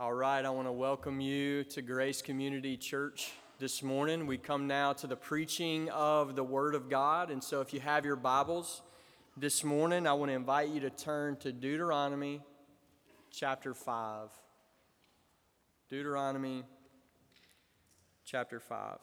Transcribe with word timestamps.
All 0.00 0.14
right, 0.14 0.42
I 0.42 0.48
want 0.48 0.66
to 0.66 0.72
welcome 0.72 1.20
you 1.20 1.62
to 1.64 1.82
Grace 1.82 2.22
Community 2.22 2.78
Church 2.78 3.32
this 3.58 3.82
morning. 3.82 4.26
We 4.26 4.38
come 4.38 4.66
now 4.66 4.94
to 4.94 5.06
the 5.06 5.14
preaching 5.14 5.90
of 5.90 6.36
the 6.36 6.42
Word 6.42 6.74
of 6.74 6.88
God. 6.88 7.30
And 7.30 7.44
so, 7.44 7.60
if 7.60 7.74
you 7.74 7.80
have 7.80 8.06
your 8.06 8.16
Bibles 8.16 8.80
this 9.36 9.62
morning, 9.62 10.06
I 10.06 10.14
want 10.14 10.30
to 10.30 10.34
invite 10.34 10.70
you 10.70 10.80
to 10.80 10.88
turn 10.88 11.36
to 11.40 11.52
Deuteronomy 11.52 12.40
chapter 13.30 13.74
5. 13.74 14.30
Deuteronomy 15.90 16.64
chapter 18.24 18.58
5. 18.58 18.96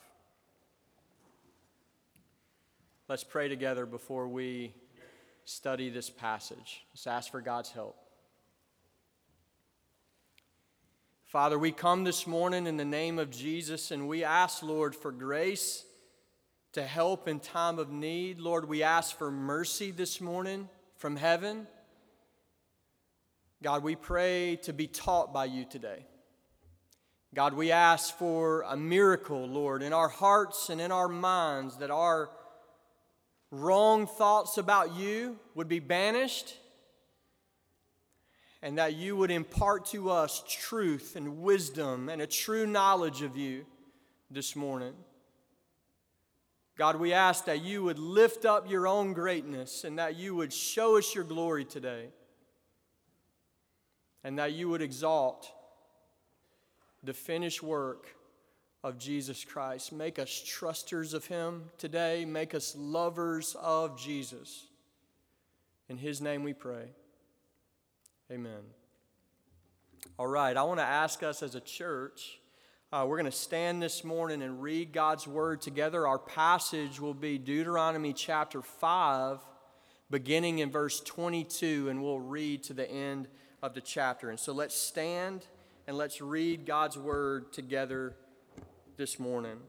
Let's 3.07 3.23
pray 3.23 3.47
together 3.49 3.85
before 3.85 4.27
we 4.27 4.73
study 5.45 5.91
this 5.91 6.09
passage. 6.09 6.87
Let's 6.91 7.05
ask 7.05 7.29
for 7.29 7.41
God's 7.41 7.69
help. 7.69 8.06
Father, 11.27 11.59
we 11.59 11.73
come 11.73 12.05
this 12.05 12.25
morning 12.25 12.67
in 12.67 12.77
the 12.77 12.85
name 12.85 13.19
of 13.19 13.29
Jesus 13.29 13.91
and 13.91 14.07
we 14.07 14.23
ask, 14.23 14.63
Lord, 14.63 14.95
for 14.95 15.11
grace 15.11 15.83
to 16.71 16.81
help 16.81 17.27
in 17.27 17.41
time 17.41 17.79
of 17.79 17.91
need. 17.91 18.39
Lord, 18.39 18.65
we 18.65 18.81
ask 18.81 19.17
for 19.17 19.29
mercy 19.29 19.91
this 19.91 20.21
morning 20.21 20.69
from 20.95 21.17
heaven. 21.17 21.67
God, 23.61 23.83
we 23.83 23.97
pray 23.97 24.57
to 24.63 24.71
be 24.71 24.87
taught 24.87 25.33
by 25.33 25.43
you 25.43 25.65
today. 25.65 26.05
God, 27.35 27.53
we 27.53 27.73
ask 27.73 28.17
for 28.17 28.61
a 28.61 28.77
miracle, 28.77 29.49
Lord, 29.49 29.83
in 29.83 29.91
our 29.91 30.07
hearts 30.07 30.69
and 30.69 30.79
in 30.79 30.93
our 30.93 31.09
minds 31.09 31.79
that 31.79 31.91
our 31.91 32.29
wrong 33.51 34.07
thoughts 34.07 34.57
about 34.57 34.95
you 34.95 35.37
would 35.55 35.67
be 35.67 35.79
banished 35.79 36.55
and 38.67 38.77
that 38.77 38.95
you 38.95 39.15
would 39.15 39.31
impart 39.31 39.85
to 39.85 40.09
us 40.09 40.43
truth 40.45 41.15
and 41.15 41.41
wisdom 41.41 42.09
and 42.09 42.21
a 42.21 42.27
true 42.27 42.67
knowledge 42.67 43.21
of 43.21 43.37
you 43.37 43.65
this 44.29 44.57
morning. 44.57 44.91
God, 46.77 46.97
we 46.97 47.13
ask 47.13 47.45
that 47.45 47.61
you 47.61 47.81
would 47.83 47.97
lift 47.97 48.43
up 48.43 48.69
your 48.69 48.85
own 48.85 49.13
greatness 49.13 49.85
and 49.85 49.97
that 49.99 50.17
you 50.17 50.35
would 50.35 50.51
show 50.51 50.97
us 50.97 51.15
your 51.15 51.23
glory 51.23 51.63
today 51.63 52.09
and 54.25 54.37
that 54.37 54.51
you 54.51 54.67
would 54.67 54.81
exalt 54.81 55.49
the 57.05 57.13
finished 57.13 57.63
work 57.63 58.07
of 58.83 58.97
Jesus 58.97 59.45
Christ. 59.45 59.93
Make 59.93 60.19
us 60.19 60.43
trusters 60.45 61.13
of 61.13 61.25
him 61.25 61.69
today, 61.77 62.25
make 62.25 62.53
us 62.53 62.75
lovers 62.77 63.55
of 63.61 63.97
Jesus. 63.97 64.65
In 65.87 65.95
his 65.95 66.19
name 66.19 66.43
we 66.43 66.51
pray. 66.51 66.89
Amen. 68.29 68.59
All 70.19 70.27
right, 70.27 70.57
I 70.57 70.63
want 70.63 70.81
to 70.81 70.85
ask 70.85 71.23
us 71.23 71.41
as 71.41 71.55
a 71.55 71.61
church. 71.61 72.41
Uh, 72.91 73.05
we're 73.07 73.15
going 73.15 73.31
to 73.31 73.37
stand 73.37 73.81
this 73.81 74.03
morning 74.03 74.41
and 74.41 74.61
read 74.61 74.91
God's 74.91 75.25
word 75.25 75.61
together. 75.61 76.05
Our 76.05 76.19
passage 76.19 76.99
will 76.99 77.13
be 77.13 77.37
Deuteronomy 77.37 78.11
chapter 78.11 78.61
5, 78.61 79.39
beginning 80.11 80.59
in 80.59 80.69
verse 80.69 80.99
22, 80.99 81.87
and 81.87 82.03
we'll 82.03 82.19
read 82.19 82.63
to 82.63 82.73
the 82.73 82.91
end 82.91 83.29
of 83.63 83.73
the 83.73 83.79
chapter. 83.79 84.29
And 84.29 84.37
so 84.37 84.51
let's 84.51 84.75
stand 84.75 85.45
and 85.87 85.95
let's 85.95 86.19
read 86.19 86.65
God's 86.65 86.97
word 86.97 87.53
together 87.53 88.13
this 88.97 89.19
morning. 89.19 89.59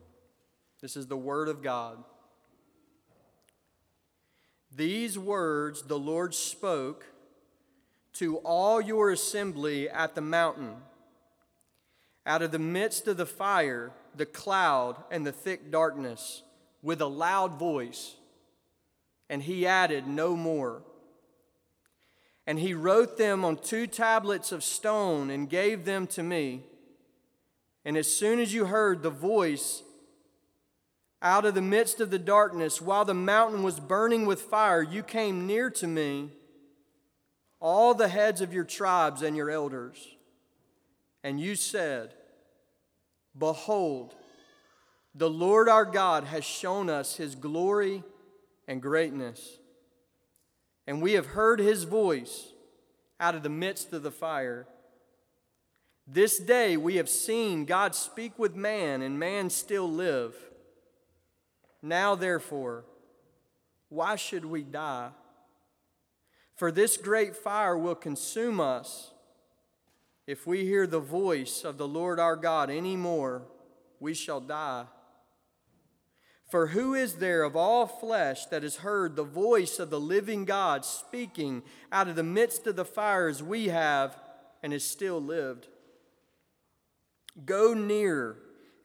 This 0.82 0.96
is 0.96 1.06
the 1.06 1.16
word 1.16 1.48
of 1.48 1.62
God. 1.62 2.02
These 4.74 5.16
words 5.16 5.82
the 5.82 5.98
Lord 5.98 6.34
spoke 6.34 7.04
to 8.18 8.38
all 8.38 8.80
your 8.80 9.12
assembly 9.12 9.88
at 9.88 10.16
the 10.16 10.20
mountain. 10.20 10.74
Out 12.26 12.42
of 12.42 12.50
the 12.50 12.58
midst 12.58 13.06
of 13.06 13.16
the 13.16 13.26
fire, 13.26 13.92
the 14.14 14.26
cloud, 14.26 14.96
and 15.10 15.24
the 15.24 15.32
thick 15.32 15.70
darkness, 15.70 16.42
with 16.82 17.00
a 17.00 17.06
loud 17.06 17.58
voice. 17.58 18.16
And 19.30 19.42
he 19.42 19.66
added 19.66 20.08
no 20.08 20.34
more. 20.34 20.82
And 22.44 22.58
he 22.58 22.74
wrote 22.74 23.18
them 23.18 23.44
on 23.44 23.56
two 23.56 23.86
tablets 23.86 24.50
of 24.50 24.64
stone 24.64 25.30
and 25.30 25.48
gave 25.48 25.84
them 25.84 26.06
to 26.08 26.22
me. 26.22 26.64
And 27.84 27.96
as 27.96 28.12
soon 28.12 28.40
as 28.40 28.52
you 28.52 28.66
heard 28.66 29.02
the 29.02 29.10
voice 29.10 29.82
out 31.22 31.44
of 31.44 31.54
the 31.54 31.62
midst 31.62 32.00
of 32.00 32.10
the 32.10 32.18
darkness, 32.18 32.82
while 32.82 33.04
the 33.04 33.14
mountain 33.14 33.62
was 33.62 33.78
burning 33.78 34.26
with 34.26 34.40
fire, 34.40 34.82
you 34.82 35.04
came 35.04 35.46
near 35.46 35.70
to 35.70 35.86
me 35.86 36.32
all 37.60 37.94
the 37.94 38.08
heads 38.08 38.40
of 38.40 38.52
your 38.52 38.64
tribes 38.64 39.22
and 39.22 39.36
your 39.36 39.50
elders. 39.50 40.16
And 41.24 41.40
you 41.40 41.54
said, 41.56 42.14
Behold, 43.36 44.14
the 45.14 45.30
Lord 45.30 45.68
our 45.68 45.84
God 45.84 46.24
has 46.24 46.44
shown 46.44 46.88
us 46.88 47.16
his 47.16 47.34
glory 47.34 48.02
and 48.66 48.80
greatness. 48.80 49.58
And 50.86 51.02
we 51.02 51.12
have 51.12 51.26
heard 51.26 51.60
his 51.60 51.84
voice 51.84 52.52
out 53.20 53.34
of 53.34 53.42
the 53.42 53.48
midst 53.48 53.92
of 53.92 54.02
the 54.02 54.10
fire. 54.10 54.66
This 56.06 56.38
day 56.38 56.76
we 56.76 56.96
have 56.96 57.08
seen 57.08 57.64
God 57.64 57.94
speak 57.94 58.38
with 58.38 58.54
man, 58.54 59.02
and 59.02 59.18
man 59.18 59.50
still 59.50 59.90
live. 59.90 60.34
Now, 61.82 62.14
therefore, 62.14 62.84
why 63.88 64.16
should 64.16 64.44
we 64.44 64.62
die? 64.62 65.10
For 66.58 66.72
this 66.72 66.96
great 66.96 67.36
fire 67.36 67.78
will 67.78 67.94
consume 67.94 68.58
us. 68.58 69.12
If 70.26 70.44
we 70.44 70.64
hear 70.64 70.88
the 70.88 70.98
voice 70.98 71.62
of 71.62 71.78
the 71.78 71.86
Lord 71.86 72.18
our 72.18 72.34
God 72.34 72.68
any 72.68 72.96
more, 72.96 73.42
we 74.00 74.12
shall 74.12 74.40
die. 74.40 74.86
For 76.50 76.66
who 76.66 76.94
is 76.94 77.14
there 77.14 77.44
of 77.44 77.54
all 77.54 77.86
flesh 77.86 78.46
that 78.46 78.64
has 78.64 78.76
heard 78.76 79.14
the 79.14 79.22
voice 79.22 79.78
of 79.78 79.90
the 79.90 80.00
living 80.00 80.44
God 80.44 80.84
speaking 80.84 81.62
out 81.92 82.08
of 82.08 82.16
the 82.16 82.24
midst 82.24 82.66
of 82.66 82.74
the 82.74 82.84
fires 82.84 83.40
we 83.40 83.68
have 83.68 84.18
and 84.60 84.72
has 84.72 84.82
still 84.82 85.22
lived? 85.22 85.68
Go 87.46 87.72
near 87.72 88.34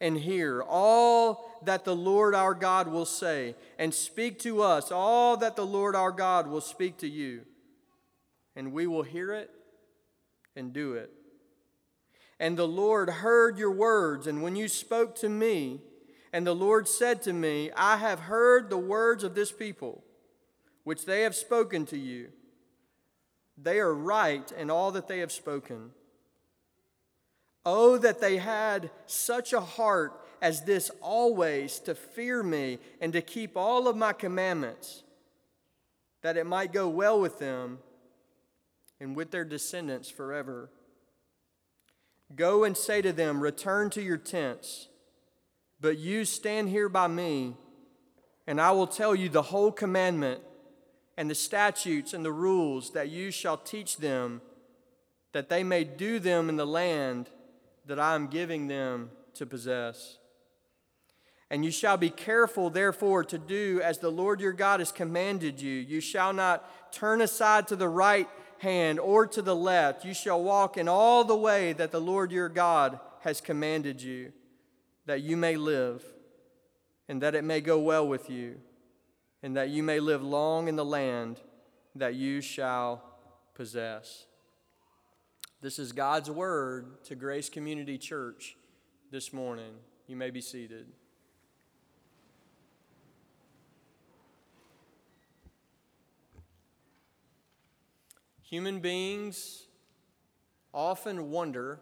and 0.00 0.16
hear 0.16 0.62
all 0.62 1.60
that 1.64 1.84
the 1.84 1.96
Lord 1.96 2.36
our 2.36 2.54
God 2.54 2.86
will 2.86 3.04
say, 3.04 3.56
and 3.80 3.92
speak 3.92 4.38
to 4.40 4.62
us 4.62 4.92
all 4.92 5.36
that 5.38 5.56
the 5.56 5.66
Lord 5.66 5.96
our 5.96 6.12
God 6.12 6.46
will 6.46 6.60
speak 6.60 6.98
to 6.98 7.08
you 7.08 7.44
and 8.56 8.72
we 8.72 8.86
will 8.86 9.02
hear 9.02 9.32
it 9.32 9.50
and 10.56 10.72
do 10.72 10.94
it. 10.94 11.10
And 12.40 12.56
the 12.56 12.68
Lord 12.68 13.08
heard 13.08 13.58
your 13.58 13.70
words, 13.70 14.26
and 14.26 14.42
when 14.42 14.56
you 14.56 14.68
spoke 14.68 15.14
to 15.16 15.28
me, 15.28 15.80
and 16.32 16.46
the 16.46 16.54
Lord 16.54 16.88
said 16.88 17.22
to 17.22 17.32
me, 17.32 17.70
I 17.76 17.96
have 17.96 18.20
heard 18.20 18.68
the 18.68 18.78
words 18.78 19.22
of 19.22 19.34
this 19.34 19.52
people, 19.52 20.02
which 20.82 21.06
they 21.06 21.22
have 21.22 21.34
spoken 21.34 21.86
to 21.86 21.98
you. 21.98 22.30
They 23.56 23.78
are 23.78 23.94
right 23.94 24.50
in 24.52 24.68
all 24.68 24.90
that 24.92 25.06
they 25.06 25.20
have 25.20 25.30
spoken. 25.30 25.90
Oh, 27.64 27.96
that 27.98 28.20
they 28.20 28.38
had 28.38 28.90
such 29.06 29.52
a 29.52 29.60
heart 29.60 30.20
as 30.42 30.64
this 30.64 30.90
always 31.00 31.78
to 31.80 31.94
fear 31.94 32.42
me 32.42 32.78
and 33.00 33.12
to 33.12 33.22
keep 33.22 33.56
all 33.56 33.86
of 33.86 33.96
my 33.96 34.12
commandments, 34.12 35.04
that 36.22 36.36
it 36.36 36.46
might 36.46 36.72
go 36.72 36.88
well 36.88 37.20
with 37.20 37.38
them 37.38 37.78
and 39.00 39.16
with 39.16 39.30
their 39.30 39.44
descendants 39.44 40.08
forever. 40.08 40.70
Go 42.34 42.64
and 42.64 42.76
say 42.76 43.02
to 43.02 43.12
them, 43.12 43.40
Return 43.40 43.90
to 43.90 44.02
your 44.02 44.16
tents, 44.16 44.88
but 45.80 45.98
you 45.98 46.24
stand 46.24 46.68
here 46.68 46.88
by 46.88 47.06
me, 47.06 47.56
and 48.46 48.60
I 48.60 48.72
will 48.72 48.86
tell 48.86 49.14
you 49.14 49.28
the 49.28 49.42
whole 49.42 49.72
commandment 49.72 50.40
and 51.16 51.30
the 51.30 51.34
statutes 51.34 52.12
and 52.12 52.24
the 52.24 52.32
rules 52.32 52.92
that 52.92 53.08
you 53.08 53.30
shall 53.30 53.56
teach 53.56 53.98
them, 53.98 54.40
that 55.32 55.48
they 55.48 55.62
may 55.62 55.84
do 55.84 56.18
them 56.18 56.48
in 56.48 56.56
the 56.56 56.66
land 56.66 57.28
that 57.86 57.98
I 58.00 58.14
am 58.14 58.28
giving 58.28 58.68
them 58.68 59.10
to 59.34 59.46
possess. 59.46 60.18
And 61.50 61.64
you 61.64 61.70
shall 61.70 61.96
be 61.96 62.10
careful, 62.10 62.70
therefore, 62.70 63.22
to 63.24 63.38
do 63.38 63.80
as 63.84 63.98
the 63.98 64.10
Lord 64.10 64.40
your 64.40 64.52
God 64.52 64.80
has 64.80 64.90
commanded 64.90 65.60
you. 65.60 65.72
You 65.72 66.00
shall 66.00 66.32
not 66.32 66.92
turn 66.92 67.20
aside 67.20 67.68
to 67.68 67.76
the 67.76 67.88
right 67.88 68.28
hand 68.64 68.98
or 68.98 69.26
to 69.28 69.40
the 69.40 69.54
left. 69.54 70.04
You 70.04 70.12
shall 70.12 70.42
walk 70.42 70.76
in 70.76 70.88
all 70.88 71.22
the 71.22 71.36
way 71.36 71.72
that 71.74 71.92
the 71.92 72.00
Lord 72.00 72.32
your 72.32 72.48
God 72.48 72.98
has 73.20 73.40
commanded 73.40 74.02
you, 74.02 74.32
that 75.06 75.22
you 75.22 75.36
may 75.36 75.56
live, 75.56 76.02
and 77.08 77.22
that 77.22 77.36
it 77.36 77.44
may 77.44 77.60
go 77.60 77.78
well 77.78 78.08
with 78.08 78.28
you, 78.28 78.56
and 79.42 79.56
that 79.56 79.68
you 79.68 79.82
may 79.82 80.00
live 80.00 80.22
long 80.22 80.66
in 80.66 80.76
the 80.76 80.84
land 80.84 81.38
that 81.94 82.14
you 82.14 82.40
shall 82.40 83.02
possess. 83.54 84.26
This 85.60 85.78
is 85.78 85.92
God's 85.92 86.30
word 86.30 87.04
to 87.04 87.14
Grace 87.14 87.48
Community 87.48 87.96
Church 87.96 88.56
this 89.10 89.32
morning. 89.32 89.74
You 90.06 90.16
may 90.16 90.30
be 90.30 90.40
seated. 90.40 90.86
Human 98.54 98.78
beings 98.78 99.64
often 100.72 101.32
wonder 101.32 101.80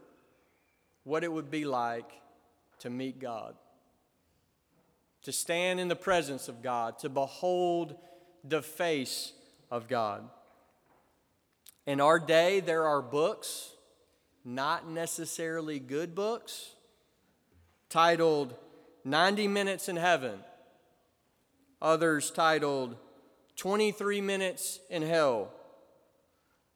what 1.05 1.23
it 1.23 1.31
would 1.31 1.51
be 1.51 1.67
like 1.67 2.11
to 2.79 2.89
meet 2.89 3.21
God, 3.21 3.55
to 5.25 5.33
stand 5.33 5.81
in 5.81 5.89
the 5.89 5.95
presence 5.95 6.49
of 6.49 6.63
God, 6.63 6.99
to 7.01 7.11
behold 7.11 7.95
the 8.43 8.63
face 8.63 9.35
of 9.71 9.87
God. 9.87 10.27
In 11.85 12.01
our 12.01 12.19
day, 12.19 12.61
there 12.61 12.87
are 12.87 13.03
books, 13.03 13.73
not 14.43 14.89
necessarily 14.89 15.79
good 15.79 16.15
books, 16.15 16.71
titled 17.91 18.55
90 19.05 19.47
Minutes 19.47 19.91
in 19.91 19.97
Heaven, 19.97 20.39
others 21.83 22.31
titled 22.31 22.97
23 23.57 24.23
Minutes 24.23 24.81
in 24.89 25.03
Hell, 25.03 25.53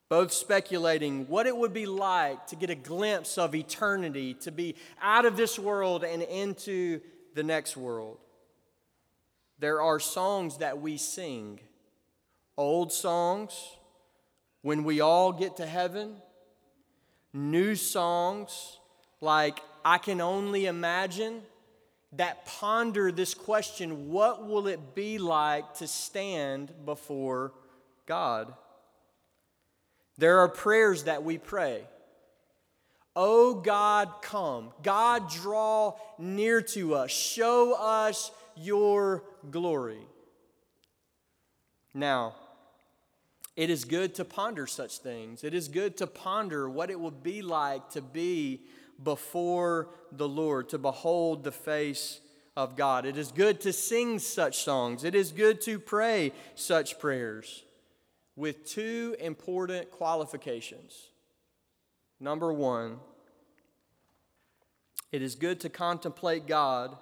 both 0.08 0.32
speculating 0.32 1.26
what 1.28 1.46
it 1.46 1.56
would 1.56 1.72
be 1.72 1.86
like 1.86 2.46
to 2.46 2.56
get 2.56 2.70
a 2.70 2.74
glimpse 2.74 3.38
of 3.38 3.54
eternity, 3.54 4.34
to 4.34 4.52
be 4.52 4.76
out 5.02 5.24
of 5.24 5.36
this 5.36 5.58
world 5.58 6.04
and 6.04 6.22
into 6.22 7.00
the 7.34 7.42
next 7.42 7.76
world. 7.76 8.18
There 9.58 9.80
are 9.80 9.98
songs 9.98 10.58
that 10.58 10.80
we 10.80 10.96
sing, 10.96 11.60
old 12.56 12.92
songs 12.92 13.76
when 14.62 14.84
we 14.84 15.00
all 15.00 15.32
get 15.32 15.56
to 15.56 15.66
heaven, 15.66 16.16
new 17.32 17.74
songs 17.74 18.78
like 19.20 19.60
I 19.84 19.98
Can 19.98 20.20
Only 20.20 20.66
Imagine 20.66 21.42
that 22.12 22.46
ponder 22.46 23.10
this 23.10 23.34
question 23.34 24.10
what 24.10 24.46
will 24.46 24.66
it 24.68 24.94
be 24.94 25.18
like 25.18 25.74
to 25.74 25.88
stand 25.88 26.72
before 26.84 27.52
God? 28.06 28.54
There 30.18 30.40
are 30.40 30.48
prayers 30.48 31.04
that 31.04 31.24
we 31.24 31.38
pray. 31.38 31.84
Oh 33.14 33.54
God, 33.54 34.10
come. 34.22 34.72
God, 34.82 35.30
draw 35.30 35.94
near 36.18 36.60
to 36.60 36.94
us. 36.94 37.10
Show 37.10 37.74
us 37.74 38.30
your 38.56 39.24
glory. 39.50 40.06
Now, 41.94 42.34
it 43.56 43.70
is 43.70 43.84
good 43.84 44.14
to 44.16 44.24
ponder 44.24 44.66
such 44.66 44.98
things. 44.98 45.44
It 45.44 45.54
is 45.54 45.68
good 45.68 45.96
to 45.98 46.06
ponder 46.06 46.68
what 46.68 46.90
it 46.90 47.00
would 47.00 47.22
be 47.22 47.40
like 47.40 47.88
to 47.90 48.02
be 48.02 48.60
before 49.02 49.88
the 50.12 50.28
Lord, 50.28 50.70
to 50.70 50.78
behold 50.78 51.42
the 51.42 51.52
face 51.52 52.20
of 52.54 52.76
God. 52.76 53.06
It 53.06 53.16
is 53.16 53.32
good 53.32 53.60
to 53.62 53.72
sing 53.72 54.18
such 54.18 54.62
songs. 54.62 55.04
It 55.04 55.14
is 55.14 55.32
good 55.32 55.60
to 55.62 55.78
pray 55.78 56.32
such 56.54 56.98
prayers 56.98 57.65
with 58.36 58.66
two 58.66 59.16
important 59.18 59.90
qualifications. 59.90 61.08
Number 62.20 62.52
one, 62.52 62.98
it 65.10 65.22
is 65.22 65.34
good 65.34 65.60
to 65.60 65.70
contemplate 65.70 66.46
God 66.46 66.96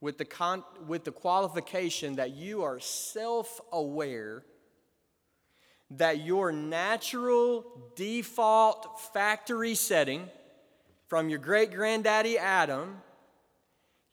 with 0.00 0.16
the, 0.16 0.24
con- 0.24 0.64
with 0.86 1.04
the 1.04 1.12
qualification 1.12 2.16
that 2.16 2.30
you 2.30 2.62
are 2.62 2.80
self 2.80 3.60
aware 3.70 4.44
that 5.90 6.24
your 6.24 6.52
natural 6.52 7.64
default 7.96 9.00
factory 9.12 9.74
setting 9.74 10.28
from 11.08 11.28
your 11.28 11.40
great 11.40 11.72
granddaddy 11.72 12.38
Adam, 12.38 12.98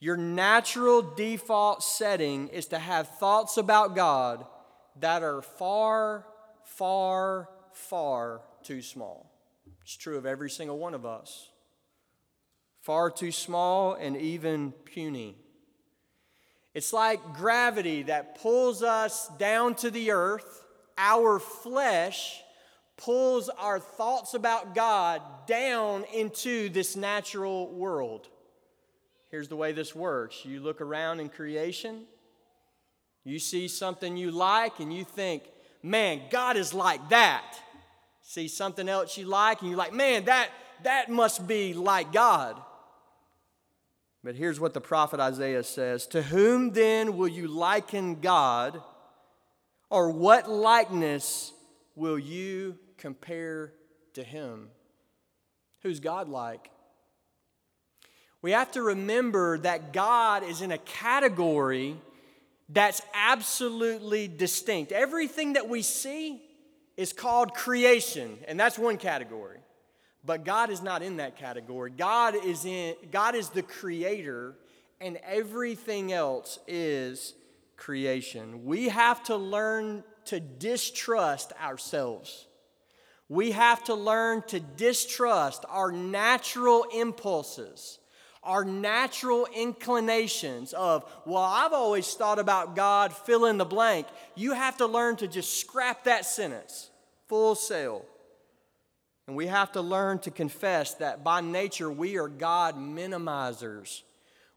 your 0.00 0.16
natural 0.16 1.00
default 1.00 1.82
setting 1.82 2.48
is 2.48 2.66
to 2.66 2.78
have 2.78 3.08
thoughts 3.18 3.56
about 3.56 3.94
God 3.94 4.44
that 5.00 5.22
are 5.22 5.42
far, 5.42 6.26
far, 6.64 7.48
far 7.72 8.40
too 8.62 8.82
small. 8.82 9.30
It's 9.82 9.96
true 9.96 10.18
of 10.18 10.26
every 10.26 10.50
single 10.50 10.78
one 10.78 10.94
of 10.94 11.06
us. 11.06 11.48
Far 12.82 13.10
too 13.10 13.32
small 13.32 13.94
and 13.94 14.16
even 14.16 14.72
puny. 14.84 15.36
It's 16.74 16.92
like 16.92 17.34
gravity 17.34 18.02
that 18.04 18.40
pulls 18.40 18.82
us 18.82 19.28
down 19.38 19.74
to 19.76 19.90
the 19.90 20.10
earth. 20.10 20.64
Our 20.96 21.38
flesh 21.38 22.40
pulls 22.96 23.48
our 23.48 23.78
thoughts 23.78 24.34
about 24.34 24.74
God 24.74 25.22
down 25.46 26.04
into 26.12 26.68
this 26.68 26.96
natural 26.96 27.72
world. 27.72 28.28
Here's 29.30 29.48
the 29.48 29.56
way 29.56 29.72
this 29.72 29.94
works 29.94 30.44
you 30.44 30.60
look 30.60 30.80
around 30.80 31.20
in 31.20 31.28
creation, 31.28 32.04
you 33.28 33.38
see 33.38 33.68
something 33.68 34.16
you 34.16 34.30
like, 34.30 34.80
and 34.80 34.92
you 34.92 35.04
think, 35.04 35.42
man, 35.82 36.22
God 36.30 36.56
is 36.56 36.72
like 36.72 37.10
that. 37.10 37.44
See 38.22 38.48
something 38.48 38.88
else 38.88 39.18
you 39.18 39.26
like, 39.26 39.60
and 39.60 39.68
you're 39.68 39.78
like, 39.78 39.92
man, 39.92 40.24
that, 40.24 40.48
that 40.82 41.10
must 41.10 41.46
be 41.46 41.74
like 41.74 42.10
God. 42.10 42.56
But 44.24 44.34
here's 44.34 44.58
what 44.58 44.72
the 44.72 44.80
prophet 44.80 45.20
Isaiah 45.20 45.62
says 45.62 46.06
To 46.08 46.22
whom 46.22 46.72
then 46.72 47.18
will 47.18 47.28
you 47.28 47.48
liken 47.48 48.20
God, 48.20 48.82
or 49.90 50.10
what 50.10 50.50
likeness 50.50 51.52
will 51.94 52.18
you 52.18 52.78
compare 52.96 53.74
to 54.14 54.24
him? 54.24 54.68
Who's 55.82 56.00
God 56.00 56.30
like? 56.30 56.70
We 58.40 58.52
have 58.52 58.72
to 58.72 58.82
remember 58.82 59.58
that 59.58 59.92
God 59.92 60.44
is 60.44 60.62
in 60.62 60.70
a 60.70 60.78
category 60.78 61.96
that's 62.68 63.00
absolutely 63.14 64.28
distinct. 64.28 64.92
Everything 64.92 65.54
that 65.54 65.68
we 65.68 65.82
see 65.82 66.42
is 66.96 67.12
called 67.12 67.54
creation, 67.54 68.38
and 68.46 68.58
that's 68.58 68.78
one 68.78 68.98
category. 68.98 69.58
But 70.24 70.44
God 70.44 70.70
is 70.70 70.82
not 70.82 71.02
in 71.02 71.18
that 71.18 71.36
category. 71.36 71.90
God 71.90 72.34
is 72.44 72.64
in 72.64 72.94
God 73.10 73.34
is 73.34 73.50
the 73.50 73.62
creator 73.62 74.54
and 75.00 75.16
everything 75.24 76.12
else 76.12 76.58
is 76.66 77.34
creation. 77.76 78.64
We 78.64 78.88
have 78.88 79.22
to 79.24 79.36
learn 79.36 80.02
to 80.26 80.40
distrust 80.40 81.52
ourselves. 81.62 82.46
We 83.28 83.52
have 83.52 83.84
to 83.84 83.94
learn 83.94 84.42
to 84.48 84.58
distrust 84.58 85.64
our 85.68 85.92
natural 85.92 86.84
impulses, 86.94 87.98
our 88.42 88.64
natural 88.64 89.46
inclinations 89.54 90.72
of, 90.72 91.04
well, 91.26 91.42
I've 91.42 91.72
always 91.72 92.12
thought 92.14 92.38
about 92.38 92.76
God, 92.76 93.12
fill 93.12 93.46
in 93.46 93.58
the 93.58 93.64
blank. 93.64 94.06
You 94.34 94.52
have 94.52 94.76
to 94.78 94.86
learn 94.86 95.16
to 95.16 95.28
just 95.28 95.60
scrap 95.60 96.04
that 96.04 96.24
sentence 96.24 96.90
full 97.28 97.54
sail. 97.54 98.04
And 99.26 99.36
we 99.36 99.46
have 99.46 99.72
to 99.72 99.82
learn 99.82 100.20
to 100.20 100.30
confess 100.30 100.94
that 100.94 101.22
by 101.22 101.42
nature 101.42 101.90
we 101.90 102.16
are 102.16 102.28
God 102.28 102.76
minimizers. 102.76 104.02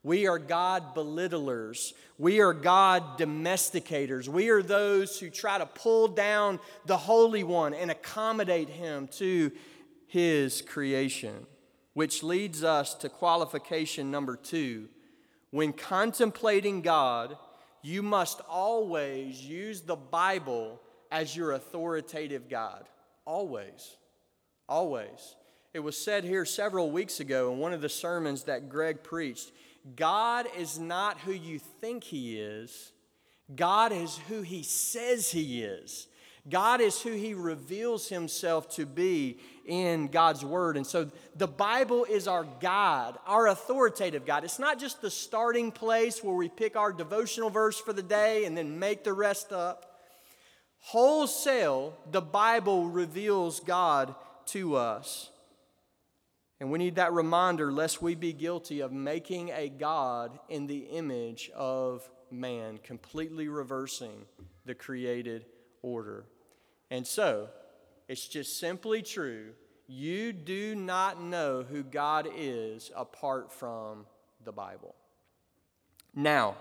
We 0.04 0.28
are 0.28 0.40
God 0.40 0.96
belittlers. 0.96 1.94
We 2.18 2.40
are 2.40 2.54
God 2.54 3.20
domesticators. 3.20 4.28
We 4.28 4.50
are 4.50 4.64
those 4.64 5.20
who 5.20 5.30
try 5.30 5.58
to 5.58 5.66
pull 5.66 6.08
down 6.08 6.60
the 6.86 6.98
Holy 6.98 7.44
One 7.44 7.74
and 7.74 7.92
accommodate 7.92 8.70
Him 8.70 9.10
to 9.18 9.52
His 10.08 10.62
creation. 10.62 11.46
Which 11.94 12.24
leads 12.24 12.64
us 12.64 12.94
to 12.96 13.10
qualification 13.10 14.12
number 14.12 14.38
two. 14.38 14.88
When 15.50 15.74
contemplating 15.74 16.82
God, 16.82 17.38
you 17.82 18.02
must 18.02 18.42
always 18.50 19.42
use 19.42 19.82
the 19.82 19.96
Bible 19.96 20.82
as 21.12 21.36
your 21.36 21.52
authoritative 21.52 22.50
God. 22.50 22.86
Always. 23.26 23.98
Always. 24.70 25.36
It 25.74 25.80
was 25.80 25.98
said 25.98 26.24
here 26.24 26.46
several 26.46 26.92
weeks 26.92 27.20
ago 27.20 27.52
in 27.52 27.60
one 27.60 27.74
of 27.74 27.82
the 27.82 27.90
sermons 27.90 28.44
that 28.44 28.70
Greg 28.70 29.04
preached 29.04 29.52
God 29.96 30.46
is 30.58 30.78
not 30.78 31.20
who 31.22 31.32
you 31.32 31.58
think 31.58 32.04
He 32.04 32.40
is, 32.40 32.92
God 33.56 33.92
is 33.92 34.20
who 34.30 34.42
He 34.42 34.64
says 34.64 35.32
He 35.32 35.64
is. 35.64 36.08
God 36.50 36.82
is 36.82 37.02
who 37.02 37.12
He 37.12 37.34
reveals 37.34 38.10
Himself 38.10 38.70
to 38.76 38.86
be 38.86 39.40
in 39.66 40.08
God's 40.08 40.44
Word. 40.44 40.76
And 40.76 40.86
so 40.86 41.12
the 41.36 41.48
Bible 41.48 42.06
is 42.06 42.28
our 42.28 42.46
guide, 42.60 43.14
our 43.28 43.48
authoritative 43.48 44.26
guide. 44.26 44.44
It's 44.44 44.60
not 44.60 44.80
just 44.80 45.02
the 45.02 45.12
starting 45.12 45.72
place 45.72 46.24
where 46.24 46.36
we 46.36 46.50
pick 46.50 46.76
our 46.76 46.92
devotional 46.92 47.50
verse 47.50 47.80
for 47.80 47.94
the 47.94 48.02
day 48.02 48.46
and 48.46 48.58
then 48.58 48.80
make 48.80 49.04
the 49.04 49.14
rest 49.14 49.52
up. 49.52 50.00
Wholesale, 50.80 51.96
the 52.10 52.22
Bible 52.22 52.88
reveals 52.88 53.60
God 53.60 54.16
to 54.48 54.76
us. 54.76 55.30
And 56.60 56.72
we 56.72 56.80
need 56.80 56.96
that 56.96 57.14
reminder 57.14 57.72
lest 57.72 58.02
we 58.02 58.16
be 58.16 58.34
guilty 58.34 58.82
of 58.82 58.92
making 58.92 59.50
a 59.50 59.70
God 59.70 60.40
in 60.50 60.68
the 60.68 60.80
image 60.80 61.52
of 61.56 62.08
man, 62.32 62.80
completely 62.84 63.48
reversing 63.48 64.26
the 64.66 64.76
created 64.76 65.46
order. 65.82 66.26
And 66.90 67.06
so, 67.06 67.50
it's 68.08 68.28
just 68.28 68.60
simply 68.60 69.02
true. 69.02 69.52
You 69.88 70.34
do 70.34 70.76
not 70.76 71.22
know 71.22 71.64
who 71.64 71.84
God 71.84 72.28
is 72.36 72.92
apart 72.96 73.52
from 73.52 74.06
the 74.44 74.52
Bible. 74.52 74.96
Now, 76.14 76.56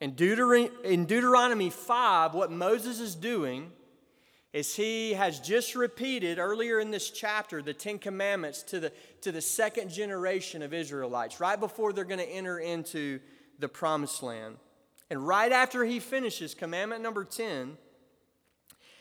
in 0.00 0.12
Deuteronomy, 0.12 0.70
in 0.84 1.04
Deuteronomy 1.04 1.70
5, 1.70 2.34
what 2.34 2.50
Moses 2.50 3.00
is 3.00 3.14
doing 3.14 3.70
is 4.52 4.74
he 4.74 5.12
has 5.12 5.38
just 5.38 5.76
repeated 5.76 6.38
earlier 6.38 6.80
in 6.80 6.90
this 6.90 7.10
chapter 7.10 7.62
the 7.62 7.74
Ten 7.74 7.98
Commandments 7.98 8.62
to 8.64 8.80
the, 8.80 8.92
to 9.20 9.30
the 9.30 9.40
second 9.40 9.90
generation 9.90 10.62
of 10.62 10.74
Israelites, 10.74 11.38
right 11.38 11.58
before 11.58 11.92
they're 11.92 12.04
going 12.04 12.18
to 12.18 12.28
enter 12.28 12.58
into 12.58 13.20
the 13.58 13.68
promised 13.68 14.22
land. 14.22 14.56
And 15.08 15.26
right 15.26 15.52
after 15.52 15.84
he 15.84 16.00
finishes 16.00 16.54
commandment 16.54 17.02
number 17.02 17.24
10, 17.24 17.76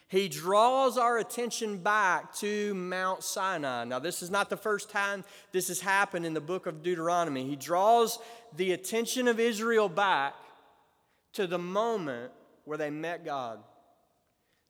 he 0.09 0.27
draws 0.27 0.97
our 0.97 1.17
attention 1.17 1.77
back 1.77 2.35
to 2.35 2.73
Mount 2.73 3.23
Sinai. 3.23 3.85
Now, 3.85 3.99
this 3.99 4.21
is 4.21 4.29
not 4.29 4.49
the 4.49 4.57
first 4.57 4.89
time 4.89 5.23
this 5.51 5.69
has 5.69 5.79
happened 5.79 6.25
in 6.25 6.33
the 6.33 6.41
book 6.41 6.65
of 6.65 6.83
Deuteronomy. 6.83 7.45
He 7.47 7.55
draws 7.55 8.19
the 8.57 8.73
attention 8.73 9.27
of 9.27 9.39
Israel 9.39 9.87
back 9.87 10.33
to 11.33 11.47
the 11.47 11.59
moment 11.59 12.31
where 12.65 12.77
they 12.77 12.89
met 12.89 13.23
God 13.23 13.59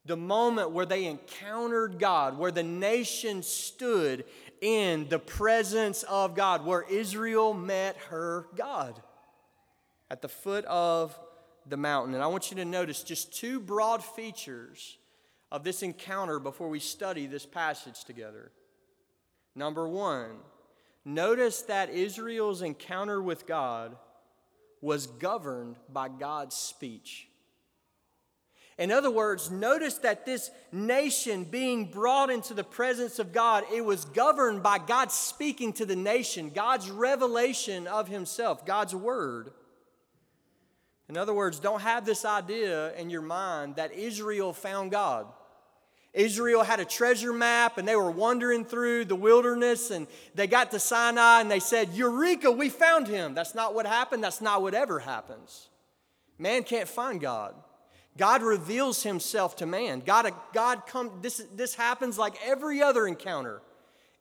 the 0.06 0.18
moment 0.18 0.72
where 0.72 0.86
they 0.86 1.06
encountered 1.06 2.00
God, 2.00 2.38
where 2.38 2.52
the 2.52 2.64
nation 2.64 3.44
stood 3.44 4.24
in 4.62 5.08
the 5.10 5.20
presence 5.20 6.04
of 6.04 6.36
God, 6.36 6.66
where 6.66 6.84
Israel 6.90 7.54
met 7.54 7.96
her 8.10 8.48
God 8.56 9.00
at 10.10 10.22
the 10.22 10.28
foot 10.28 10.66
of 10.66 11.18
the 11.68 11.78
mountain. 11.78 12.16
And 12.16 12.24
I 12.24 12.28
want 12.28 12.50
you 12.50 12.58
to 12.58 12.66
notice 12.66 13.04
just 13.04 13.34
two 13.38 13.60
broad 13.60 14.04
features 14.04 14.98
of 15.52 15.64
this 15.64 15.84
encounter 15.84 16.40
before 16.40 16.70
we 16.70 16.80
study 16.80 17.26
this 17.26 17.46
passage 17.46 18.04
together. 18.04 18.52
Number 19.56 19.88
one, 19.88 20.38
notice 21.04 21.64
that 21.64 21.90
Israel's 21.90 22.62
encounter 22.62 23.22
with 23.22 23.48
God 23.48 23.96
was 24.82 25.08
governed 25.08 25.76
by 25.92 26.08
God's 26.08 26.56
speech. 26.56 27.28
In 28.78 28.92
other 28.92 29.12
words, 29.12 29.52
notice 29.52 29.96
that 29.96 30.26
this 30.26 30.52
nation 30.72 31.44
being 31.44 31.92
brought 31.92 32.30
into 32.30 32.54
the 32.54 32.64
presence 32.64 33.20
of 33.20 33.34
God, 33.34 33.66
it 33.74 33.84
was 33.84 34.06
governed 34.06 34.64
by 34.64 34.78
God 34.78 35.12
speaking 35.12 35.74
to 35.74 35.86
the 35.86 35.98
nation, 35.98 36.50
God's 36.50 36.90
revelation 36.90 37.88
of 37.88 38.08
Himself, 38.08 38.66
God's 38.66 38.96
word. 38.96 39.52
In 41.10 41.18
other 41.18 41.34
words, 41.34 41.60
don't 41.60 41.82
have 41.82 42.06
this 42.06 42.24
idea 42.24 42.94
in 42.94 43.10
your 43.10 43.22
mind 43.22 43.76
that 43.76 43.92
Israel 43.92 44.54
found 44.54 44.92
God. 44.92 45.28
Israel 46.14 46.64
had 46.64 46.80
a 46.80 46.86
treasure 46.86 47.34
map 47.34 47.78
and 47.78 47.88
they 47.88 47.96
were 47.96 48.10
wandering 48.10 48.66
through 48.66 49.06
the 49.06 49.16
wilderness 49.16 49.92
and 49.92 50.08
they 50.34 50.48
got 50.48 50.72
to 50.72 50.80
Sinai 50.80 51.42
and 51.42 51.52
they 51.52 51.60
said, 51.60 51.94
Eureka, 51.94 52.52
we 52.52 52.70
found 52.70 53.08
him. 53.08 53.36
That's 53.36 53.54
not 53.54 53.76
what 53.76 53.86
happened. 53.86 54.24
That's 54.24 54.42
not 54.42 54.62
what 54.62 54.74
ever 54.74 55.00
happens. 55.00 55.70
Man 56.40 56.64
can't 56.64 56.88
find 56.88 57.22
God. 57.22 57.54
God 58.18 58.42
reveals 58.42 59.04
himself 59.04 59.58
to 59.58 59.66
man. 59.66 60.02
God, 60.02 60.34
God 60.54 60.88
come, 60.88 61.20
this, 61.22 61.46
this 61.56 61.76
happens 61.76 62.18
like 62.18 62.34
every 62.44 62.82
other 62.82 63.08
encounter 63.08 63.62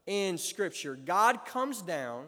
in 0.06 0.36
Scripture. 0.36 0.94
God 0.94 1.44
comes 1.46 1.80
down 1.80 2.26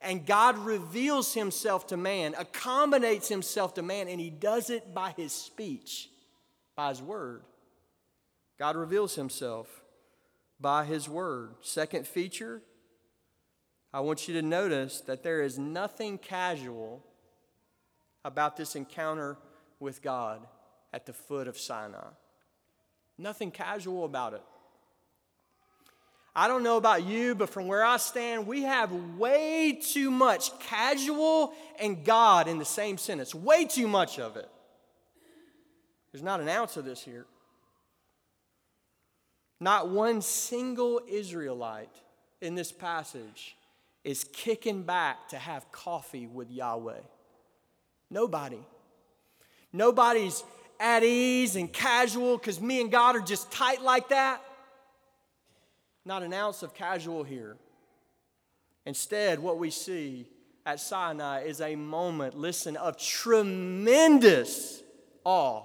and 0.00 0.24
God 0.24 0.58
reveals 0.58 1.34
himself 1.34 1.88
to 1.88 1.96
man, 1.96 2.34
accommodates 2.38 3.28
himself 3.28 3.74
to 3.74 3.82
man, 3.82 4.06
and 4.08 4.20
he 4.20 4.30
does 4.30 4.70
it 4.70 4.94
by 4.94 5.12
his 5.16 5.32
speech, 5.32 6.08
by 6.76 6.90
his 6.90 7.02
word. 7.02 7.42
God 8.58 8.76
reveals 8.76 9.14
himself 9.14 9.82
by 10.60 10.84
his 10.84 11.08
word. 11.08 11.54
Second 11.60 12.06
feature, 12.06 12.60
I 13.92 14.00
want 14.00 14.26
you 14.26 14.34
to 14.34 14.42
notice 14.42 15.00
that 15.02 15.22
there 15.22 15.42
is 15.42 15.58
nothing 15.58 16.18
casual 16.18 17.04
about 18.24 18.56
this 18.56 18.74
encounter 18.74 19.38
with 19.80 20.02
God 20.02 20.46
at 20.92 21.06
the 21.06 21.12
foot 21.12 21.46
of 21.46 21.56
Sinai. 21.56 22.08
Nothing 23.16 23.50
casual 23.50 24.04
about 24.04 24.34
it. 24.34 24.42
I 26.34 26.46
don't 26.46 26.62
know 26.62 26.76
about 26.76 27.04
you, 27.04 27.34
but 27.34 27.50
from 27.50 27.66
where 27.66 27.84
I 27.84 27.96
stand, 27.96 28.46
we 28.46 28.62
have 28.62 28.92
way 29.16 29.80
too 29.82 30.10
much 30.10 30.56
casual 30.60 31.52
and 31.80 32.04
God 32.04 32.46
in 32.46 32.58
the 32.58 32.64
same 32.64 32.98
sentence. 32.98 33.34
Way 33.34 33.64
too 33.64 33.88
much 33.88 34.18
of 34.20 34.36
it. 34.36 34.48
There's 36.12 36.22
not 36.22 36.40
an 36.40 36.48
ounce 36.48 36.76
of 36.76 36.84
this 36.84 37.02
here. 37.02 37.26
Not 39.60 39.88
one 39.88 40.22
single 40.22 41.00
Israelite 41.08 41.94
in 42.40 42.54
this 42.54 42.70
passage 42.70 43.56
is 44.04 44.24
kicking 44.24 44.82
back 44.82 45.28
to 45.28 45.36
have 45.36 45.70
coffee 45.72 46.26
with 46.26 46.50
Yahweh. 46.50 47.00
Nobody. 48.10 48.60
Nobody's 49.72 50.44
at 50.80 51.02
ease 51.02 51.56
and 51.56 51.72
casual 51.72 52.38
because 52.38 52.60
me 52.60 52.80
and 52.80 52.90
God 52.90 53.16
are 53.16 53.20
just 53.20 53.50
tight 53.50 53.82
like 53.82 54.10
that. 54.10 54.42
Not 56.04 56.22
an 56.22 56.32
ounce 56.32 56.62
of 56.62 56.72
casual 56.72 57.24
here. 57.24 57.56
Instead, 58.86 59.40
what 59.40 59.58
we 59.58 59.70
see 59.70 60.26
at 60.64 60.80
Sinai 60.80 61.42
is 61.42 61.60
a 61.60 61.76
moment, 61.76 62.38
listen, 62.38 62.76
of 62.76 62.96
tremendous 62.96 64.82
awe. 65.24 65.64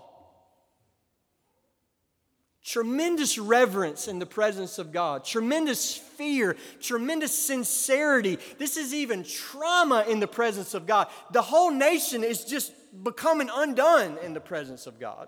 Tremendous 2.64 3.38
reverence 3.38 4.08
in 4.08 4.20
the 4.20 4.26
presence 4.26 4.80
of 4.80 4.94
God, 4.94 5.26
tremendous 5.26 5.98
fear, 5.98 6.56
tremendous 6.80 7.38
sincerity. 7.38 8.40
This 8.58 8.78
is 8.78 8.94
even 8.94 9.24
trauma 9.24 10.06
in 10.08 10.22
the 10.22 10.28
presence 10.28 10.74
of 10.74 10.88
God. 10.88 11.08
The 11.32 11.42
whole 11.42 11.72
nation 11.72 12.24
is 12.24 12.46
just 12.46 12.72
becoming 13.04 13.50
undone 13.54 14.18
in 14.24 14.34
the 14.34 14.40
presence 14.40 14.88
of 14.88 14.98
God. 14.98 15.28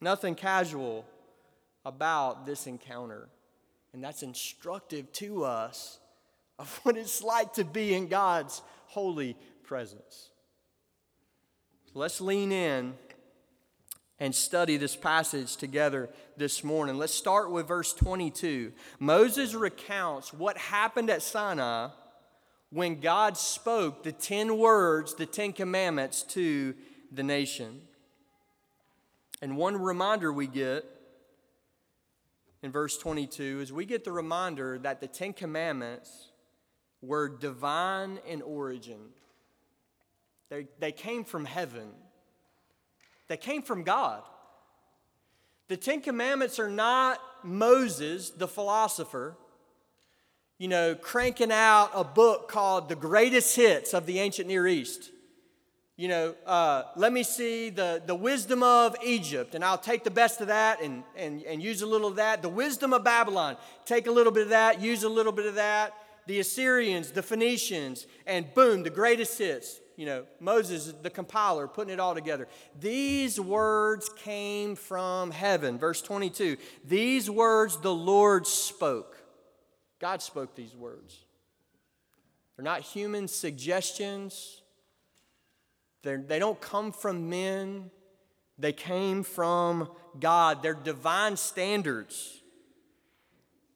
Nothing 0.00 0.34
casual 0.34 1.04
about 1.84 2.46
this 2.46 2.66
encounter. 2.66 3.28
And 3.92 4.02
that's 4.02 4.22
instructive 4.22 5.12
to 5.12 5.44
us 5.44 5.98
of 6.58 6.80
what 6.84 6.96
it's 6.96 7.22
like 7.22 7.52
to 7.54 7.64
be 7.64 7.92
in 7.94 8.08
God's 8.08 8.62
holy 8.86 9.36
presence. 9.62 10.30
Let's 11.92 12.20
lean 12.20 12.50
in 12.50 12.94
and 14.20 14.34
study 14.34 14.76
this 14.76 14.96
passage 14.96 15.56
together 15.56 16.08
this 16.36 16.62
morning. 16.62 16.96
Let's 16.96 17.14
start 17.14 17.50
with 17.50 17.68
verse 17.68 17.92
22. 17.92 18.72
Moses 18.98 19.54
recounts 19.54 20.32
what 20.32 20.56
happened 20.56 21.10
at 21.10 21.22
Sinai 21.22 21.88
when 22.70 23.00
God 23.00 23.36
spoke 23.36 24.02
the 24.02 24.12
10 24.12 24.58
words, 24.58 25.14
the 25.14 25.26
10 25.26 25.52
commandments 25.52 26.22
to 26.22 26.74
the 27.12 27.22
nation. 27.22 27.82
And 29.42 29.56
one 29.56 29.76
reminder 29.76 30.32
we 30.32 30.46
get 30.46 30.84
in 32.62 32.72
verse 32.72 32.96
22 32.96 33.60
is 33.60 33.72
we 33.72 33.84
get 33.84 34.04
the 34.04 34.12
reminder 34.12 34.78
that 34.78 35.00
the 35.00 35.06
10 35.06 35.34
commandments 35.34 36.30
were 37.02 37.28
divine 37.28 38.18
in 38.26 38.42
origin. 38.42 39.00
They, 40.48 40.66
they 40.78 40.92
came 40.92 41.24
from 41.24 41.44
heaven, 41.44 41.90
they 43.28 43.36
came 43.36 43.62
from 43.62 43.82
God. 43.82 44.22
The 45.68 45.76
Ten 45.76 46.00
Commandments 46.00 46.58
are 46.58 46.70
not 46.70 47.18
Moses, 47.42 48.30
the 48.30 48.48
philosopher, 48.48 49.36
you 50.58 50.68
know, 50.68 50.94
cranking 50.94 51.50
out 51.50 51.90
a 51.94 52.04
book 52.04 52.48
called 52.48 52.88
The 52.88 52.96
Greatest 52.96 53.56
Hits 53.56 53.92
of 53.92 54.06
the 54.06 54.18
Ancient 54.20 54.46
Near 54.46 54.66
East. 54.66 55.10
You 55.96 56.08
know, 56.08 56.34
uh, 56.44 56.84
let 56.96 57.12
me 57.12 57.22
see 57.22 57.70
the, 57.70 58.02
the 58.04 58.14
wisdom 58.14 58.62
of 58.62 58.96
Egypt, 59.04 59.54
and 59.54 59.64
I'll 59.64 59.78
take 59.78 60.02
the 60.02 60.10
best 60.10 60.40
of 60.40 60.48
that 60.48 60.82
and, 60.82 61.04
and, 61.16 61.42
and 61.44 61.62
use 61.62 61.82
a 61.82 61.86
little 61.86 62.08
of 62.08 62.16
that. 62.16 62.42
The 62.42 62.48
wisdom 62.48 62.92
of 62.92 63.04
Babylon, 63.04 63.56
take 63.84 64.06
a 64.06 64.10
little 64.10 64.32
bit 64.32 64.44
of 64.44 64.48
that, 64.50 64.80
use 64.80 65.04
a 65.04 65.08
little 65.08 65.32
bit 65.32 65.46
of 65.46 65.54
that. 65.54 65.94
The 66.26 66.40
Assyrians, 66.40 67.12
the 67.12 67.22
Phoenicians, 67.22 68.06
and 68.26 68.52
boom, 68.54 68.82
the 68.82 68.90
greatest 68.90 69.38
hits. 69.38 69.80
You 69.96 70.06
know, 70.06 70.24
Moses, 70.40 70.92
the 71.02 71.10
compiler, 71.10 71.68
putting 71.68 71.92
it 71.92 72.00
all 72.00 72.14
together. 72.14 72.48
These 72.80 73.38
words 73.38 74.10
came 74.16 74.74
from 74.74 75.30
heaven. 75.30 75.78
Verse 75.78 76.02
22 76.02 76.56
These 76.84 77.30
words 77.30 77.76
the 77.78 77.94
Lord 77.94 78.46
spoke. 78.46 79.16
God 80.00 80.20
spoke 80.20 80.54
these 80.54 80.74
words. 80.74 81.18
They're 82.56 82.64
not 82.64 82.82
human 82.82 83.28
suggestions, 83.28 84.62
They're, 86.02 86.18
they 86.18 86.38
don't 86.38 86.60
come 86.60 86.92
from 86.92 87.28
men, 87.28 87.90
they 88.58 88.72
came 88.72 89.22
from 89.22 89.88
God. 90.18 90.62
They're 90.62 90.74
divine 90.74 91.36
standards. 91.36 92.40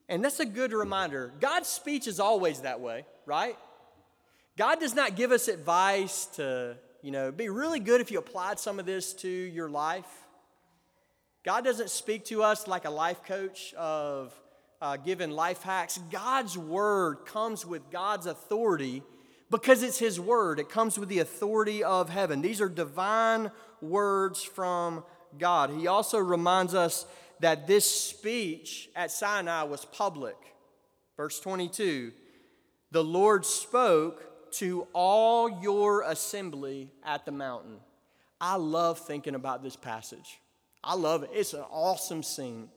And 0.09 0.25
that's 0.25 0.41
a 0.41 0.47
good 0.47 0.73
reminder. 0.73 1.33
God's 1.41 1.69
speech 1.69 2.07
is 2.07 2.21
always 2.21 2.63
that 2.63 2.81
way, 2.81 3.05
right? 3.27 3.57
God 4.59 4.81
does 4.81 4.93
not 4.93 5.15
give 5.15 5.31
us 5.31 5.47
advice 5.47 6.27
to, 6.35 6.77
you 7.01 7.13
know, 7.13 7.31
be 7.31 7.49
really 7.49 7.79
good 7.79 8.01
if 8.01 8.11
you 8.11 8.19
applied 8.19 8.59
some 8.59 8.81
of 8.81 8.87
this 8.87 9.15
to 9.15 9.29
your 9.29 9.71
life. 9.71 10.27
God 11.45 11.63
doesn't 11.63 11.91
speak 11.91 12.25
to 12.25 12.43
us 12.43 12.67
like 12.67 12.85
a 12.85 12.91
life 12.91 13.23
coach 13.23 13.73
of, 13.75 14.35
uh, 14.83 14.97
given 14.97 15.31
life 15.31 15.63
hacks. 15.63 16.01
God's 16.11 16.59
word 16.59 17.19
comes 17.25 17.65
with 17.65 17.89
God's 17.93 18.27
authority 18.27 19.05
because 19.49 19.85
it's 19.85 20.01
His 20.01 20.19
word. 20.19 20.59
It 20.59 20.69
comes 20.69 20.99
with 20.99 21.09
the 21.09 21.21
authority 21.21 21.85
of 21.85 22.09
heaven. 22.09 22.43
These 22.43 22.61
are 22.61 22.69
divine 22.69 23.53
words 23.81 24.43
from 24.43 25.05
God. 25.39 25.71
He 25.71 25.87
also 25.87 26.19
reminds 26.19 26.75
us 26.75 27.07
that 27.39 27.69
this 27.69 27.89
speech 27.89 28.91
at 28.97 29.13
Sinai 29.13 29.63
was 29.63 29.85
public. 29.85 30.35
Verse 31.17 31.39
22 31.39 32.11
The 32.91 33.05
Lord 33.05 33.47
spoke 33.47 34.28
to 34.53 34.87
all 34.93 35.63
your 35.63 36.03
assembly 36.03 36.91
at 37.05 37.25
the 37.25 37.33
mountain. 37.33 37.77
I 38.41 38.57
love 38.57 38.99
thinking 38.99 39.35
about 39.35 39.63
this 39.63 39.77
passage. 39.77 40.39
I 40.83 40.95
love 40.95 41.25
it. 41.25 41.31
It's 41.33 41.55
an 41.55 41.65
awesome 41.71 42.23
scene. 42.23 42.69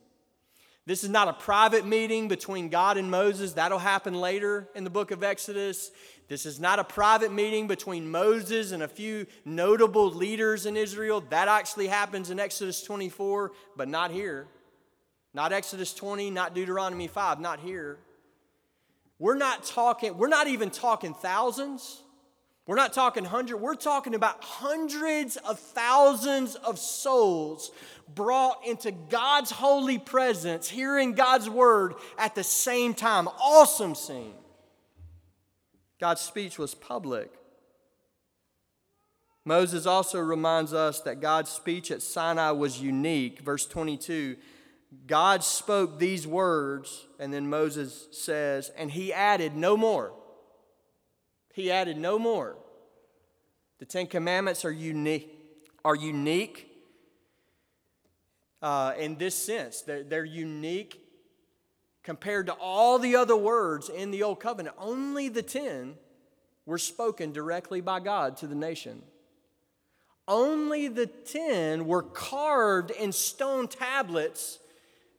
This 0.88 1.04
is 1.04 1.10
not 1.10 1.28
a 1.28 1.34
private 1.34 1.86
meeting 1.86 2.28
between 2.28 2.70
God 2.70 2.98
and 2.98 3.12
Moses. 3.12 3.54
That'll 3.54 3.78
happen 3.78 4.16
later 4.16 4.68
in 4.74 4.84
the 4.84 4.90
book 4.90 5.12
of 5.12 5.24
Exodus. 5.24 5.92
This 6.28 6.46
is 6.46 6.60
not 6.60 6.80
a 6.80 6.84
private 6.84 7.32
meeting 7.32 7.68
between 7.68 8.10
Moses 8.10 8.72
and 8.72 8.82
a 8.82 8.88
few 8.88 9.28
notable 9.46 10.12
leaders 10.12 10.66
in 10.66 10.76
Israel. 10.76 11.22
That 11.30 11.48
actually 11.48 11.88
happens 11.88 12.32
in 12.32 12.40
Exodus 12.40 12.82
24, 12.82 13.52
but 13.78 13.88
not 13.88 14.10
here. 14.10 14.48
Not 15.34 15.54
Exodus 15.54 15.94
20, 15.94 16.32
not 16.32 16.56
Deuteronomy 16.56 17.08
5, 17.08 17.40
not 17.40 17.60
here. 17.60 18.00
We're 19.22 19.36
not 19.36 19.64
talking, 19.64 20.18
we're 20.18 20.30
not 20.30 20.48
even 20.48 20.72
talking 20.72 21.14
thousands. 21.14 22.02
We're 22.66 22.76
not 22.76 22.92
talking 22.92 23.24
hundred, 23.24 23.58
we're 23.58 23.76
talking 23.76 24.16
about 24.16 24.44
hundreds 24.44 25.38
of 25.38 25.60
thousands 25.60 26.56
of 26.56 26.80
souls 26.80 27.70
brought 28.16 28.66
into 28.66 28.92
God's 28.92 29.52
holy 29.52 30.00
presence, 30.00 30.68
hearing 30.68 31.14
God's 31.14 31.48
word 31.48 31.94
at 32.18 32.34
the 32.34 32.44
same 32.44 32.96
time. 32.96 33.28
Awesome 33.28 33.94
scene. 33.94 34.34
God's 36.00 36.22
speech 36.22 36.58
was 36.58 36.74
public. 36.74 37.32
Moses 39.46 39.86
also 39.86 40.20
reminds 40.20 40.74
us 40.74 41.00
that 41.02 41.20
God's 41.20 41.52
speech 41.52 41.92
at 41.92 42.02
Sinai 42.02 42.50
was 42.50 42.82
unique. 42.82 43.42
Verse 43.42 43.68
22 43.68 44.38
God 45.08 45.44
spoke 45.44 46.00
these 46.00 46.28
words, 46.28 47.06
and 47.18 47.34
then 47.34 47.50
Moses 47.50 48.08
says, 48.12 48.72
and 48.78 48.92
he 48.92 49.14
added 49.14 49.56
no 49.56 49.78
more. 49.78 50.14
He 51.54 51.72
added 51.72 51.98
no 51.98 52.20
more. 52.20 52.58
The 53.80 53.86
Ten 53.86 54.08
Commandments 54.08 54.66
are 54.66 54.72
unique, 54.72 55.34
are 55.84 55.96
unique 55.96 56.68
uh, 58.62 58.94
in 58.98 59.18
this 59.18 59.36
sense. 59.36 59.82
They're, 59.82 60.04
they're 60.04 60.26
unique 60.26 61.02
compared 62.04 62.48
to 62.48 62.54
all 62.54 63.00
the 63.00 63.16
other 63.16 63.38
words 63.38 63.90
in 63.90 64.12
the 64.12 64.24
Old 64.24 64.40
Covenant. 64.40 64.76
Only 64.78 65.30
the 65.30 65.42
ten 65.42 65.96
were 66.66 66.78
spoken 66.78 67.32
directly 67.32 67.82
by 67.82 68.00
God 68.00 68.38
to 68.38 68.48
the 68.48 68.56
nation. 68.56 69.02
Only 70.28 70.88
the 70.88 71.08
ten 71.08 71.86
were 71.86 72.04
carved 72.04 72.92
in 72.92 73.12
stone 73.12 73.68
tablets 73.68 74.60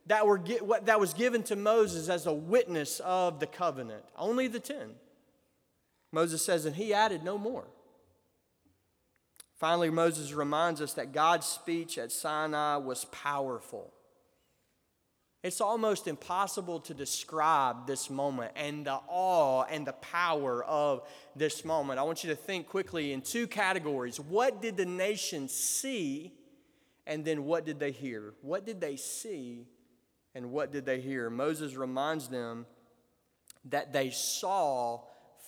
that, 0.07 0.27
were, 0.27 0.41
that 0.83 0.99
was 0.99 1.13
given 1.13 1.43
to 1.43 1.55
Moses 1.55 2.09
as 2.09 2.25
a 2.25 2.33
witness 2.33 2.99
of 3.01 3.39
the 3.39 3.47
covenant. 3.47 4.03
Only 4.17 4.47
the 4.47 4.59
ten. 4.59 4.91
Moses 6.11 6.43
says, 6.43 6.65
and 6.65 6.75
he 6.75 6.93
added 6.93 7.23
no 7.23 7.37
more. 7.37 7.65
Finally, 9.55 9.89
Moses 9.89 10.33
reminds 10.33 10.81
us 10.81 10.93
that 10.93 11.13
God's 11.13 11.47
speech 11.47 11.97
at 11.97 12.11
Sinai 12.11 12.77
was 12.77 13.05
powerful. 13.05 13.93
It's 15.41 15.59
almost 15.59 16.07
impossible 16.07 16.79
to 16.81 16.93
describe 16.93 17.87
this 17.87 18.09
moment 18.09 18.53
and 18.55 18.85
the 18.85 18.99
awe 19.07 19.63
and 19.63 19.85
the 19.85 19.93
power 19.93 20.63
of 20.63 21.07
this 21.35 21.65
moment. 21.65 21.99
I 21.99 22.03
want 22.03 22.23
you 22.23 22.29
to 22.29 22.35
think 22.35 22.67
quickly 22.67 23.11
in 23.11 23.21
two 23.21 23.47
categories. 23.47 24.19
What 24.19 24.61
did 24.61 24.77
the 24.77 24.85
nation 24.85 25.49
see, 25.49 26.33
and 27.05 27.25
then 27.25 27.43
what 27.43 27.65
did 27.65 27.79
they 27.79 27.91
hear? 27.91 28.33
What 28.41 28.65
did 28.65 28.79
they 28.79 28.95
see, 28.95 29.65
and 30.35 30.51
what 30.51 30.71
did 30.71 30.85
they 30.85 30.99
hear? 30.99 31.29
Moses 31.29 31.75
reminds 31.75 32.27
them 32.27 32.65
that 33.65 33.93
they 33.93 34.09
saw 34.09 35.01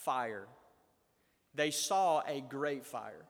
fire. 0.04 0.48
They 1.56 1.72
saw 1.72 2.22
a 2.28 2.42
great 2.42 2.86
fire. 2.86 3.26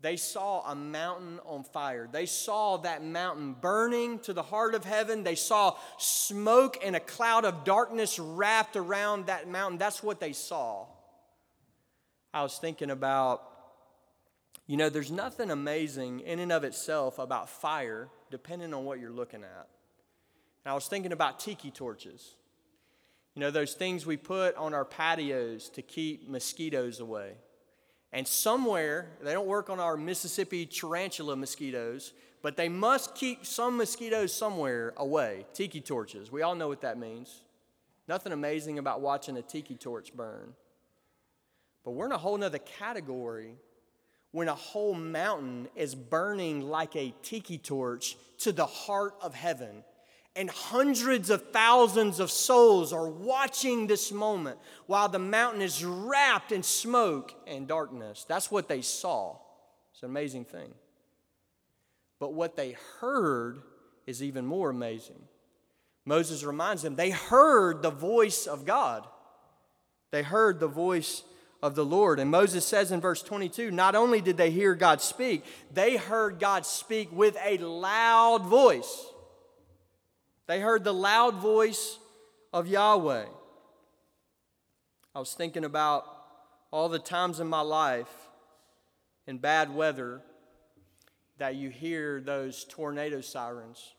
They 0.00 0.16
saw 0.16 0.70
a 0.70 0.74
mountain 0.74 1.40
on 1.46 1.64
fire. 1.64 2.08
They 2.10 2.26
saw 2.26 2.76
that 2.78 3.02
mountain 3.02 3.54
burning 3.54 4.18
to 4.20 4.34
the 4.34 4.42
heart 4.42 4.74
of 4.74 4.84
heaven. 4.84 5.22
They 5.22 5.34
saw 5.36 5.76
smoke 5.98 6.78
and 6.84 6.94
a 6.94 7.00
cloud 7.00 7.44
of 7.44 7.64
darkness 7.64 8.18
wrapped 8.18 8.76
around 8.76 9.26
that 9.26 9.48
mountain. 9.48 9.78
That's 9.78 10.02
what 10.02 10.20
they 10.20 10.32
saw. 10.32 10.86
I 12.34 12.42
was 12.42 12.58
thinking 12.58 12.90
about, 12.90 13.42
you 14.66 14.76
know, 14.76 14.90
there's 14.90 15.10
nothing 15.10 15.50
amazing 15.50 16.20
in 16.20 16.40
and 16.40 16.52
of 16.52 16.64
itself 16.64 17.18
about 17.18 17.48
fire, 17.48 18.08
depending 18.30 18.74
on 18.74 18.84
what 18.84 19.00
you're 19.00 19.10
looking 19.10 19.44
at. 19.44 19.68
And 20.66 20.72
I 20.72 20.74
was 20.74 20.88
thinking 20.88 21.12
about 21.12 21.38
tiki 21.38 21.70
torches. 21.70 22.34
You 23.36 23.40
know, 23.40 23.52
those 23.52 23.74
things 23.74 24.04
we 24.04 24.16
put 24.16 24.56
on 24.56 24.74
our 24.74 24.84
patios 24.84 25.68
to 25.68 25.82
keep 25.82 26.28
mosquitoes 26.28 26.98
away. 26.98 27.34
And 28.12 28.26
somewhere, 28.26 29.10
they 29.22 29.32
don't 29.32 29.46
work 29.46 29.70
on 29.70 29.78
our 29.78 29.96
Mississippi 29.96 30.66
tarantula 30.66 31.36
mosquitoes, 31.36 32.12
but 32.42 32.56
they 32.56 32.68
must 32.68 33.14
keep 33.14 33.46
some 33.46 33.76
mosquitoes 33.76 34.34
somewhere 34.34 34.92
away. 34.96 35.46
Tiki 35.54 35.80
torches. 35.80 36.32
We 36.32 36.42
all 36.42 36.56
know 36.56 36.66
what 36.66 36.80
that 36.80 36.98
means. 36.98 37.42
Nothing 38.08 38.32
amazing 38.32 38.80
about 38.80 39.00
watching 39.00 39.36
a 39.36 39.42
tiki 39.42 39.76
torch 39.76 40.12
burn. 40.16 40.52
But 41.84 41.92
we're 41.92 42.06
in 42.06 42.12
a 42.12 42.18
whole 42.18 42.42
other 42.42 42.58
category 42.58 43.54
when 44.32 44.48
a 44.48 44.54
whole 44.56 44.94
mountain 44.94 45.68
is 45.76 45.94
burning 45.94 46.62
like 46.62 46.96
a 46.96 47.14
tiki 47.22 47.56
torch 47.56 48.16
to 48.38 48.50
the 48.50 48.66
heart 48.66 49.14
of 49.22 49.32
heaven 49.32 49.84
and 50.36 50.50
hundreds 50.50 51.30
of 51.30 51.50
thousands 51.50 52.20
of 52.20 52.30
souls 52.30 52.92
are 52.92 53.08
watching 53.08 53.86
this 53.86 54.12
moment 54.12 54.58
while 54.86 55.08
the 55.08 55.18
mountain 55.18 55.62
is 55.62 55.82
wrapped 55.84 56.52
in 56.52 56.62
smoke 56.62 57.34
and 57.46 57.66
darkness. 57.66 58.24
That's 58.28 58.50
what 58.50 58.68
they 58.68 58.82
saw. 58.82 59.38
It's 59.92 60.02
an 60.02 60.10
amazing 60.10 60.44
thing. 60.44 60.74
But 62.20 62.34
what 62.34 62.54
they 62.54 62.76
heard 63.00 63.62
is 64.06 64.22
even 64.22 64.46
more 64.46 64.70
amazing. 64.70 65.22
Moses 66.04 66.44
reminds 66.44 66.82
them 66.82 66.96
they 66.96 67.10
heard 67.10 67.82
the 67.82 67.90
voice 67.90 68.46
of 68.46 68.64
God. 68.64 69.06
They 70.12 70.22
heard 70.22 70.60
the 70.60 70.68
voice 70.68 71.24
of 71.62 71.74
the 71.74 71.84
Lord. 71.84 72.20
And 72.20 72.30
Moses 72.30 72.64
says 72.64 72.92
in 72.92 73.00
verse 73.00 73.22
22 73.22 73.70
not 73.70 73.94
only 73.94 74.20
did 74.20 74.36
they 74.36 74.50
hear 74.50 74.74
God 74.74 75.00
speak, 75.00 75.44
they 75.72 75.96
heard 75.96 76.38
God 76.38 76.66
speak 76.66 77.10
with 77.10 77.36
a 77.44 77.58
loud 77.58 78.44
voice. 78.44 79.06
They 80.46 80.60
heard 80.60 80.84
the 80.84 80.94
loud 80.94 81.36
voice 81.36 81.98
of 82.52 82.68
Yahweh. 82.68 83.26
I 85.14 85.18
was 85.18 85.34
thinking 85.34 85.64
about 85.64 86.04
all 86.70 86.88
the 86.88 86.98
times 86.98 87.40
in 87.40 87.48
my 87.48 87.62
life 87.62 88.28
in 89.26 89.38
bad 89.38 89.74
weather 89.74 90.20
that 91.38 91.56
you 91.56 91.70
hear 91.70 92.20
those 92.20 92.64
tornado 92.64 93.20
sirens. 93.20 93.94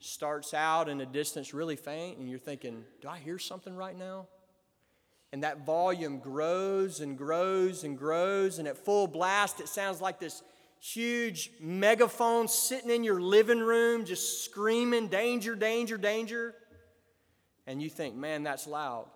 Starts 0.00 0.52
out 0.52 0.88
in 0.88 1.00
a 1.00 1.06
distance 1.06 1.54
really 1.54 1.76
faint, 1.76 2.18
and 2.18 2.28
you're 2.28 2.38
thinking, 2.38 2.84
Do 3.00 3.08
I 3.08 3.18
hear 3.18 3.38
something 3.38 3.74
right 3.74 3.96
now? 3.96 4.26
And 5.32 5.44
that 5.44 5.64
volume 5.64 6.18
grows 6.18 7.00
and 7.00 7.16
grows 7.16 7.84
and 7.84 7.96
grows, 7.96 8.58
and 8.58 8.68
at 8.68 8.76
full 8.76 9.06
blast, 9.06 9.60
it 9.60 9.68
sounds 9.68 10.00
like 10.00 10.18
this 10.18 10.42
huge 10.82 11.50
megaphone 11.60 12.48
sitting 12.48 12.90
in 12.90 13.04
your 13.04 13.20
living 13.20 13.60
room 13.60 14.04
just 14.04 14.44
screaming, 14.44 15.06
danger, 15.06 15.54
danger, 15.54 15.96
danger. 15.96 16.54
And 17.68 17.80
you 17.80 17.88
think, 17.88 18.16
man, 18.16 18.42
that's 18.42 18.66
loud. 18.66 19.06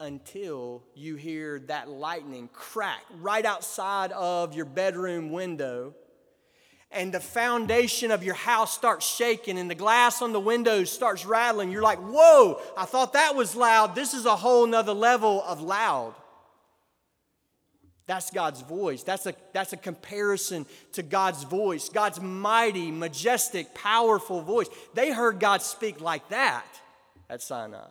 Until 0.00 0.84
you 0.94 1.16
hear 1.16 1.58
that 1.66 1.90
lightning 1.90 2.48
crack 2.52 3.02
right 3.20 3.44
outside 3.44 4.10
of 4.12 4.54
your 4.54 4.64
bedroom 4.64 5.32
window. 5.32 5.94
And 6.90 7.12
the 7.12 7.20
foundation 7.20 8.10
of 8.10 8.24
your 8.24 8.36
house 8.36 8.72
starts 8.72 9.06
shaking, 9.06 9.58
and 9.58 9.70
the 9.70 9.74
glass 9.74 10.22
on 10.22 10.32
the 10.32 10.40
windows 10.40 10.90
starts 10.90 11.26
rattling. 11.26 11.70
You're 11.70 11.82
like, 11.82 11.98
whoa, 11.98 12.62
I 12.78 12.86
thought 12.86 13.12
that 13.12 13.34
was 13.34 13.54
loud. 13.54 13.94
This 13.94 14.14
is 14.14 14.24
a 14.24 14.36
whole 14.36 14.66
nother 14.66 14.94
level 14.94 15.42
of 15.42 15.60
loud. 15.60 16.14
That's 18.08 18.30
God's 18.30 18.62
voice. 18.62 19.02
That's 19.02 19.26
a, 19.26 19.34
that's 19.52 19.74
a 19.74 19.76
comparison 19.76 20.64
to 20.92 21.02
God's 21.02 21.44
voice, 21.44 21.90
God's 21.90 22.20
mighty, 22.20 22.90
majestic, 22.90 23.74
powerful 23.74 24.40
voice. 24.40 24.66
They 24.94 25.12
heard 25.12 25.38
God 25.38 25.60
speak 25.60 26.00
like 26.00 26.26
that 26.30 26.64
at 27.28 27.42
Sinai. 27.42 27.86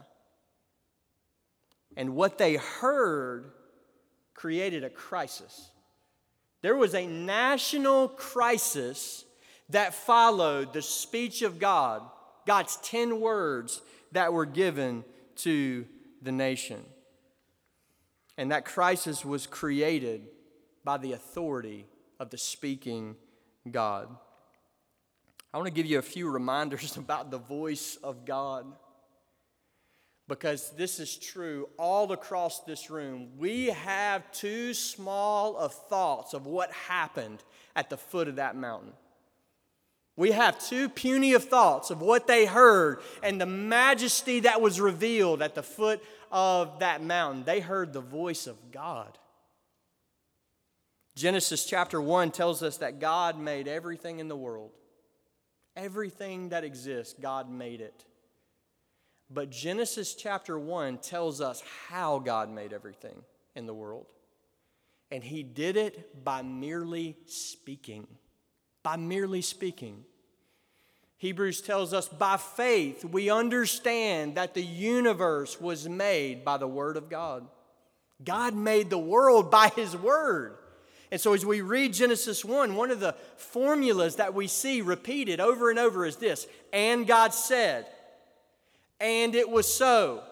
And 1.96 2.16
what 2.16 2.40
they 2.40 2.56
heard 2.56 3.52
created 4.34 4.84
a 4.84 4.90
crisis. 4.90 5.70
There 6.64 6.76
was 6.76 6.96
a 6.96 7.06
national 7.06 8.08
crisis 8.08 9.24
that 9.70 9.94
followed 9.94 10.74
the 10.74 10.82
speech 10.82 11.44
of 11.44 11.60
God, 11.60 12.02
God's 12.48 12.78
10 12.78 13.22
words 13.22 13.82
that 14.14 14.34
were 14.34 14.48
given 14.48 15.04
to 15.38 15.86
the 16.24 16.32
nation. 16.32 16.84
And 18.38 18.52
that 18.52 18.65
crisis 18.65 19.26
was 19.26 19.47
created 19.47 20.28
by 20.84 20.97
the 20.97 21.13
authority 21.13 21.88
of 22.19 22.30
the 22.30 22.38
speaking 22.38 23.15
God. 23.69 24.08
I 25.54 25.58
want 25.58 25.67
to 25.67 25.73
give 25.73 25.86
you 25.86 25.97
a 25.97 26.04
few 26.04 26.30
reminders 26.30 26.97
about 26.97 27.32
the 27.32 27.39
voice 27.39 27.97
of 28.04 28.26
God 28.26 28.65
because 30.28 30.71
this 30.71 31.00
is 31.00 31.17
true 31.17 31.69
all 31.78 32.12
across 32.12 32.62
this 32.62 32.89
room. 32.89 33.30
We 33.38 33.67
have 33.67 34.30
too 34.32 34.73
small 34.73 35.56
of 35.58 35.73
thoughts 35.73 36.34
of 36.34 36.45
what 36.45 36.71
happened 36.71 37.43
at 37.76 37.89
the 37.89 37.97
foot 37.97 38.28
of 38.28 38.36
that 38.36 38.56
mountain. 38.56 38.91
We 40.18 40.32
have 40.32 40.60
too 40.60 40.90
puny 40.90 41.34
of 41.34 41.46
thoughts 41.46 41.92
of 41.92 42.02
what 42.02 42.26
they 42.26 42.48
heard 42.48 43.00
and 43.22 43.40
the 43.40 43.46
majesty 43.46 44.42
that 44.42 44.62
was 44.62 44.82
revealed 44.82 45.44
at 45.44 45.54
the 45.54 45.62
foot 45.62 46.04
of 46.32 46.80
that 46.80 47.04
mountain. 47.04 47.44
They 47.44 47.60
heard 47.60 47.94
the 47.94 48.02
voice 48.02 48.48
of 48.48 48.72
God. 48.72 49.16
Genesis 51.16 51.66
chapter 51.66 52.02
1 52.02 52.32
tells 52.32 52.64
us 52.64 52.78
that 52.78 53.00
God 53.00 53.40
made 53.40 53.68
everything 53.68 54.20
in 54.20 54.28
the 54.28 54.36
world. 54.36 54.72
Everything 55.76 56.50
that 56.50 56.64
exists, 56.64 57.14
God 57.20 57.50
made 57.50 57.80
it. 57.80 58.04
But 59.30 59.52
Genesis 59.52 60.16
chapter 60.16 60.58
1 60.58 60.98
tells 60.98 61.42
us 61.42 61.62
how 61.90 62.18
God 62.18 62.50
made 62.50 62.74
everything 62.74 63.24
in 63.56 63.68
the 63.68 63.74
world. 63.74 64.08
And 65.12 65.24
he 65.24 65.44
did 65.44 65.78
it 65.78 66.24
by 66.24 66.42
merely 66.42 67.18
speaking. 67.28 68.08
By 68.88 68.95
merely 68.95 69.41
speaking. 69.41 70.06
Hebrews 71.17 71.60
tells 71.60 71.93
us 71.93 72.08
by 72.08 72.38
faith 72.38 73.04
we 73.04 73.30
understand 73.30 74.36
that 74.36 74.54
the 74.54 74.63
universe 74.63 75.60
was 75.60 75.89
made 75.89 76.45
by 76.45 76.56
the 76.56 76.69
Word 76.69 76.95
of 76.95 77.10
God. 77.10 77.45
God 78.23 78.56
made 78.56 78.89
the 78.89 78.97
world 78.97 79.52
by 79.52 79.67
His 79.76 79.93
Word. 79.93 80.56
And 81.12 81.19
so, 81.19 81.34
as 81.34 81.45
we 81.45 81.60
read 81.60 81.95
Genesis 81.95 82.45
1, 82.45 82.76
one 82.76 82.89
of 82.89 83.02
the 83.02 83.13
formulas 83.36 84.15
that 84.15 84.34
we 84.34 84.47
see 84.47 84.80
repeated 84.80 85.41
over 85.41 85.69
and 85.69 85.80
over 85.80 86.06
is 86.06 86.15
this 86.15 86.47
and 86.71 87.06
God 87.06 87.34
said, 87.34 87.88
and 89.02 89.36
it 89.36 89.50
was 89.50 89.67
so. 89.67 90.23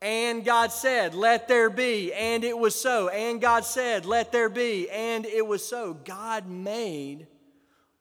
And 0.00 0.42
God 0.42 0.72
said, 0.72 1.14
Let 1.14 1.48
there 1.48 1.68
be. 1.68 2.14
And 2.14 2.44
it 2.44 2.56
was 2.56 2.74
so. 2.74 3.10
And 3.10 3.42
God 3.42 3.66
said, 3.66 4.06
Let 4.06 4.32
there 4.32 4.48
be. 4.48 4.88
And 4.88 5.26
it 5.26 5.46
was 5.46 5.62
so. 5.62 5.92
God 5.92 6.48
made 6.48 7.26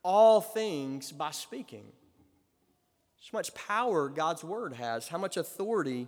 all 0.03 0.41
things 0.41 1.11
by 1.11 1.31
speaking. 1.31 1.85
How 3.31 3.37
much 3.37 3.55
power 3.55 4.09
God's 4.09 4.43
word 4.43 4.73
has, 4.73 5.07
how 5.07 5.17
much 5.17 5.37
authority 5.37 6.07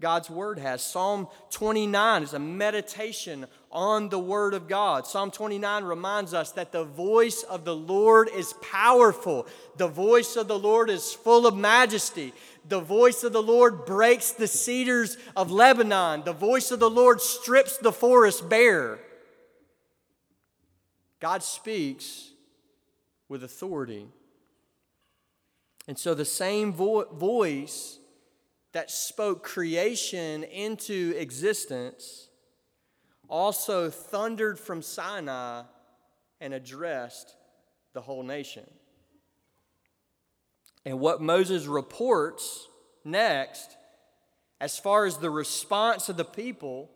God's 0.00 0.28
word 0.28 0.58
has. 0.58 0.82
Psalm 0.82 1.28
29 1.50 2.24
is 2.24 2.34
a 2.34 2.38
meditation 2.38 3.46
on 3.70 4.08
the 4.08 4.18
word 4.18 4.52
of 4.52 4.68
God. 4.68 5.06
Psalm 5.06 5.30
29 5.30 5.84
reminds 5.84 6.34
us 6.34 6.52
that 6.52 6.72
the 6.72 6.84
voice 6.84 7.42
of 7.44 7.64
the 7.64 7.74
Lord 7.74 8.28
is 8.34 8.52
powerful, 8.54 9.46
the 9.76 9.88
voice 9.88 10.36
of 10.36 10.48
the 10.48 10.58
Lord 10.58 10.90
is 10.90 11.12
full 11.12 11.46
of 11.46 11.56
majesty. 11.56 12.32
The 12.66 12.80
voice 12.80 13.24
of 13.24 13.32
the 13.32 13.42
Lord 13.42 13.84
breaks 13.84 14.32
the 14.32 14.46
cedars 14.46 15.18
of 15.36 15.50
Lebanon. 15.50 16.24
The 16.24 16.32
voice 16.32 16.70
of 16.70 16.80
the 16.80 16.90
Lord 16.90 17.20
strips 17.20 17.76
the 17.76 17.92
forest 17.92 18.48
bare. 18.48 18.98
God 21.20 21.42
speaks 21.42 22.30
with 23.28 23.42
authority. 23.44 24.06
And 25.86 25.98
so 25.98 26.14
the 26.14 26.24
same 26.24 26.72
vo- 26.72 27.04
voice 27.12 27.98
that 28.72 28.90
spoke 28.90 29.42
creation 29.42 30.44
into 30.44 31.14
existence 31.16 32.28
also 33.28 33.90
thundered 33.90 34.58
from 34.58 34.82
Sinai 34.82 35.62
and 36.40 36.52
addressed 36.52 37.36
the 37.92 38.00
whole 38.00 38.22
nation. 38.22 38.68
And 40.84 41.00
what 41.00 41.22
Moses 41.22 41.66
reports 41.66 42.68
next, 43.04 43.76
as 44.60 44.78
far 44.78 45.06
as 45.06 45.16
the 45.18 45.30
response 45.30 46.08
of 46.08 46.16
the 46.16 46.24
people, 46.24 46.90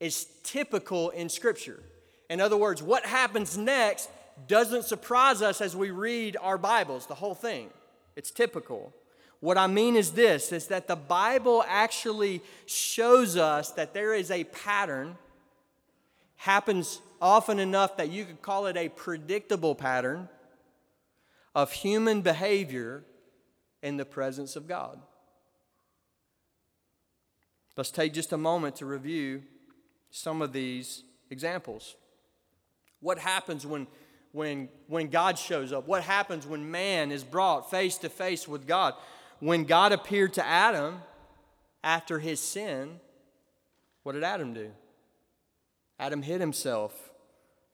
is 0.00 0.26
typical 0.42 1.10
in 1.10 1.28
Scripture. 1.28 1.82
In 2.28 2.40
other 2.40 2.56
words, 2.56 2.82
what 2.82 3.06
happens 3.06 3.56
next 3.56 4.10
doesn't 4.46 4.84
surprise 4.84 5.42
us 5.42 5.60
as 5.60 5.76
we 5.76 5.90
read 5.90 6.36
our 6.40 6.58
Bibles, 6.58 7.06
the 7.06 7.14
whole 7.14 7.34
thing. 7.34 7.70
It's 8.16 8.30
typical. 8.30 8.92
What 9.40 9.58
I 9.58 9.66
mean 9.66 9.96
is 9.96 10.12
this 10.12 10.52
is 10.52 10.68
that 10.68 10.88
the 10.88 10.96
Bible 10.96 11.64
actually 11.68 12.42
shows 12.66 13.36
us 13.36 13.72
that 13.72 13.92
there 13.94 14.14
is 14.14 14.30
a 14.30 14.44
pattern 14.44 15.16
happens 16.36 17.00
often 17.20 17.58
enough 17.58 17.96
that 17.96 18.10
you 18.10 18.24
could 18.24 18.42
call 18.42 18.66
it 18.66 18.76
a 18.76 18.88
predictable 18.88 19.74
pattern 19.74 20.28
of 21.54 21.72
human 21.72 22.20
behavior 22.20 23.04
in 23.82 23.96
the 23.96 24.04
presence 24.04 24.56
of 24.56 24.66
God. 24.66 25.00
Let's 27.76 27.90
take 27.90 28.12
just 28.12 28.32
a 28.32 28.38
moment 28.38 28.76
to 28.76 28.86
review 28.86 29.42
some 30.10 30.42
of 30.42 30.52
these 30.52 31.02
examples. 31.30 31.96
What 33.00 33.18
happens 33.18 33.66
when 33.66 33.86
when, 34.34 34.68
when 34.88 35.08
God 35.08 35.38
shows 35.38 35.72
up? 35.72 35.86
What 35.86 36.02
happens 36.02 36.44
when 36.44 36.68
man 36.68 37.12
is 37.12 37.22
brought 37.22 37.70
face 37.70 37.96
to 37.98 38.08
face 38.08 38.48
with 38.48 38.66
God? 38.66 38.94
When 39.38 39.62
God 39.62 39.92
appeared 39.92 40.34
to 40.34 40.44
Adam 40.44 41.00
after 41.84 42.18
his 42.18 42.40
sin, 42.40 42.98
what 44.02 44.12
did 44.12 44.24
Adam 44.24 44.52
do? 44.52 44.72
Adam 46.00 46.20
hid 46.22 46.40
himself 46.40 47.12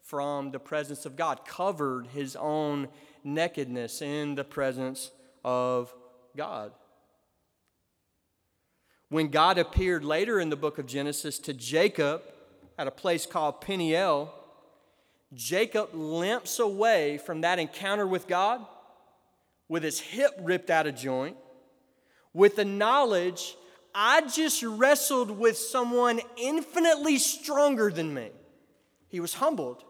from 0.03 0.51
the 0.51 0.59
presence 0.59 1.07
of 1.07 1.17
God, 1.17 1.47
covered 1.47 2.09
his 2.09 2.37
own 2.37 2.89
nakedness 3.25 4.03
in 4.03 4.35
the 4.35 4.45
presence 4.45 5.11
of 5.43 5.95
God. 6.37 6.73
When 9.09 9.29
God 9.29 9.57
appeared 9.57 10.05
later 10.05 10.39
in 10.39 10.51
the 10.51 10.57
book 10.57 10.77
of 10.79 10.85
Genesis 10.85 11.39
to 11.39 11.55
Jacob 11.55 12.23
at 12.77 12.87
a 12.87 12.91
place 12.91 13.25
called 13.25 13.63
Peniel, 13.63 14.35
Jacob 15.33 15.95
limps 15.95 16.59
away 16.59 17.19
from 17.19 17.43
that 17.43 17.59
encounter 17.59 18.07
with 18.07 18.27
God 18.27 18.65
with 19.71 19.85
his 19.85 20.01
hip 20.01 20.33
ripped 20.41 20.69
out 20.69 20.89
of 20.89 20.97
joint, 20.97 21.37
with 22.35 22.57
the 22.57 22.65
knowledge 22.65 23.57
I 23.95 24.23
just 24.23 24.65
wrestled 24.65 25.31
with 25.31 25.57
someone 25.57 26.21
infinitely 26.37 27.19
stronger 27.19 27.89
than 27.91 28.13
me. 28.13 28.31
He 29.09 29.21
was 29.21 29.35
humbled 29.35 29.85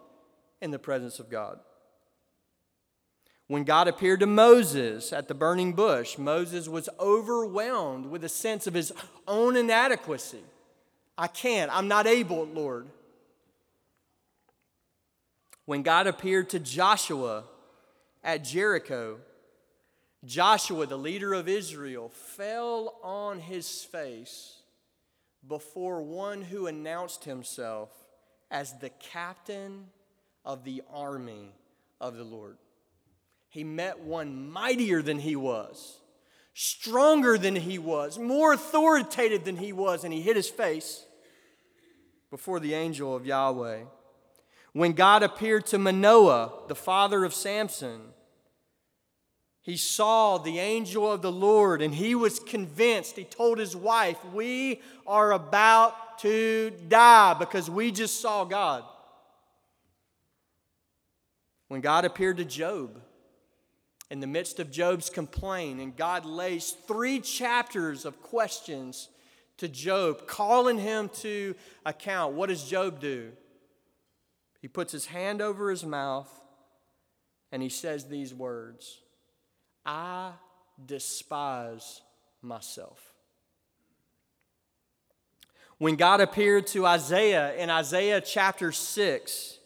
in 0.60 0.70
the 0.70 0.78
presence 0.78 1.18
of 1.18 1.30
God. 1.30 1.60
When 3.46 3.64
God 3.64 3.88
appeared 3.88 4.20
to 4.20 4.26
Moses 4.26 5.14
at 5.14 5.28
the 5.28 5.34
burning 5.34 5.72
bush, 5.72 6.18
Moses 6.18 6.68
was 6.68 6.90
overwhelmed 7.00 8.04
with 8.06 8.22
a 8.22 8.28
sense 8.28 8.66
of 8.66 8.74
his 8.74 8.92
own 9.26 9.56
inadequacy. 9.56 10.44
I 11.16 11.26
can't, 11.26 11.74
I'm 11.74 11.88
not 11.88 12.06
able, 12.06 12.44
Lord. 12.44 12.86
When 15.70 15.82
God 15.82 16.08
appeared 16.08 16.50
to 16.50 16.58
Joshua 16.58 17.44
at 18.24 18.42
Jericho, 18.42 19.18
Joshua, 20.24 20.84
the 20.84 20.98
leader 20.98 21.32
of 21.32 21.48
Israel, 21.48 22.08
fell 22.08 22.98
on 23.04 23.38
his 23.38 23.84
face 23.84 24.62
before 25.46 26.02
one 26.02 26.42
who 26.42 26.66
announced 26.66 27.22
himself 27.22 27.88
as 28.50 28.80
the 28.80 28.88
captain 28.88 29.86
of 30.44 30.64
the 30.64 30.82
army 30.92 31.52
of 32.00 32.16
the 32.16 32.24
Lord. 32.24 32.56
He 33.48 33.62
met 33.62 34.00
one 34.00 34.50
mightier 34.50 35.02
than 35.02 35.20
he 35.20 35.36
was, 35.36 36.00
stronger 36.52 37.38
than 37.38 37.54
he 37.54 37.78
was, 37.78 38.18
more 38.18 38.54
authoritative 38.54 39.44
than 39.44 39.58
he 39.58 39.72
was, 39.72 40.02
and 40.02 40.12
he 40.12 40.20
hid 40.20 40.34
his 40.34 40.50
face 40.50 41.04
before 42.28 42.58
the 42.58 42.74
angel 42.74 43.14
of 43.14 43.24
Yahweh. 43.24 43.82
When 44.72 44.92
God 44.92 45.22
appeared 45.22 45.66
to 45.66 45.78
Manoah, 45.78 46.52
the 46.68 46.74
father 46.74 47.24
of 47.24 47.34
Samson, 47.34 48.00
he 49.62 49.76
saw 49.76 50.38
the 50.38 50.58
angel 50.58 51.10
of 51.10 51.22
the 51.22 51.32
Lord 51.32 51.82
and 51.82 51.94
he 51.94 52.14
was 52.14 52.38
convinced. 52.38 53.16
He 53.16 53.24
told 53.24 53.58
his 53.58 53.76
wife, 53.76 54.18
We 54.32 54.80
are 55.06 55.32
about 55.32 56.18
to 56.20 56.70
die 56.88 57.34
because 57.34 57.68
we 57.68 57.90
just 57.90 58.20
saw 58.20 58.44
God. 58.44 58.84
When 61.68 61.80
God 61.80 62.04
appeared 62.04 62.38
to 62.38 62.44
Job, 62.44 63.00
in 64.10 64.18
the 64.18 64.26
midst 64.26 64.58
of 64.58 64.72
Job's 64.72 65.08
complaint, 65.08 65.80
and 65.80 65.96
God 65.96 66.24
lays 66.24 66.74
three 66.88 67.20
chapters 67.20 68.04
of 68.04 68.20
questions 68.22 69.08
to 69.58 69.68
Job, 69.68 70.26
calling 70.26 70.78
him 70.78 71.08
to 71.20 71.54
account. 71.86 72.34
What 72.34 72.48
does 72.48 72.64
Job 72.64 72.98
do? 72.98 73.30
He 74.60 74.68
puts 74.68 74.92
his 74.92 75.06
hand 75.06 75.40
over 75.40 75.70
his 75.70 75.84
mouth 75.84 76.30
and 77.52 77.62
he 77.62 77.68
says 77.68 78.06
these 78.06 78.34
words 78.34 79.00
I 79.84 80.32
despise 80.84 82.02
myself. 82.42 83.12
When 85.78 85.96
God 85.96 86.20
appeared 86.20 86.66
to 86.68 86.84
Isaiah 86.86 87.54
in 87.54 87.70
Isaiah 87.70 88.20
chapter 88.20 88.70
6, 88.70 89.58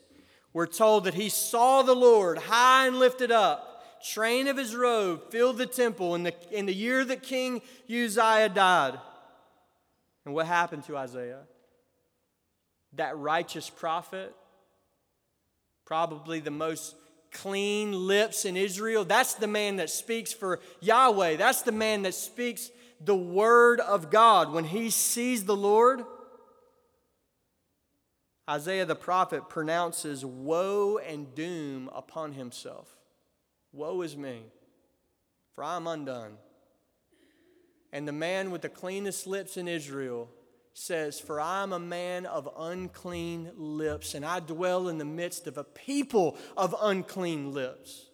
we're 0.52 0.66
told 0.66 1.04
that 1.04 1.14
he 1.14 1.28
saw 1.28 1.82
the 1.82 1.94
Lord 1.94 2.38
high 2.38 2.86
and 2.86 3.00
lifted 3.00 3.32
up, 3.32 4.00
train 4.08 4.46
of 4.46 4.56
his 4.56 4.76
robe 4.76 5.32
filled 5.32 5.58
the 5.58 5.66
temple 5.66 6.14
in 6.14 6.22
the, 6.22 6.34
in 6.52 6.66
the 6.66 6.74
year 6.74 7.04
that 7.04 7.24
King 7.24 7.62
Uzziah 7.90 8.48
died. 8.48 9.00
And 10.24 10.34
what 10.34 10.46
happened 10.46 10.84
to 10.84 10.96
Isaiah? 10.96 11.42
That 12.92 13.18
righteous 13.18 13.68
prophet, 13.68 14.32
probably 15.84 16.40
the 16.40 16.50
most 16.50 16.94
clean 17.32 17.92
lips 18.06 18.44
in 18.44 18.56
Israel, 18.56 19.04
that's 19.04 19.34
the 19.34 19.46
man 19.46 19.76
that 19.76 19.90
speaks 19.90 20.32
for 20.32 20.60
Yahweh. 20.80 21.36
That's 21.36 21.62
the 21.62 21.72
man 21.72 22.02
that 22.02 22.14
speaks 22.14 22.70
the 23.00 23.16
word 23.16 23.80
of 23.80 24.10
God. 24.10 24.52
When 24.52 24.64
he 24.64 24.90
sees 24.90 25.44
the 25.44 25.56
Lord, 25.56 26.04
Isaiah 28.48 28.86
the 28.86 28.94
prophet 28.94 29.48
pronounces 29.48 30.24
woe 30.24 30.98
and 30.98 31.34
doom 31.34 31.90
upon 31.94 32.32
himself. 32.32 32.88
Woe 33.72 34.02
is 34.02 34.16
me, 34.16 34.42
for 35.54 35.64
I 35.64 35.76
am 35.76 35.86
undone. 35.86 36.36
And 37.92 38.06
the 38.06 38.12
man 38.12 38.50
with 38.50 38.62
the 38.62 38.68
cleanest 38.68 39.26
lips 39.26 39.56
in 39.56 39.68
Israel 39.68 40.28
says, 40.74 41.18
For 41.18 41.40
I 41.40 41.62
am 41.62 41.72
a 41.72 41.78
man 41.78 42.26
of 42.26 42.48
unclean 42.58 43.52
lips, 43.56 44.14
and 44.14 44.24
I 44.24 44.40
dwell 44.40 44.88
in 44.88 44.98
the 44.98 45.04
midst 45.04 45.46
of 45.46 45.56
a 45.56 45.64
people 45.64 46.36
of 46.56 46.74
unclean 46.80 47.54
lips. 47.54 48.10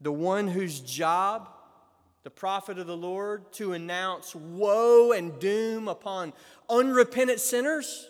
The 0.00 0.12
one 0.12 0.46
whose 0.46 0.80
job 0.80 1.48
the 2.22 2.30
prophet 2.30 2.78
of 2.78 2.86
the 2.86 2.96
Lord, 2.96 3.52
to 3.54 3.72
announce 3.72 4.34
woe 4.34 5.12
and 5.12 5.38
doom 5.40 5.88
upon 5.88 6.32
unrepentant 6.70 7.40
sinners, 7.40 8.08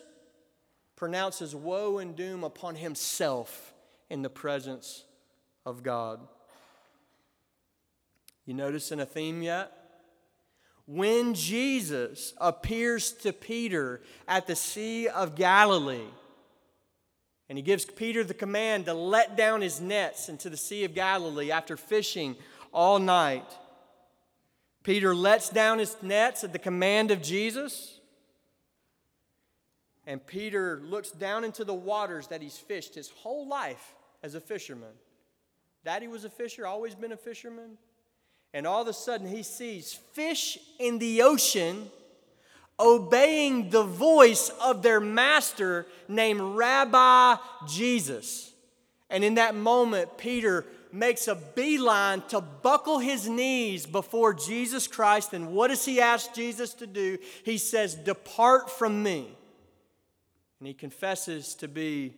pronounces 0.95 1.55
woe 1.55 1.97
and 1.97 2.15
doom 2.15 2.43
upon 2.43 2.75
himself 2.75 3.73
in 4.09 4.21
the 4.21 4.29
presence 4.29 5.05
of 5.65 5.81
God. 5.81 6.19
You 8.45 8.53
notice 8.53 8.91
in 8.91 8.99
a 8.99 9.05
theme 9.05 9.41
yet? 9.41 9.71
When 10.93 11.33
Jesus 11.33 12.35
appears 12.37 13.13
to 13.23 13.33
Peter 13.33 13.99
at 14.27 14.45
the 14.45 14.55
Sea 14.55 15.07
of 15.07 15.33
Galilee, 15.33 16.05
and 17.49 17.57
he 17.57 17.63
gives 17.63 17.83
Peter 17.83 18.23
the 18.23 18.35
command 18.35 18.85
to 18.85 18.93
let 18.93 19.35
down 19.35 19.61
his 19.61 19.81
nets 19.81 20.29
into 20.29 20.51
the 20.51 20.57
Sea 20.57 20.83
of 20.83 20.93
Galilee 20.93 21.49
after 21.49 21.77
fishing 21.77 22.35
all 22.71 22.99
night. 22.99 23.57
Peter 24.83 25.15
lets 25.15 25.49
down 25.49 25.79
his 25.79 25.97
nets 26.03 26.43
at 26.43 26.53
the 26.53 26.59
command 26.59 27.09
of 27.09 27.23
Jesus. 27.23 27.99
And 30.05 30.23
Peter 30.23 30.79
looks 30.85 31.09
down 31.09 31.43
into 31.43 31.65
the 31.65 31.73
waters 31.73 32.27
that 32.27 32.43
he's 32.43 32.59
fished 32.59 32.93
his 32.93 33.09
whole 33.09 33.47
life 33.47 33.95
as 34.21 34.35
a 34.35 34.39
fisherman. 34.39 34.93
Daddy 35.83 36.07
was 36.07 36.23
a 36.23 36.29
fisher, 36.29 36.67
always 36.67 36.93
been 36.93 37.13
a 37.13 37.17
fisherman. 37.17 37.79
And 38.53 38.67
all 38.67 38.81
of 38.81 38.87
a 38.87 38.93
sudden, 38.93 39.27
he 39.27 39.43
sees 39.43 39.93
fish 39.93 40.59
in 40.79 40.99
the 40.99 41.23
ocean 41.23 41.89
obeying 42.79 43.69
the 43.69 43.83
voice 43.83 44.49
of 44.61 44.81
their 44.81 44.99
master 44.99 45.85
named 46.07 46.41
Rabbi 46.41 47.35
Jesus. 47.67 48.51
And 49.09 49.23
in 49.23 49.35
that 49.35 49.55
moment, 49.55 50.17
Peter 50.17 50.65
makes 50.91 51.27
a 51.27 51.35
beeline 51.35 52.21
to 52.29 52.41
buckle 52.41 52.99
his 52.99 53.27
knees 53.27 53.85
before 53.85 54.33
Jesus 54.33 54.87
Christ. 54.87 55.33
And 55.33 55.53
what 55.53 55.69
does 55.69 55.85
he 55.85 55.99
ask 55.99 56.33
Jesus 56.33 56.73
to 56.75 56.87
do? 56.87 57.17
He 57.43 57.57
says, 57.57 57.95
Depart 57.95 58.69
from 58.69 59.01
me. 59.01 59.27
And 60.59 60.67
he 60.67 60.73
confesses 60.73 61.55
to 61.55 61.67
be 61.67 62.13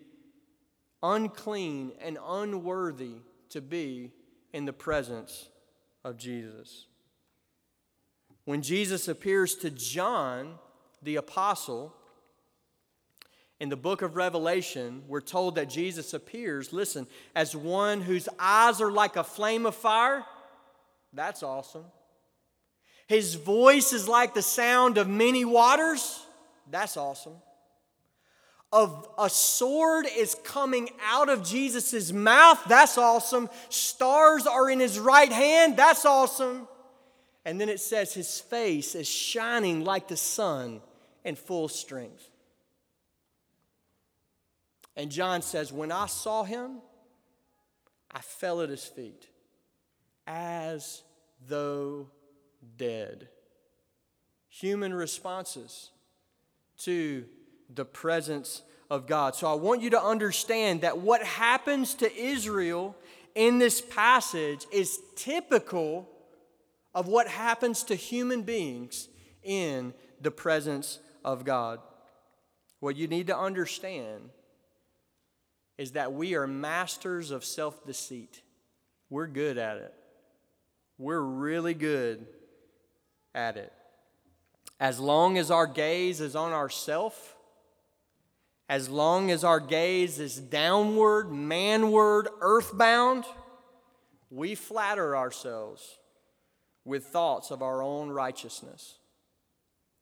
unclean 1.01 1.91
and 2.01 2.17
unworthy 2.25 3.15
to 3.49 3.61
be 3.61 4.11
in 4.53 4.65
the 4.65 4.73
presence 4.73 5.49
of 6.05 6.17
Jesus. 6.17 6.85
When 8.45 8.61
Jesus 8.61 9.07
appears 9.07 9.55
to 9.55 9.71
John, 9.71 10.53
the 11.01 11.15
apostle, 11.15 11.95
in 13.59 13.69
the 13.69 13.75
book 13.75 14.03
of 14.03 14.15
Revelation, 14.15 15.01
we're 15.07 15.19
told 15.19 15.55
that 15.55 15.67
Jesus 15.67 16.13
appears, 16.13 16.71
listen, 16.71 17.07
as 17.35 17.55
one 17.55 18.01
whose 18.01 18.29
eyes 18.37 18.81
are 18.81 18.91
like 18.91 19.15
a 19.15 19.23
flame 19.23 19.65
of 19.65 19.73
fire. 19.73 20.23
That's 21.11 21.41
awesome. 21.41 21.85
His 23.07 23.33
voice 23.33 23.91
is 23.91 24.07
like 24.07 24.35
the 24.35 24.43
sound 24.43 24.99
of 24.99 25.07
many 25.07 25.43
waters. 25.43 26.23
That's 26.69 26.97
awesome. 26.97 27.35
Of 28.75 29.07
a 29.17 29.29
sword 29.29 30.05
is 30.17 30.35
coming 30.43 30.89
out 31.01 31.29
of 31.29 31.45
Jesus' 31.45 32.11
mouth. 32.11 32.61
That's 32.67 32.97
awesome. 32.97 33.49
Stars 33.69 34.45
are 34.45 34.69
in 34.69 34.81
his 34.81 34.99
right 34.99 35.31
hand. 35.31 35.77
That's 35.77 36.03
awesome. 36.03 36.67
And 37.45 37.61
then 37.61 37.69
it 37.69 37.79
says 37.79 38.13
his 38.13 38.41
face 38.41 38.93
is 38.93 39.07
shining 39.07 39.85
like 39.85 40.09
the 40.09 40.17
sun 40.17 40.81
in 41.23 41.35
full 41.37 41.69
strength. 41.69 42.29
And 44.97 45.09
John 45.09 45.41
says, 45.41 45.71
When 45.71 45.93
I 45.93 46.07
saw 46.07 46.43
him, 46.43 46.81
I 48.11 48.19
fell 48.19 48.59
at 48.59 48.67
his 48.67 48.83
feet 48.83 49.29
as 50.27 51.01
though 51.47 52.09
dead. 52.75 53.29
Human 54.49 54.93
responses 54.93 55.91
to 56.79 57.23
the 57.73 57.85
presence 57.85 58.61
of 58.89 59.07
God. 59.07 59.35
So 59.35 59.47
I 59.47 59.53
want 59.55 59.81
you 59.81 59.89
to 59.91 60.01
understand 60.01 60.81
that 60.81 60.99
what 60.99 61.23
happens 61.23 61.95
to 61.95 62.15
Israel 62.15 62.95
in 63.33 63.57
this 63.59 63.81
passage 63.81 64.65
is 64.71 64.99
typical 65.15 66.09
of 66.93 67.07
what 67.07 67.27
happens 67.27 67.83
to 67.83 67.95
human 67.95 68.43
beings 68.43 69.09
in 69.43 69.93
the 70.21 70.31
presence 70.31 70.99
of 71.23 71.43
God. 71.43 71.79
What 72.79 72.95
you 72.95 73.07
need 73.07 73.27
to 73.27 73.37
understand 73.37 74.29
is 75.77 75.91
that 75.91 76.13
we 76.13 76.35
are 76.35 76.47
masters 76.47 77.31
of 77.31 77.43
self 77.43 77.85
deceit. 77.85 78.41
We're 79.09 79.27
good 79.27 79.57
at 79.57 79.77
it. 79.77 79.93
We're 80.97 81.21
really 81.21 81.73
good 81.73 82.25
at 83.33 83.57
it. 83.57 83.73
As 84.79 84.99
long 84.99 85.37
as 85.37 85.51
our 85.51 85.67
gaze 85.67 86.21
is 86.21 86.35
on 86.35 86.53
ourself, 86.53 87.34
as 88.67 88.89
long 88.89 89.29
as 89.29 89.43
our 89.43 89.59
gaze 89.59 90.19
is 90.19 90.37
downward, 90.37 91.31
manward, 91.31 92.27
earthbound, 92.41 93.25
we 94.31 94.55
flatter 94.55 95.15
ourselves 95.15 95.99
with 96.83 97.05
thoughts 97.05 97.51
of 97.51 97.61
our 97.61 97.81
own 97.81 98.09
righteousness. 98.09 98.97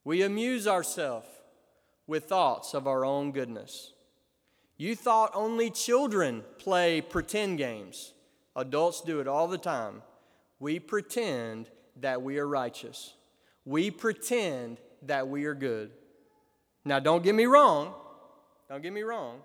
We 0.06 0.22
amuse 0.22 0.68
ourselves 0.68 1.28
with 2.08 2.26
thoughts 2.26 2.74
of 2.74 2.88
our 2.88 3.06
own 3.06 3.32
goodness. 3.32 3.94
You 4.78 4.96
thought 4.96 5.32
only 5.34 5.70
children 5.70 6.44
play 6.58 7.02
pretend 7.02 7.58
games. 7.58 8.14
Adults 8.56 9.02
do 9.02 9.20
it 9.20 9.28
all 9.28 9.48
the 9.48 9.58
time. 9.58 10.02
We 10.60 10.80
pretend 10.80 11.70
that 12.02 12.22
we 12.22 12.38
are 12.40 12.48
righteous. 12.48 13.14
We 13.66 13.92
pretend 13.92 14.78
that 15.04 15.28
we 15.28 15.46
are 15.46 15.54
good. 15.54 15.92
Now, 16.86 17.00
don't 17.00 17.24
get 17.24 17.36
me 17.36 17.46
wrong. 17.46 17.94
Don't 18.74 18.82
get 18.82 18.92
me 18.92 19.04
wrong. 19.04 19.42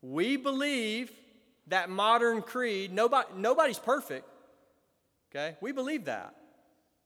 We 0.00 0.38
believe 0.38 1.12
that 1.66 1.90
modern 1.90 2.40
creed, 2.40 2.90
nobody, 2.90 3.28
nobody's 3.36 3.78
perfect. 3.78 4.26
Okay? 5.30 5.58
We 5.60 5.72
believe 5.72 6.06
that. 6.06 6.34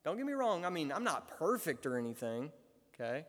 Don't 0.05 0.17
get 0.17 0.25
me 0.25 0.35
wrong. 0.35 0.65
I 0.65 0.71
mean, 0.71 0.93
I'm 0.93 1.03
not 1.03 1.37
perfect 1.37 1.85
or 1.85 1.99
anything. 1.99 2.53
Okay? 2.95 3.25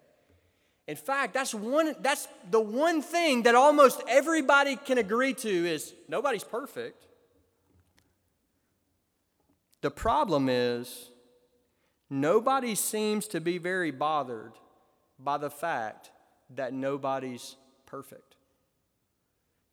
In 0.88 0.96
fact, 0.96 1.34
that's 1.34 1.56
one 1.56 1.96
that's 2.00 2.28
the 2.52 2.62
one 2.62 3.02
thing 3.02 3.42
that 3.44 3.56
almost 3.56 4.00
everybody 4.08 4.76
can 4.76 5.00
agree 5.00 5.34
to 5.34 5.50
is 5.50 5.96
nobody's 6.08 6.44
perfect. 6.44 7.04
The 9.82 9.90
problem 9.90 10.50
is 10.50 11.10
nobody 12.12 12.76
seems 12.76 13.28
to 13.30 13.42
be 13.42 13.58
very 13.58 13.90
bothered 13.90 14.54
by 15.18 15.40
the 15.40 15.50
fact 15.50 16.12
that 16.52 16.74
nobody's 16.74 17.56
perfect. 17.88 18.36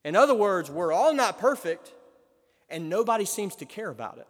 In 0.03 0.15
other 0.15 0.33
words, 0.33 0.71
we're 0.71 0.91
all 0.91 1.13
not 1.13 1.37
perfect 1.37 1.93
and 2.69 2.89
nobody 2.89 3.25
seems 3.25 3.55
to 3.57 3.65
care 3.65 3.89
about 3.89 4.17
it. 4.17 4.27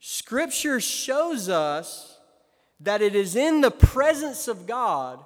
Scripture 0.00 0.80
shows 0.80 1.48
us 1.48 2.18
that 2.80 3.00
it 3.00 3.14
is 3.14 3.36
in 3.36 3.60
the 3.60 3.70
presence 3.70 4.48
of 4.48 4.66
God 4.66 5.24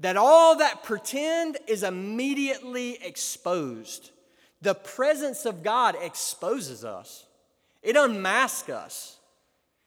that 0.00 0.16
all 0.16 0.56
that 0.56 0.82
pretend 0.82 1.58
is 1.66 1.82
immediately 1.82 2.98
exposed. 3.02 4.10
The 4.60 4.74
presence 4.74 5.46
of 5.46 5.62
God 5.62 5.96
exposes 6.00 6.84
us, 6.84 7.26
it 7.82 7.96
unmasks 7.96 8.68
us. 8.68 9.18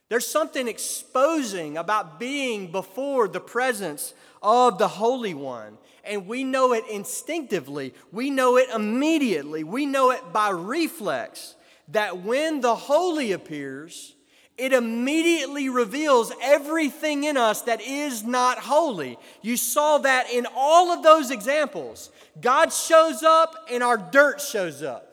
There's 0.10 0.26
something 0.26 0.70
exposing 0.70 1.76
about 1.78 2.18
being 2.18 2.72
before 2.72 3.28
the 3.28 3.42
presence 3.42 4.14
of 4.42 4.78
the 4.78 4.88
Holy 4.88 5.34
One. 5.34 5.78
And 6.08 6.28
we 6.28 6.44
know 6.44 6.74
it 6.74 6.86
instinctively, 6.90 7.94
we 8.12 8.30
know 8.30 8.58
it 8.58 8.70
immediately, 8.74 9.64
we 9.64 9.86
know 9.86 10.12
it 10.12 10.22
by 10.32 10.50
reflex 10.50 11.56
that 11.90 12.20
when 12.24 12.62
the 12.62 12.76
Holy 12.76 13.32
appears, 13.32 14.16
it 14.58 14.74
immediately 14.74 15.70
reveals 15.70 16.32
everything 16.42 17.26
in 17.26 17.38
us 17.38 17.62
that 17.64 17.80
is 17.82 18.24
not 18.24 18.58
holy. 18.58 19.20
You 19.44 19.56
saw 19.56 20.00
that 20.00 20.32
in 20.32 20.48
all 20.56 20.92
of 20.92 21.04
those 21.04 21.30
examples. 21.30 22.10
God 22.42 22.74
shows 22.74 23.22
up 23.22 23.54
and 23.72 23.84
our 23.84 23.98
dirt 23.98 24.42
shows 24.42 24.82
up. 24.82 25.04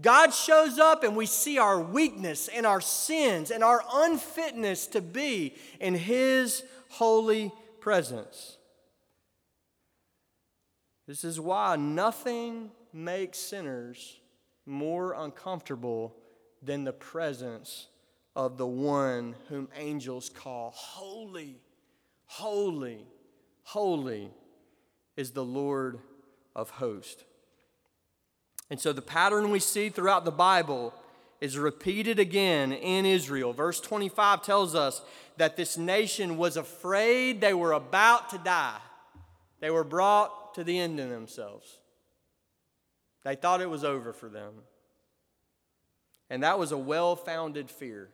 God 0.00 0.32
shows 0.32 0.78
up 0.78 1.02
and 1.02 1.16
we 1.16 1.26
see 1.26 1.58
our 1.58 1.80
weakness 1.80 2.48
and 2.48 2.66
our 2.66 2.80
sins 2.80 3.50
and 3.50 3.64
our 3.64 3.82
unfitness 3.92 4.86
to 4.88 5.00
be 5.00 5.54
in 5.80 5.94
His 5.94 6.62
holy 6.88 7.52
presence. 7.80 8.58
This 11.06 11.24
is 11.24 11.38
why 11.38 11.76
nothing 11.76 12.70
makes 12.92 13.38
sinners 13.38 14.20
more 14.66 15.12
uncomfortable 15.12 16.14
than 16.62 16.84
the 16.84 16.92
presence 16.92 17.88
of 18.34 18.56
the 18.56 18.66
one 18.66 19.34
whom 19.48 19.68
angels 19.76 20.30
call 20.30 20.72
holy, 20.74 21.56
holy, 22.26 23.06
holy 23.64 24.30
is 25.16 25.32
the 25.32 25.44
Lord 25.44 25.98
of 26.56 26.70
hosts. 26.70 27.22
And 28.70 28.80
so 28.80 28.92
the 28.92 29.02
pattern 29.02 29.50
we 29.50 29.60
see 29.60 29.90
throughout 29.90 30.24
the 30.24 30.32
Bible 30.32 30.94
is 31.40 31.58
repeated 31.58 32.18
again 32.18 32.72
in 32.72 33.04
Israel. 33.04 33.52
Verse 33.52 33.78
25 33.80 34.42
tells 34.42 34.74
us 34.74 35.02
that 35.36 35.56
this 35.56 35.76
nation 35.76 36.38
was 36.38 36.56
afraid 36.56 37.40
they 37.40 37.52
were 37.52 37.72
about 37.72 38.30
to 38.30 38.38
die. 38.38 38.78
They 39.60 39.70
were 39.70 39.84
brought 39.84 40.32
to 40.54 40.64
the 40.64 40.78
end 40.78 40.98
in 41.00 41.10
themselves. 41.10 41.78
They 43.24 43.36
thought 43.36 43.60
it 43.60 43.70
was 43.70 43.84
over 43.84 44.12
for 44.12 44.28
them. 44.28 44.52
And 46.30 46.42
that 46.42 46.58
was 46.58 46.72
a 46.72 46.78
well 46.78 47.16
founded 47.16 47.70
fear. 47.70 48.10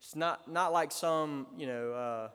It's 0.00 0.16
not, 0.16 0.50
not 0.50 0.72
like 0.72 0.92
some, 0.92 1.46
you 1.56 1.66
know, 1.66 1.92
uh, 1.92 2.28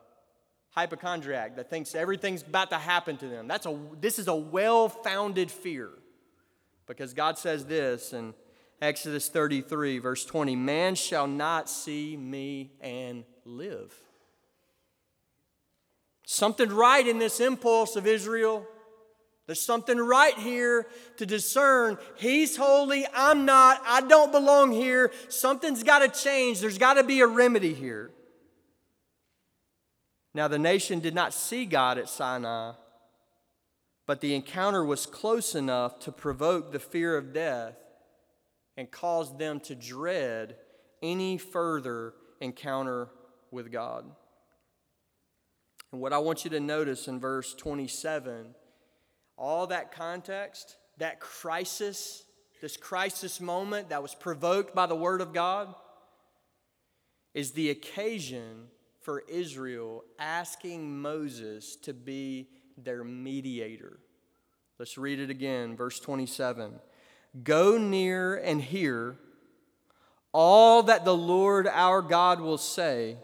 hypochondriac 0.69 1.55
that 1.55 1.69
thinks 1.69 1.95
everything's 1.95 2.41
about 2.41 2.69
to 2.69 2.77
happen 2.77 3.17
to 3.17 3.27
them. 3.27 3.47
That's 3.47 3.65
a, 3.65 3.77
this 3.99 4.19
is 4.19 4.27
a 4.27 4.35
well 4.35 4.89
founded 4.89 5.49
fear. 5.49 5.89
Because 6.85 7.13
God 7.13 7.37
says 7.37 7.65
this 7.65 8.13
in 8.13 8.33
Exodus 8.81 9.29
33, 9.29 9.99
verse 9.99 10.25
20 10.25 10.55
Man 10.55 10.95
shall 10.95 11.27
not 11.27 11.69
see 11.69 12.15
me 12.15 12.71
and 12.81 13.23
live. 13.45 13.93
Something 16.25 16.69
right 16.69 17.07
in 17.07 17.19
this 17.19 17.39
impulse 17.39 17.95
of 17.95 18.07
Israel. 18.07 18.67
There's 19.45 19.61
something 19.61 19.97
right 19.97 20.33
here 20.33 20.87
to 21.17 21.25
discern. 21.25 21.99
He's 22.17 22.57
holy, 22.57 23.05
I'm 23.13 23.45
not, 23.45 23.79
I 23.85 24.01
don't 24.01 24.31
belong 24.31 24.71
here. 24.71 25.11
Something's 25.29 25.83
got 25.83 25.99
to 25.99 26.07
change. 26.07 26.59
There's 26.59 26.79
got 26.79 26.95
to 26.95 27.03
be 27.03 27.21
a 27.21 27.27
remedy 27.27 27.73
here. 27.73 28.11
Now, 30.33 30.47
the 30.47 30.59
nation 30.59 30.99
did 30.99 31.13
not 31.13 31.33
see 31.33 31.65
God 31.65 31.97
at 31.97 32.09
Sinai, 32.09 32.73
but 34.07 34.19
the 34.19 34.35
encounter 34.35 34.83
was 34.83 35.05
close 35.05 35.55
enough 35.55 35.99
to 35.99 36.11
provoke 36.11 36.71
the 36.71 36.79
fear 36.79 37.15
of 37.15 37.31
death 37.31 37.75
and 38.75 38.89
cause 38.91 39.37
them 39.37 39.59
to 39.61 39.75
dread 39.75 40.57
any 41.01 41.37
further 41.37 42.13
encounter 42.41 43.09
with 43.51 43.71
God. 43.71 44.05
And 45.91 46.01
what 46.01 46.13
I 46.13 46.17
want 46.17 46.43
you 46.43 46.49
to 46.51 46.59
notice 46.59 47.07
in 47.07 47.19
verse 47.19 47.53
27 47.53 48.55
all 49.37 49.67
that 49.67 49.91
context, 49.91 50.77
that 50.97 51.19
crisis, 51.19 52.23
this 52.61 52.77
crisis 52.77 53.41
moment 53.41 53.89
that 53.89 54.01
was 54.01 54.15
provoked 54.15 54.73
by 54.73 54.85
the 54.85 54.95
Word 54.95 55.21
of 55.21 55.33
God, 55.33 55.73
is 57.33 57.51
the 57.51 57.69
occasion 57.69 58.67
for 59.01 59.23
Israel 59.27 60.03
asking 60.17 61.01
Moses 61.01 61.75
to 61.77 61.93
be 61.93 62.47
their 62.77 63.03
mediator. 63.03 63.99
Let's 64.79 64.97
read 64.97 65.19
it 65.19 65.29
again, 65.29 65.75
verse 65.75 65.99
27. 65.99 66.79
Go 67.43 67.77
near 67.77 68.35
and 68.35 68.61
hear 68.61 69.17
all 70.33 70.83
that 70.83 71.05
the 71.05 71.15
Lord 71.15 71.67
our 71.67 72.01
God 72.01 72.41
will 72.41 72.57
say, 72.57 73.17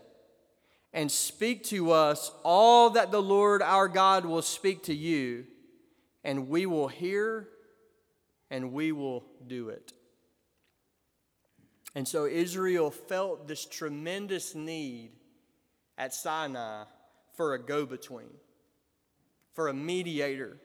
and 0.93 1.12
speak 1.12 1.63
to 1.65 1.91
us 1.91 2.32
all 2.43 2.91
that 2.91 3.12
the 3.12 3.21
Lord 3.21 3.62
our 3.62 3.88
God 3.88 4.25
will 4.25 4.41
speak 4.41 4.84
to 4.84 4.93
you 4.93 5.45
and 6.23 6.49
we 6.49 6.65
will 6.65 6.88
hear 6.88 7.47
and 8.49 8.73
we 8.73 8.91
will 8.91 9.23
do 9.47 9.69
it. 9.69 9.93
And 11.95 12.08
so 12.08 12.25
Israel 12.25 12.91
felt 12.91 13.47
this 13.47 13.65
tremendous 13.65 14.56
need 14.56 15.12
at 15.97 16.13
Sinai 16.13 16.84
for 17.36 17.54
a 17.54 17.60
go 17.60 17.86
between, 17.86 18.30
for 19.54 19.67
a 19.67 19.73
mediator, 19.73 20.58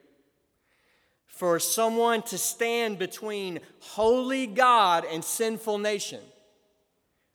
for 1.26 1.58
someone 1.58 2.22
to 2.22 2.38
stand 2.38 2.98
between 2.98 3.60
holy 3.80 4.46
God 4.46 5.04
and 5.10 5.24
sinful 5.24 5.78
nation. 5.78 6.20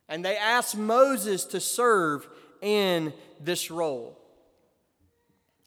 And 0.08 0.26
they 0.26 0.36
asked 0.36 0.78
Moses 0.78 1.46
to 1.46 1.60
serve 1.60 2.28
in 2.62 3.14
this 3.40 3.72
role. 3.72 4.18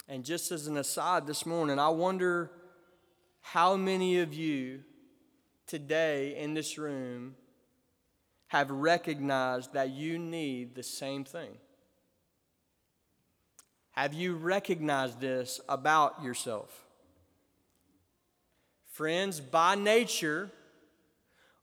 And 0.08 0.24
just 0.24 0.52
as 0.52 0.66
an 0.66 0.76
aside 0.76 1.26
this 1.26 1.44
morning, 1.44 1.78
I 1.78 1.88
wonder 1.88 2.50
how 3.40 3.76
many 3.76 4.20
of 4.20 4.32
you 4.32 4.80
today 5.66 6.36
in 6.36 6.54
this 6.54 6.78
room 6.78 7.36
have 8.48 8.70
recognized 8.70 9.72
that 9.72 9.90
you 9.90 10.18
need 10.18 10.74
the 10.74 10.82
same 10.82 11.24
thing? 11.24 11.50
Have 13.92 14.14
you 14.14 14.34
recognized 14.34 15.20
this 15.20 15.60
about 15.68 16.22
yourself? 16.22 16.84
Friends, 18.92 19.40
by 19.40 19.74
nature, 19.74 20.50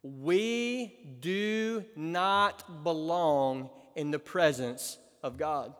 we 0.04 1.16
do 1.20 1.86
not 1.96 2.84
belong 2.84 3.70
in 3.96 4.12
the 4.12 4.20
presence 4.20 4.98
of 5.24 5.38
God. 5.38 5.74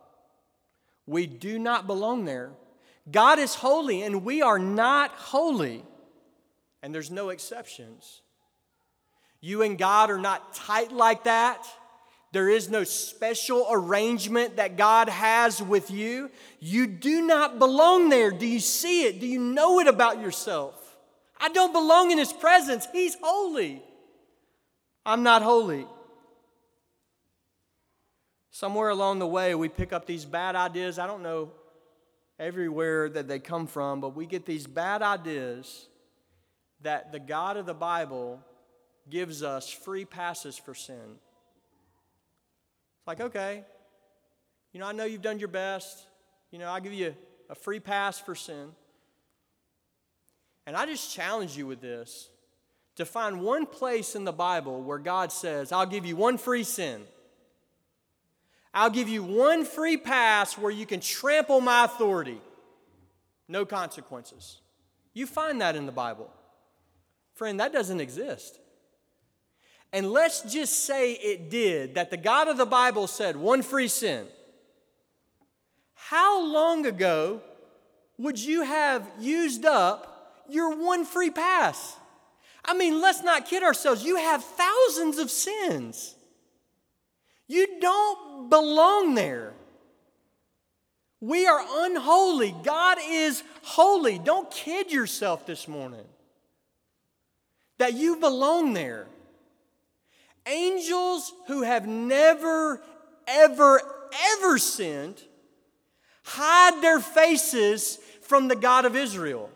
We 1.06 1.26
do 1.26 1.58
not 1.58 1.86
belong 1.86 2.24
there. 2.24 2.50
God 3.10 3.38
is 3.38 3.54
holy 3.54 4.02
and 4.02 4.24
we 4.24 4.42
are 4.42 4.58
not 4.58 5.10
holy. 5.12 5.84
And 6.82 6.94
there's 6.94 7.10
no 7.10 7.30
exceptions. 7.30 8.22
You 9.40 9.62
and 9.62 9.76
God 9.76 10.10
are 10.10 10.18
not 10.18 10.54
tight 10.54 10.92
like 10.92 11.24
that. 11.24 11.66
There 12.32 12.48
is 12.48 12.70
no 12.70 12.82
special 12.84 13.66
arrangement 13.70 14.56
that 14.56 14.76
God 14.76 15.08
has 15.10 15.62
with 15.62 15.90
you. 15.90 16.30
You 16.60 16.86
do 16.86 17.26
not 17.26 17.58
belong 17.58 18.08
there. 18.08 18.30
Do 18.30 18.46
you 18.46 18.60
see 18.60 19.04
it? 19.04 19.20
Do 19.20 19.26
you 19.26 19.38
know 19.38 19.80
it 19.80 19.86
about 19.86 20.20
yourself? 20.20 20.96
I 21.38 21.50
don't 21.50 21.72
belong 21.72 22.10
in 22.10 22.18
His 22.18 22.32
presence. 22.32 22.86
He's 22.92 23.16
holy. 23.20 23.82
I'm 25.04 25.22
not 25.22 25.42
holy. 25.42 25.86
Somewhere 28.52 28.90
along 28.90 29.18
the 29.18 29.26
way, 29.26 29.54
we 29.54 29.70
pick 29.70 29.94
up 29.94 30.04
these 30.06 30.26
bad 30.26 30.56
ideas. 30.56 30.98
I 30.98 31.06
don't 31.06 31.22
know 31.22 31.50
everywhere 32.38 33.08
that 33.08 33.26
they 33.26 33.38
come 33.38 33.66
from, 33.66 34.02
but 34.02 34.14
we 34.14 34.26
get 34.26 34.44
these 34.44 34.66
bad 34.66 35.00
ideas 35.00 35.88
that 36.82 37.12
the 37.12 37.18
God 37.18 37.56
of 37.56 37.64
the 37.64 37.74
Bible 37.74 38.40
gives 39.08 39.42
us 39.42 39.70
free 39.70 40.04
passes 40.04 40.58
for 40.58 40.74
sin. 40.74 41.16
It's 42.98 43.06
like, 43.06 43.22
okay, 43.22 43.64
you 44.74 44.80
know, 44.80 44.86
I 44.86 44.92
know 44.92 45.06
you've 45.06 45.22
done 45.22 45.38
your 45.38 45.48
best. 45.48 46.06
You 46.50 46.58
know, 46.58 46.66
I'll 46.66 46.80
give 46.80 46.92
you 46.92 47.14
a 47.48 47.54
free 47.54 47.80
pass 47.80 48.18
for 48.18 48.34
sin. 48.34 48.68
And 50.66 50.76
I 50.76 50.84
just 50.84 51.14
challenge 51.14 51.56
you 51.56 51.66
with 51.66 51.80
this 51.80 52.28
to 52.96 53.06
find 53.06 53.40
one 53.40 53.64
place 53.64 54.14
in 54.14 54.24
the 54.24 54.32
Bible 54.32 54.82
where 54.82 54.98
God 54.98 55.32
says, 55.32 55.72
I'll 55.72 55.86
give 55.86 56.04
you 56.04 56.16
one 56.16 56.36
free 56.36 56.64
sin. 56.64 57.02
I'll 58.74 58.90
give 58.90 59.08
you 59.08 59.22
one 59.22 59.64
free 59.64 59.96
pass 59.96 60.56
where 60.56 60.70
you 60.70 60.86
can 60.86 61.00
trample 61.00 61.60
my 61.60 61.84
authority. 61.84 62.40
No 63.48 63.66
consequences. 63.66 64.58
You 65.12 65.26
find 65.26 65.60
that 65.60 65.76
in 65.76 65.86
the 65.86 65.92
Bible. 65.92 66.30
Friend, 67.34 67.60
that 67.60 67.72
doesn't 67.72 68.00
exist. 68.00 68.58
And 69.92 70.10
let's 70.10 70.40
just 70.42 70.86
say 70.86 71.12
it 71.12 71.50
did, 71.50 71.96
that 71.96 72.10
the 72.10 72.16
God 72.16 72.48
of 72.48 72.56
the 72.56 72.64
Bible 72.66 73.06
said 73.06 73.36
one 73.36 73.62
free 73.62 73.88
sin. 73.88 74.26
How 75.94 76.42
long 76.42 76.86
ago 76.86 77.42
would 78.16 78.38
you 78.38 78.62
have 78.62 79.06
used 79.18 79.66
up 79.66 80.44
your 80.48 80.76
one 80.76 81.04
free 81.04 81.30
pass? 81.30 81.96
I 82.64 82.74
mean, 82.74 83.02
let's 83.02 83.22
not 83.22 83.46
kid 83.46 83.62
ourselves. 83.62 84.04
You 84.04 84.16
have 84.16 84.42
thousands 84.42 85.18
of 85.18 85.30
sins. 85.30 86.14
You 87.52 87.66
don't 87.80 88.48
belong 88.48 89.14
there. 89.14 89.52
We 91.20 91.46
are 91.46 91.60
unholy. 91.84 92.54
God 92.62 92.96
is 93.06 93.42
holy. 93.60 94.18
Don't 94.18 94.50
kid 94.50 94.90
yourself 94.90 95.44
this 95.44 95.68
morning 95.68 96.06
that 97.76 97.92
you 97.92 98.16
belong 98.16 98.72
there. 98.72 99.06
Angels 100.46 101.30
who 101.46 101.60
have 101.60 101.86
never, 101.86 102.80
ever, 103.28 103.82
ever 104.38 104.56
sinned 104.56 105.20
hide 106.22 106.80
their 106.80 107.00
faces 107.00 107.98
from 108.22 108.48
the 108.48 108.56
God 108.56 108.86
of 108.86 108.96
Israel. 108.96 109.50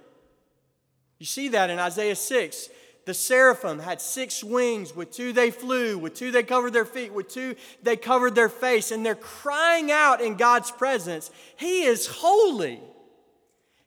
You 1.19 1.25
see 1.25 1.49
that 1.49 1.71
in 1.71 1.79
Isaiah 1.79 2.15
6. 2.15 2.69
The 3.07 3.15
seraphim 3.15 3.79
had 3.79 4.01
six 4.01 4.43
wings. 4.45 4.95
With 4.95 5.13
two 5.13 5.33
they 5.33 5.51
flew, 5.51 5.97
with 5.97 6.15
two 6.15 6.33
they 6.33 6.43
covered 6.43 6.73
their 6.73 6.85
feet, 6.85 7.13
with 7.13 7.29
two 7.29 7.55
they 7.83 7.97
covered 7.97 8.35
their 8.35 8.49
face, 8.49 8.91
and 8.91 9.07
they're 9.07 9.15
crying 9.15 9.91
out 9.91 10.21
in 10.21 10.37
God's 10.37 10.71
presence 10.71 11.31
He 11.57 11.85
is 11.85 12.07
holy. 12.07 12.81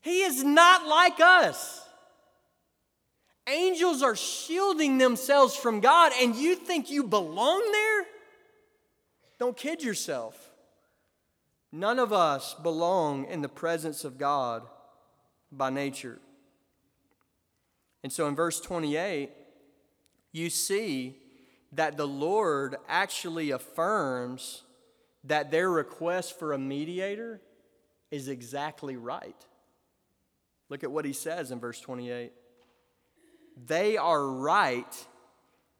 He 0.02 0.22
is 0.22 0.44
not 0.44 0.88
like 0.88 1.20
us. 1.20 1.86
Angels 3.48 4.02
are 4.02 4.16
shielding 4.16 4.98
themselves 4.98 5.56
from 5.56 5.82
God, 5.82 6.14
and 6.22 6.36
you 6.36 6.56
think 6.56 6.90
you 6.90 7.04
belong 7.04 7.70
there? 7.72 8.06
Don't 9.38 9.58
kid 9.58 9.84
yourself. 9.84 10.52
None 11.72 12.00
of 12.00 12.14
us 12.14 12.54
belong 12.54 13.26
in 13.26 13.42
the 13.42 13.50
presence 13.50 14.06
of 14.06 14.18
God 14.18 14.64
by 15.52 15.70
nature. 15.70 16.20
And 18.04 18.12
so 18.12 18.28
in 18.28 18.36
verse 18.36 18.60
28, 18.62 19.30
you 20.32 20.50
see 20.50 21.18
that 21.74 21.97
the 21.97 22.08
Lord 22.08 22.78
actually 22.88 23.52
affirms 23.52 24.64
that 25.26 25.52
their 25.52 25.70
request 25.70 26.39
for 26.39 26.54
a 26.54 26.58
mediator 26.58 27.41
is 28.10 28.28
exactly 28.28 28.95
right. 28.95 29.36
Look 30.70 30.84
at 30.84 30.91
what 30.91 31.06
he 31.06 31.14
says 31.14 31.52
in 31.52 31.60
verse 31.60 31.80
28. 31.80 32.32
They 33.68 33.97
are 33.97 34.26
right 34.26 35.08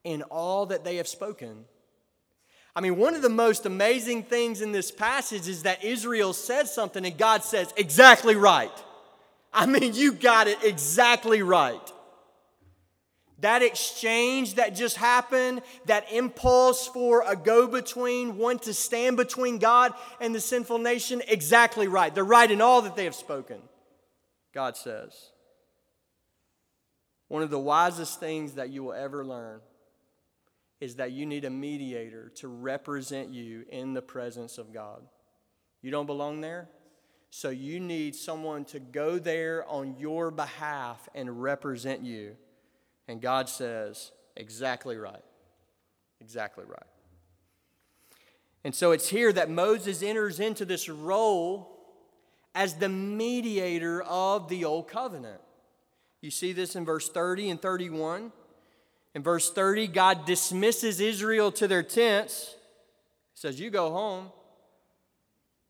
in 0.04 0.24
all 0.24 0.68
that 0.68 0.84
they 0.84 0.98
have 0.98 1.08
spoken. 1.08 1.66
I 2.76 2.82
mean, 2.82 2.98
one 2.98 3.16
of 3.16 3.22
the 3.22 3.30
most 3.30 3.66
amazing 3.66 4.24
things 4.24 4.62
in 4.62 4.72
this 4.72 4.92
passage 4.92 5.48
is 5.48 5.64
that 5.64 5.84
Israel 5.84 6.34
says 6.34 6.74
something 6.74 7.06
and 7.06 7.18
God 7.18 7.44
says, 7.44 7.74
exactly 7.78 8.36
right. 8.36 8.72
I 9.52 9.66
mean, 9.66 9.94
you 9.96 10.14
got 10.14 10.48
it 10.48 10.64
exactly 10.64 11.42
right. 11.42 11.92
That 13.42 13.62
exchange 13.62 14.56
that 14.56 14.76
just 14.76 14.98
happened, 14.98 15.62
that 15.86 16.12
impulse 16.12 16.88
for 16.88 17.24
a 17.26 17.36
go 17.36 17.68
between, 17.68 18.38
one 18.38 18.60
to 18.60 18.74
stand 18.74 19.16
between 19.16 19.60
God 19.60 19.94
and 20.20 20.36
the 20.36 20.42
sinful 20.42 20.80
nation, 20.80 21.22
exactly 21.28 21.88
right. 21.88 22.14
They're 22.14 22.24
right 22.26 22.50
in 22.50 22.62
all 22.62 22.82
that 22.82 22.96
they 22.96 23.06
have 23.06 23.16
spoken, 23.16 23.62
God 24.54 24.76
says. 24.76 25.14
One 27.30 27.44
of 27.44 27.50
the 27.50 27.60
wisest 27.60 28.20
things 28.20 28.54
that 28.54 28.70
you 28.70 28.84
will 28.84 28.94
ever 28.94 29.24
learn 29.24 29.62
is 30.82 30.96
that 30.96 31.12
you 31.12 31.26
need 31.26 31.46
a 31.46 31.50
mediator 31.50 32.30
to 32.36 32.48
represent 32.48 33.30
you 33.30 33.66
in 33.70 33.94
the 33.94 34.02
presence 34.02 34.58
of 34.58 34.74
God. 34.74 35.02
You 35.82 35.92
don't 35.92 36.08
belong 36.08 36.42
there? 36.42 36.70
So 37.30 37.50
you 37.50 37.80
need 37.80 38.16
someone 38.16 38.66
to 38.66 38.80
go 38.80 39.20
there 39.20 39.66
on 39.68 39.98
your 40.00 40.32
behalf 40.32 41.08
and 41.14 41.42
represent 41.42 42.02
you. 42.02 42.36
And 43.10 43.20
God 43.20 43.50
says, 43.50 44.12
exactly 44.36 44.96
right. 44.96 45.24
Exactly 46.22 46.64
right. 46.64 46.78
And 48.64 48.76
so 48.76 48.92
it's 48.92 49.10
here 49.10 49.34
that 49.34 49.50
Moses 49.50 50.04
enters 50.04 50.40
into 50.40 50.64
this 50.64 50.88
role 50.88 51.76
as 52.54 52.76
the 52.76 52.88
mediator 52.88 54.04
of 54.04 54.48
the 54.48 54.64
old 54.64 54.90
covenant. 54.90 55.42
You 56.22 56.30
see 56.30 56.54
this 56.54 56.76
in 56.76 56.86
verse 56.86 57.10
30 57.10 57.50
and 57.50 57.60
31. 57.60 58.32
In 59.16 59.24
verse 59.24 59.52
30, 59.52 59.88
God 59.88 60.28
dismisses 60.28 61.00
Israel 61.00 61.52
to 61.54 61.68
their 61.68 61.82
tents. 61.82 62.54
He 63.34 63.40
says, 63.40 63.60
You 63.60 63.72
go 63.72 63.90
home. 63.90 64.30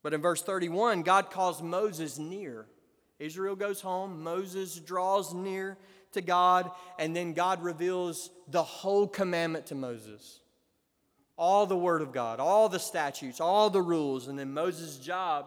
But 0.03 0.13
in 0.13 0.21
verse 0.21 0.41
31, 0.41 1.03
God 1.03 1.31
calls 1.31 1.61
Moses 1.61 2.19
near. 2.19 2.65
Israel 3.17 3.55
goes 3.55 3.79
home, 3.79 4.23
Moses 4.23 4.77
draws 4.77 5.33
near 5.33 5.77
to 6.13 6.21
God, 6.21 6.71
and 6.97 7.15
then 7.15 7.33
God 7.33 7.63
reveals 7.63 8.29
the 8.47 8.63
whole 8.63 9.07
commandment 9.07 9.67
to 9.67 9.75
Moses. 9.75 10.39
All 11.37 11.65
the 11.65 11.77
Word 11.77 12.01
of 12.01 12.11
God, 12.11 12.39
all 12.39 12.67
the 12.67 12.79
statutes, 12.79 13.39
all 13.39 13.69
the 13.69 13.81
rules, 13.81 14.27
and 14.27 14.37
then 14.37 14.53
Moses' 14.53 14.97
job 14.97 15.45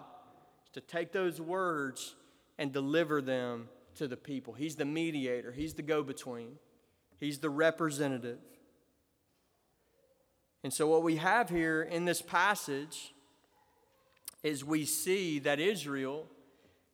is 0.64 0.70
to 0.72 0.80
take 0.80 1.12
those 1.12 1.40
words 1.40 2.14
and 2.58 2.72
deliver 2.72 3.20
them 3.20 3.68
to 3.96 4.08
the 4.08 4.16
people. 4.16 4.54
He's 4.54 4.76
the 4.76 4.84
mediator, 4.84 5.52
he's 5.52 5.74
the 5.74 5.82
go 5.82 6.02
between, 6.02 6.58
he's 7.20 7.38
the 7.38 7.50
representative. 7.50 8.38
And 10.64 10.72
so, 10.72 10.86
what 10.86 11.02
we 11.02 11.16
have 11.16 11.48
here 11.48 11.82
in 11.82 12.04
this 12.04 12.22
passage 12.22 13.14
is 14.42 14.64
we 14.64 14.84
see 14.84 15.40
that 15.40 15.60
Israel 15.60 16.26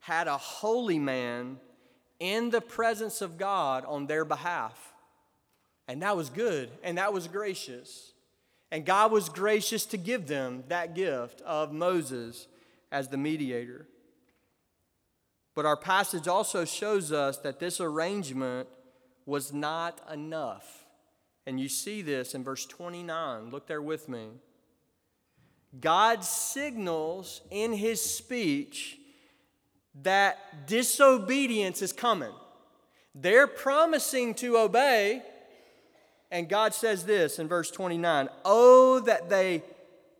had 0.01 0.27
a 0.27 0.39
holy 0.39 0.99
man 0.99 1.59
in 2.21 2.51
the 2.51 2.61
presence 2.61 3.21
of 3.21 3.39
God 3.39 3.85
on 3.87 4.07
their 4.07 4.25
behalf. 4.25 4.93
And 5.87 6.03
that 6.03 6.17
was 6.17 6.31
good 6.31 6.71
and 6.83 6.99
that 6.99 7.13
was 7.13 7.29
gracious. 7.29 8.13
And 8.71 8.85
God 8.85 9.13
was 9.13 9.29
gracious 9.29 9.87
to 9.87 9.97
give 9.97 10.27
them 10.27 10.65
that 10.69 10.95
gift 10.95 11.41
of 11.43 11.73
Moses 11.73 12.47
as 12.93 13.09
the 13.09 13.17
mediator. 13.17 13.87
But 15.55 15.67
our 15.67 15.77
passage 15.77 16.29
also 16.29 16.65
shows 16.65 17.11
us 17.11 17.39
that 17.39 17.59
this 17.59 17.81
arrangement 17.81 18.69
was 19.27 19.53
not 19.53 20.01
enough. 20.13 20.85
And 21.47 21.59
you 21.59 21.69
see 21.69 22.03
this 22.03 22.35
in 22.35 22.45
verse 22.45 22.67
29. 22.67 23.51
Look 23.51 23.67
there 23.67 23.83
with 23.83 24.09
me. 24.09 24.29
God 25.81 26.25
signals 26.25 27.41
in 27.51 27.73
his 27.73 28.03
speech 28.03 28.99
that 30.03 30.67
disobedience 30.67 31.83
is 31.83 31.93
coming. 31.93 32.33
They're 33.15 33.47
promising 33.47 34.35
to 34.35 34.59
obey, 34.59 35.23
and 36.31 36.49
God 36.49 36.75
says 36.75 37.05
this 37.05 37.39
in 37.39 37.49
verse 37.49 37.71
29 37.71 38.29
Oh, 38.45 39.01
that 39.01 39.29
they 39.29 39.63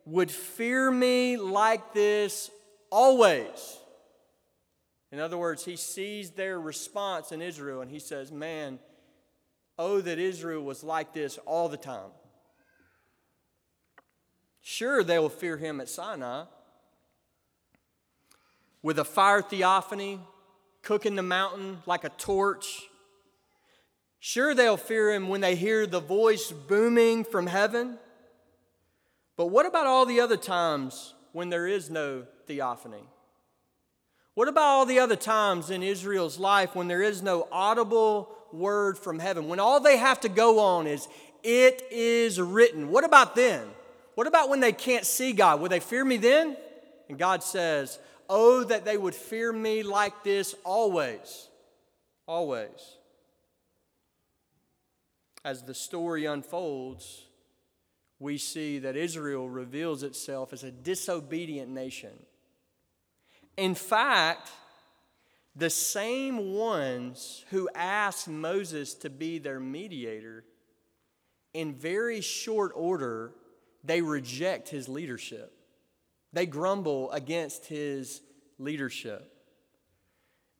would 0.05 0.31
fear 0.31 0.91
me 0.91 1.37
like 1.37 1.93
this 1.93 2.49
always. 2.89 3.77
In 5.11 5.19
other 5.19 5.37
words, 5.37 5.65
he 5.65 5.75
sees 5.75 6.31
their 6.31 6.59
response 6.59 7.31
in 7.31 7.41
Israel 7.41 7.81
and 7.81 7.89
he 7.89 7.99
says, 7.99 8.31
Man, 8.31 8.79
oh, 9.77 10.01
that 10.01 10.19
Israel 10.19 10.63
was 10.63 10.83
like 10.83 11.13
this 11.13 11.37
all 11.45 11.69
the 11.69 11.77
time. 11.77 12.11
Sure, 14.61 15.03
they 15.03 15.17
will 15.17 15.29
fear 15.29 15.57
him 15.57 15.79
at 15.79 15.89
Sinai 15.89 16.43
with 18.81 18.99
a 18.99 19.03
fire 19.03 19.41
theophany, 19.41 20.19
cooking 20.81 21.15
the 21.15 21.23
mountain 21.23 21.79
like 21.85 22.03
a 22.03 22.09
torch. 22.09 22.83
Sure, 24.19 24.53
they'll 24.53 24.77
fear 24.77 25.11
him 25.11 25.29
when 25.29 25.41
they 25.41 25.55
hear 25.55 25.85
the 25.85 25.99
voice 25.99 26.51
booming 26.51 27.23
from 27.23 27.47
heaven. 27.47 27.97
But 29.37 29.47
what 29.47 29.65
about 29.65 29.85
all 29.85 30.05
the 30.05 30.19
other 30.19 30.37
times 30.37 31.13
when 31.31 31.49
there 31.49 31.67
is 31.67 31.89
no 31.89 32.25
theophany? 32.45 33.03
What 34.33 34.47
about 34.47 34.63
all 34.63 34.85
the 34.85 34.99
other 34.99 35.15
times 35.15 35.69
in 35.69 35.83
Israel's 35.83 36.39
life 36.39 36.75
when 36.75 36.87
there 36.87 37.01
is 37.01 37.21
no 37.21 37.47
audible 37.51 38.29
word 38.51 38.97
from 38.97 39.19
heaven? 39.19 39.47
When 39.47 39.59
all 39.59 39.79
they 39.79 39.97
have 39.97 40.21
to 40.21 40.29
go 40.29 40.59
on 40.59 40.87
is, 40.87 41.07
it 41.43 41.81
is 41.91 42.39
written. 42.39 42.89
What 42.89 43.03
about 43.03 43.35
then? 43.35 43.67
What 44.15 44.27
about 44.27 44.49
when 44.49 44.59
they 44.59 44.73
can't 44.73 45.05
see 45.05 45.31
God? 45.33 45.61
Will 45.61 45.69
they 45.69 45.79
fear 45.79 46.03
me 46.03 46.17
then? 46.17 46.57
And 47.07 47.17
God 47.17 47.43
says, 47.43 47.99
Oh, 48.29 48.63
that 48.65 48.85
they 48.85 48.95
would 48.95 49.15
fear 49.15 49.51
me 49.51 49.81
like 49.81 50.23
this 50.23 50.53
always. 50.63 51.49
Always. 52.27 52.97
As 55.43 55.63
the 55.63 55.73
story 55.73 56.25
unfolds, 56.25 57.25
we 58.19 58.37
see 58.37 58.79
that 58.79 58.95
Israel 58.95 59.49
reveals 59.49 60.03
itself 60.03 60.53
as 60.53 60.63
a 60.63 60.71
disobedient 60.71 61.71
nation. 61.71 62.11
In 63.57 63.73
fact, 63.73 64.51
the 65.55 65.69
same 65.69 66.53
ones 66.53 67.43
who 67.49 67.67
asked 67.73 68.27
Moses 68.27 68.93
to 68.95 69.09
be 69.09 69.39
their 69.39 69.59
mediator, 69.59 70.45
in 71.53 71.73
very 71.73 72.21
short 72.21 72.71
order, 72.75 73.31
they 73.83 74.01
reject 74.01 74.69
his 74.69 74.87
leadership. 74.87 75.53
They 76.33 76.45
grumble 76.45 77.11
against 77.11 77.65
his 77.65 78.21
leadership. 78.57 79.33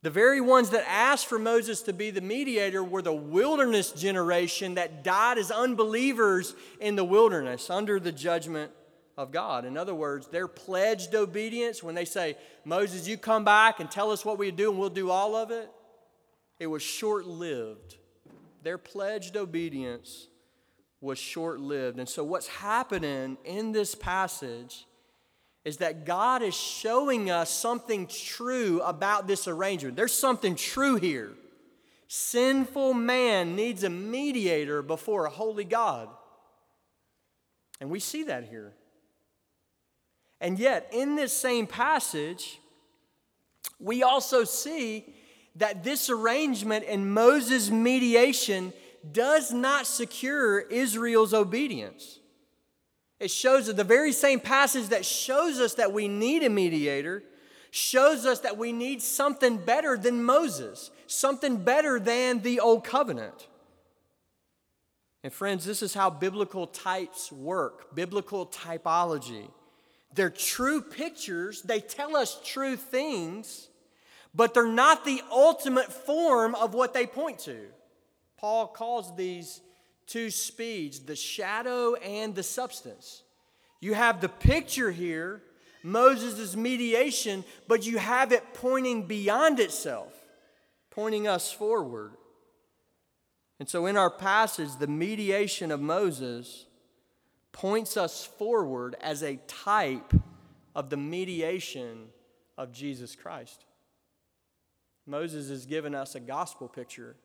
The 0.02 0.10
very 0.10 0.40
ones 0.40 0.70
that 0.70 0.86
asked 0.88 1.28
for 1.28 1.38
Moses 1.38 1.82
to 1.84 1.94
be 1.94 2.10
the 2.10 2.22
mediator 2.22 2.82
were 2.84 3.02
the 3.02 3.14
wilderness 3.14 3.92
generation 3.92 4.76
that 4.76 5.04
died 5.04 5.38
as 5.38 5.52
unbelievers 5.52 6.56
in 6.80 6.96
the 6.96 7.04
wilderness 7.04 7.70
under 7.70 8.00
the 8.00 8.14
judgment 8.14 8.72
of 9.18 9.34
God. 9.34 9.66
In 9.66 9.76
other 9.76 9.94
words, 9.94 10.28
their 10.28 10.48
pledged 10.48 11.14
obedience, 11.14 11.84
when 11.84 11.96
they 11.96 12.06
say, 12.06 12.38
Moses, 12.64 13.10
you 13.10 13.18
come 13.18 13.44
back 13.44 13.82
and 13.82 13.92
tell 13.92 14.12
us 14.12 14.24
what 14.24 14.38
we 14.38 14.52
do 14.52 14.70
and 14.70 14.80
we'll 14.80 14.90
do 14.90 15.10
all 15.10 15.36
of 15.36 15.52
it, 15.52 15.70
it 16.60 16.68
was 16.68 16.82
short 16.82 17.28
lived. 17.28 17.98
Their 18.64 18.78
pledged 18.78 19.36
obedience 19.36 20.28
was 21.02 21.20
short 21.20 21.60
lived. 21.60 22.00
And 22.00 22.08
so, 22.08 22.24
what's 22.24 22.48
happening 22.48 23.38
in 23.44 23.74
this 23.74 23.96
passage 23.96 24.86
is 25.66 25.78
that 25.78 26.06
God 26.06 26.42
is 26.42 26.56
showing 26.56 27.30
us 27.30 27.50
something 27.50 28.08
true 28.08 28.82
about 28.82 29.28
this 29.28 29.48
arrangement. 29.48 29.96
There's 29.96 30.14
something 30.14 30.56
true 30.56 30.96
here. 30.96 31.32
Sinful 32.08 32.94
man 32.94 33.56
needs 33.56 33.84
a 33.84 33.90
mediator 33.90 34.82
before 34.82 35.26
a 35.26 35.30
holy 35.30 35.66
God. 35.66 36.10
And 37.80 37.90
we 37.90 38.00
see 38.00 38.24
that 38.24 38.46
here. 38.46 38.74
And 40.42 40.58
yet, 40.58 40.90
in 40.94 41.16
this 41.16 41.34
same 41.34 41.68
passage, 41.68 42.60
we 43.80 44.04
also 44.04 44.44
see 44.44 45.14
that 45.56 45.84
this 45.84 46.10
arrangement 46.10 46.86
and 46.88 47.14
Moses' 47.14 47.70
mediation 47.70 48.74
does 49.12 49.52
not 49.52 49.86
secure 49.86 50.60
Israel's 50.60 51.34
obedience. 51.34 52.20
It 53.20 53.32
shows 53.32 53.68
that 53.68 53.76
the 53.76 53.84
very 53.84 54.14
same 54.14 54.40
passage 54.40 54.88
that 54.90 55.06
shows 55.06 55.60
us 55.60 55.74
that 55.76 55.92
we 55.92 56.08
need 56.08 56.44
a 56.44 56.50
mediator 56.50 57.24
shows 57.72 58.26
us 58.26 58.40
that 58.40 58.58
we 58.58 58.72
need 58.72 59.02
something 59.02 59.58
better 59.58 59.98
than 59.98 60.24
Moses, 60.24 60.90
something 61.08 61.58
better 61.58 62.00
than 62.00 62.42
the 62.42 62.60
old 62.60 62.84
covenant. 62.84 63.48
And 65.24 65.34
friends, 65.34 65.66
this 65.66 65.84
is 65.84 65.94
how 65.94 66.10
biblical 66.10 66.66
types 66.66 67.32
work, 67.32 67.94
biblical 67.94 68.48
typology. 68.48 69.50
They're 70.16 70.30
true 70.30 70.82
pictures, 70.82 71.62
they 71.62 71.82
tell 71.82 72.16
us 72.16 72.40
true 72.44 72.78
things, 72.78 73.68
but 74.34 74.54
they're 74.54 74.66
not 74.66 75.06
the 75.06 75.22
ultimate 75.32 75.92
form 75.92 76.56
of 76.56 76.74
what 76.74 76.94
they 76.94 77.06
point 77.06 77.40
to. 77.40 77.68
Paul 78.38 78.68
calls 78.68 79.16
these 79.16 79.62
two 80.10 80.32
speeds 80.32 81.00
the 81.00 81.16
shadow 81.16 81.94
and 81.96 82.36
the 82.36 82.44
substance. 82.44 83.24
You 83.80 83.94
have 83.94 84.20
the 84.20 84.28
picture 84.28 84.92
here, 84.92 85.42
Moses' 85.84 86.56
mediation, 86.56 87.46
but 87.68 87.86
you 87.86 87.98
have 87.98 88.32
it 88.34 88.44
pointing 88.54 89.04
beyond 89.04 89.60
itself, 89.60 90.14
pointing 90.90 91.28
us 91.28 91.52
forward. 91.52 92.14
And 93.60 93.70
so 93.70 93.86
in 93.86 93.96
our 93.96 94.10
passage, 94.10 94.70
the 94.78 94.88
mediation 94.88 95.72
of 95.72 95.80
Moses 95.80 96.66
points 97.52 97.96
us 97.96 98.26
forward 98.26 98.96
as 99.02 99.24
a 99.24 99.38
type 99.48 100.14
of 100.76 100.90
the 100.90 100.98
mediation 100.98 102.08
of 102.58 102.72
Jesus 102.72 103.16
Christ. 103.16 103.66
Moses 105.06 105.50
has 105.50 105.66
given 105.66 105.96
us 105.96 106.16
a 106.16 106.20
gospel 106.20 106.68
picture 106.68 107.16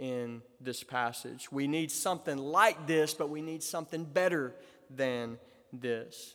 in 0.00 0.40
this 0.62 0.82
passage. 0.82 1.52
We 1.52 1.68
need 1.68 1.92
something 1.92 2.38
like 2.38 2.86
this, 2.86 3.12
but 3.12 3.28
we 3.28 3.42
need 3.42 3.62
something 3.62 4.04
better 4.04 4.54
than 4.88 5.38
this. 5.74 6.34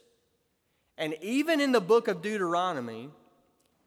And 0.99 1.15
even 1.21 1.59
in 1.59 1.71
the 1.71 1.81
book 1.81 2.07
of 2.07 2.21
Deuteronomy, 2.21 3.09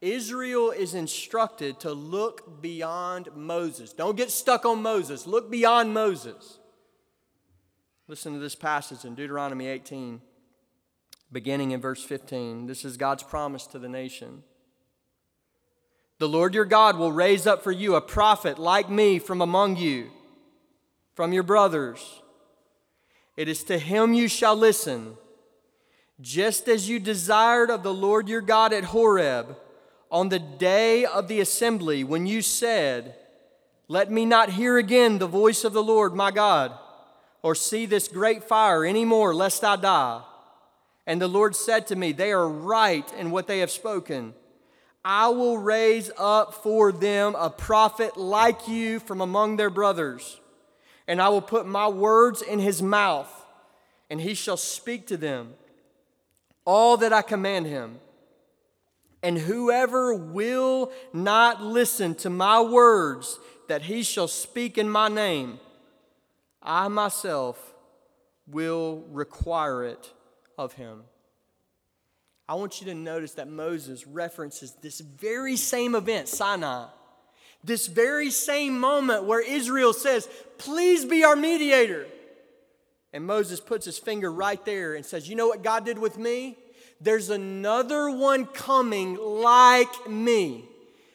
Israel 0.01 0.71
is 0.71 0.93
instructed 0.93 1.79
to 1.79 1.93
look 1.93 2.61
beyond 2.61 3.29
Moses. 3.35 3.93
Don't 3.93 4.17
get 4.17 4.31
stuck 4.31 4.65
on 4.65 4.81
Moses, 4.81 5.25
look 5.25 5.49
beyond 5.49 5.93
Moses. 5.93 6.59
Listen 8.09 8.33
to 8.33 8.39
this 8.39 8.55
passage 8.55 9.05
in 9.05 9.15
Deuteronomy 9.15 9.67
18, 9.67 10.19
beginning 11.31 11.71
in 11.71 11.79
verse 11.79 12.03
15. 12.03 12.65
This 12.65 12.83
is 12.83 12.97
God's 12.97 13.23
promise 13.23 13.65
to 13.67 13.79
the 13.79 13.89
nation. 13.89 14.43
The 16.19 16.27
Lord 16.27 16.53
your 16.53 16.65
God 16.65 16.97
will 16.97 17.13
raise 17.13 17.47
up 17.47 17.63
for 17.63 17.71
you 17.71 17.95
a 17.95 18.01
prophet 18.01 18.59
like 18.59 18.89
me 18.89 19.19
from 19.19 19.41
among 19.41 19.77
you, 19.77 20.11
from 21.15 21.31
your 21.31 21.43
brothers. 21.43 22.21
It 23.37 23.47
is 23.47 23.63
to 23.63 23.79
him 23.79 24.13
you 24.13 24.27
shall 24.27 24.57
listen, 24.57 25.15
just 26.19 26.67
as 26.67 26.89
you 26.89 26.99
desired 26.99 27.69
of 27.69 27.83
the 27.83 27.93
Lord 27.93 28.27
your 28.27 28.41
God 28.41 28.73
at 28.73 28.83
Horeb 28.83 29.55
on 30.11 30.27
the 30.27 30.39
day 30.39 31.05
of 31.05 31.29
the 31.29 31.39
assembly 31.39 32.03
when 32.03 32.27
you 32.27 32.41
said, 32.41 33.15
Let 33.87 34.11
me 34.11 34.25
not 34.25 34.49
hear 34.49 34.77
again 34.77 35.19
the 35.19 35.27
voice 35.27 35.63
of 35.63 35.71
the 35.71 35.83
Lord 35.83 36.13
my 36.13 36.31
God, 36.31 36.73
or 37.41 37.55
see 37.55 37.85
this 37.85 38.09
great 38.09 38.43
fire 38.43 38.83
any 38.83 39.05
more, 39.05 39.33
lest 39.33 39.63
I 39.63 39.77
die. 39.77 40.21
And 41.07 41.21
the 41.21 41.29
Lord 41.29 41.55
said 41.55 41.87
to 41.87 41.95
me, 41.95 42.11
They 42.11 42.33
are 42.33 42.49
right 42.49 43.09
in 43.13 43.31
what 43.31 43.47
they 43.47 43.59
have 43.59 43.71
spoken. 43.71 44.33
I 45.03 45.29
will 45.29 45.57
raise 45.57 46.11
up 46.17 46.53
for 46.53 46.91
them 46.91 47.35
a 47.35 47.49
prophet 47.49 48.17
like 48.17 48.67
you 48.67 48.99
from 48.99 49.21
among 49.21 49.57
their 49.57 49.69
brothers, 49.69 50.39
and 51.07 51.21
I 51.21 51.29
will 51.29 51.41
put 51.41 51.65
my 51.65 51.87
words 51.87 52.41
in 52.41 52.59
his 52.59 52.81
mouth, 52.81 53.29
and 54.09 54.19
he 54.19 54.33
shall 54.33 54.57
speak 54.57 55.07
to 55.07 55.17
them 55.17 55.53
all 56.65 56.97
that 56.97 57.13
I 57.13 57.21
command 57.21 57.65
him. 57.65 57.99
And 59.23 59.37
whoever 59.37 60.13
will 60.13 60.91
not 61.11 61.61
listen 61.61 62.15
to 62.15 62.29
my 62.29 62.61
words 62.61 63.39
that 63.67 63.83
he 63.83 64.03
shall 64.03 64.27
speak 64.27 64.77
in 64.77 64.89
my 64.89 65.07
name, 65.07 65.59
I 66.61 66.87
myself 66.89 67.73
will 68.47 69.03
require 69.09 69.83
it 69.83 70.13
of 70.57 70.73
him. 70.73 71.03
I 72.49 72.55
want 72.55 72.81
you 72.81 72.87
to 72.87 72.95
notice 72.95 73.33
that 73.33 73.47
Moses 73.47 74.07
references 74.07 74.71
this 74.81 75.01
very 75.01 75.55
same 75.55 75.93
event, 75.93 76.27
Sinai. 76.27 76.87
This 77.63 77.85
very 77.85 78.31
same 78.31 78.79
moment 78.79 79.25
where 79.25 79.39
Israel 79.39 79.93
says, 79.93 80.27
Please 80.57 81.05
be 81.05 81.23
our 81.23 81.35
mediator. 81.35 82.07
And 83.13 83.23
Moses 83.23 83.59
puts 83.59 83.85
his 83.85 83.99
finger 83.99 84.31
right 84.31 84.63
there 84.65 84.95
and 84.95 85.05
says, 85.05 85.29
You 85.29 85.35
know 85.35 85.47
what 85.47 85.61
God 85.61 85.85
did 85.85 85.99
with 85.99 86.17
me? 86.17 86.57
There's 86.99 87.29
another 87.29 88.09
one 88.09 88.47
coming 88.47 89.15
like 89.15 90.09
me. 90.09 90.65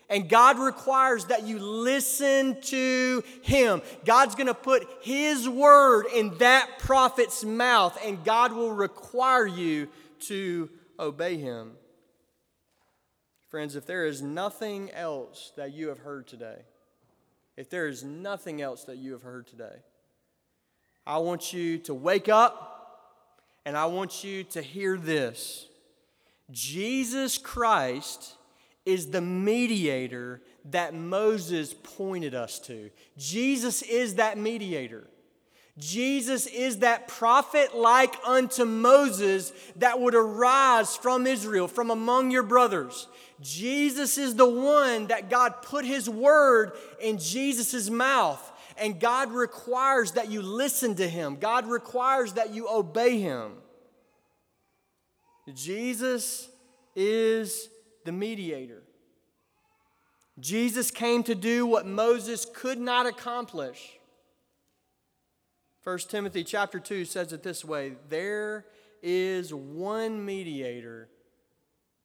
And 0.08 0.28
God 0.28 0.60
requires 0.60 1.24
that 1.24 1.42
you 1.42 1.58
listen 1.58 2.60
to 2.60 3.24
him. 3.42 3.82
God's 4.04 4.36
going 4.36 4.46
to 4.46 4.54
put 4.54 4.86
his 5.00 5.48
word 5.48 6.06
in 6.14 6.38
that 6.38 6.78
prophet's 6.78 7.42
mouth, 7.42 7.98
and 8.04 8.22
God 8.22 8.52
will 8.52 8.72
require 8.72 9.48
you 9.48 9.88
to 10.26 10.70
obey 10.98 11.36
him. 11.36 11.72
Friends, 13.48 13.76
if 13.76 13.86
there 13.86 14.06
is 14.06 14.20
nothing 14.20 14.90
else 14.92 15.52
that 15.56 15.72
you 15.72 15.88
have 15.88 16.00
heard 16.00 16.26
today, 16.26 16.62
if 17.56 17.70
there 17.70 17.86
is 17.86 18.02
nothing 18.02 18.60
else 18.60 18.84
that 18.84 18.96
you 18.96 19.12
have 19.12 19.22
heard 19.22 19.46
today, 19.46 19.76
I 21.06 21.18
want 21.18 21.52
you 21.52 21.78
to 21.78 21.94
wake 21.94 22.28
up 22.28 22.74
and 23.64 23.76
I 23.76 23.86
want 23.86 24.24
you 24.24 24.44
to 24.44 24.62
hear 24.62 24.96
this 24.96 25.68
Jesus 26.50 27.38
Christ 27.38 28.34
is 28.84 29.10
the 29.10 29.20
mediator 29.20 30.42
that 30.66 30.94
Moses 30.94 31.74
pointed 31.74 32.34
us 32.34 32.58
to. 32.60 32.90
Jesus 33.16 33.82
is 33.82 34.16
that 34.16 34.36
mediator. 34.36 35.06
Jesus 35.76 36.46
is 36.46 36.78
that 36.78 37.08
prophet 37.08 37.76
like 37.76 38.14
unto 38.24 38.64
Moses 38.64 39.52
that 39.76 39.98
would 39.98 40.14
arise 40.14 40.96
from 40.96 41.26
Israel, 41.26 41.66
from 41.66 41.90
among 41.90 42.30
your 42.30 42.44
brothers. 42.44 43.08
Jesus 43.40 44.16
is 44.16 44.36
the 44.36 44.48
one 44.48 45.08
that 45.08 45.28
God 45.28 45.62
put 45.62 45.84
his 45.84 46.08
word 46.08 46.72
in 47.00 47.18
Jesus' 47.18 47.90
mouth. 47.90 48.52
And 48.76 49.00
God 49.00 49.32
requires 49.32 50.12
that 50.12 50.30
you 50.30 50.42
listen 50.42 50.94
to 50.96 51.08
him, 51.08 51.36
God 51.36 51.66
requires 51.66 52.34
that 52.34 52.54
you 52.54 52.68
obey 52.68 53.20
him. 53.20 53.52
Jesus 55.52 56.48
is 56.96 57.68
the 58.04 58.12
mediator. 58.12 58.82
Jesus 60.40 60.90
came 60.90 61.22
to 61.24 61.34
do 61.34 61.66
what 61.66 61.86
Moses 61.86 62.46
could 62.52 62.78
not 62.78 63.06
accomplish. 63.06 63.98
1 65.84 65.98
Timothy 66.08 66.44
chapter 66.44 66.80
2 66.80 67.04
says 67.04 67.34
it 67.34 67.42
this 67.42 67.62
way 67.62 67.92
There 68.08 68.64
is 69.02 69.52
one 69.52 70.24
mediator 70.24 71.08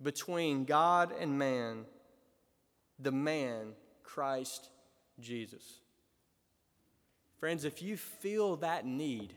between 0.02 0.66
God 0.66 1.14
and 1.18 1.40
man, 1.40 1.86
the 3.00 3.14
man, 3.14 3.72
Christ 4.04 4.70
Jesus. 5.20 5.80
Friends, 7.40 7.64
if 7.64 7.82
you 7.82 7.96
feel 7.96 8.58
that 8.58 8.86
need, 8.86 9.34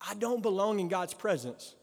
I 0.00 0.14
don't 0.14 0.42
belong 0.42 0.78
in 0.78 0.86
God's 0.86 1.14
presence. 1.14 1.74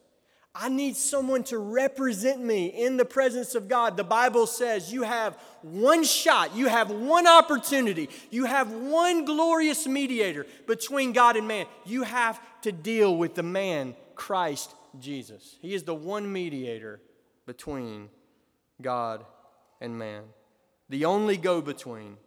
I 0.54 0.68
need 0.68 0.98
someone 0.98 1.44
to 1.46 1.58
represent 1.58 2.44
me 2.44 2.68
in 2.68 2.98
the 2.98 3.06
presence 3.06 3.56
of 3.56 3.70
God. 3.70 3.96
The 3.96 4.04
Bible 4.04 4.46
says 4.46 4.92
you 4.92 5.04
have 5.04 5.40
one 5.62 6.04
shot, 6.04 6.56
you 6.56 6.68
have 6.68 6.92
one 6.92 7.26
opportunity, 7.26 8.10
you 8.32 8.46
have 8.46 8.70
one 8.70 9.24
glorious 9.24 9.88
mediator 9.88 10.46
between 10.68 11.14
God 11.14 11.38
and 11.38 11.48
man. 11.48 11.68
You 11.86 12.04
have 12.04 12.40
to 12.64 12.74
deal 12.74 13.16
with 13.16 13.36
the 13.36 13.44
man, 13.44 13.96
Christ 14.14 14.76
Jesus. 15.00 15.56
He 15.62 15.74
is 15.74 15.84
the 15.84 15.96
one 15.96 16.32
mediator 16.32 17.00
between 17.46 18.10
God 18.82 19.26
and 19.80 19.98
man, 19.98 20.24
the 20.90 21.06
only 21.06 21.38
go 21.38 21.62
between, 21.62 22.18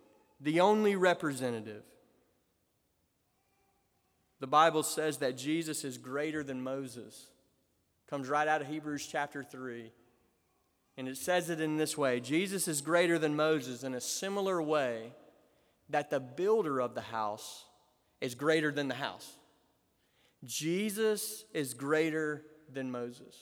the 0.40 0.60
only 0.60 0.96
representative. 0.96 1.82
The 4.40 4.46
Bible 4.46 4.82
says 4.82 5.18
that 5.18 5.36
Jesus 5.36 5.84
is 5.84 5.98
greater 5.98 6.42
than 6.42 6.62
Moses. 6.62 7.26
Comes 8.08 8.28
right 8.28 8.46
out 8.46 8.60
of 8.60 8.66
Hebrews 8.66 9.08
chapter 9.10 9.42
3. 9.42 9.90
And 10.96 11.08
it 11.08 11.16
says 11.16 11.50
it 11.50 11.60
in 11.60 11.76
this 11.76 11.98
way 11.98 12.20
Jesus 12.20 12.68
is 12.68 12.80
greater 12.80 13.18
than 13.18 13.34
Moses 13.34 13.82
in 13.82 13.94
a 13.94 14.00
similar 14.00 14.62
way 14.62 15.12
that 15.90 16.10
the 16.10 16.20
builder 16.20 16.80
of 16.80 16.94
the 16.94 17.00
house 17.00 17.64
is 18.20 18.34
greater 18.34 18.70
than 18.70 18.88
the 18.88 18.94
house. 18.94 19.36
Jesus 20.44 21.44
is 21.52 21.74
greater 21.74 22.42
than 22.72 22.90
Moses. 22.90 23.34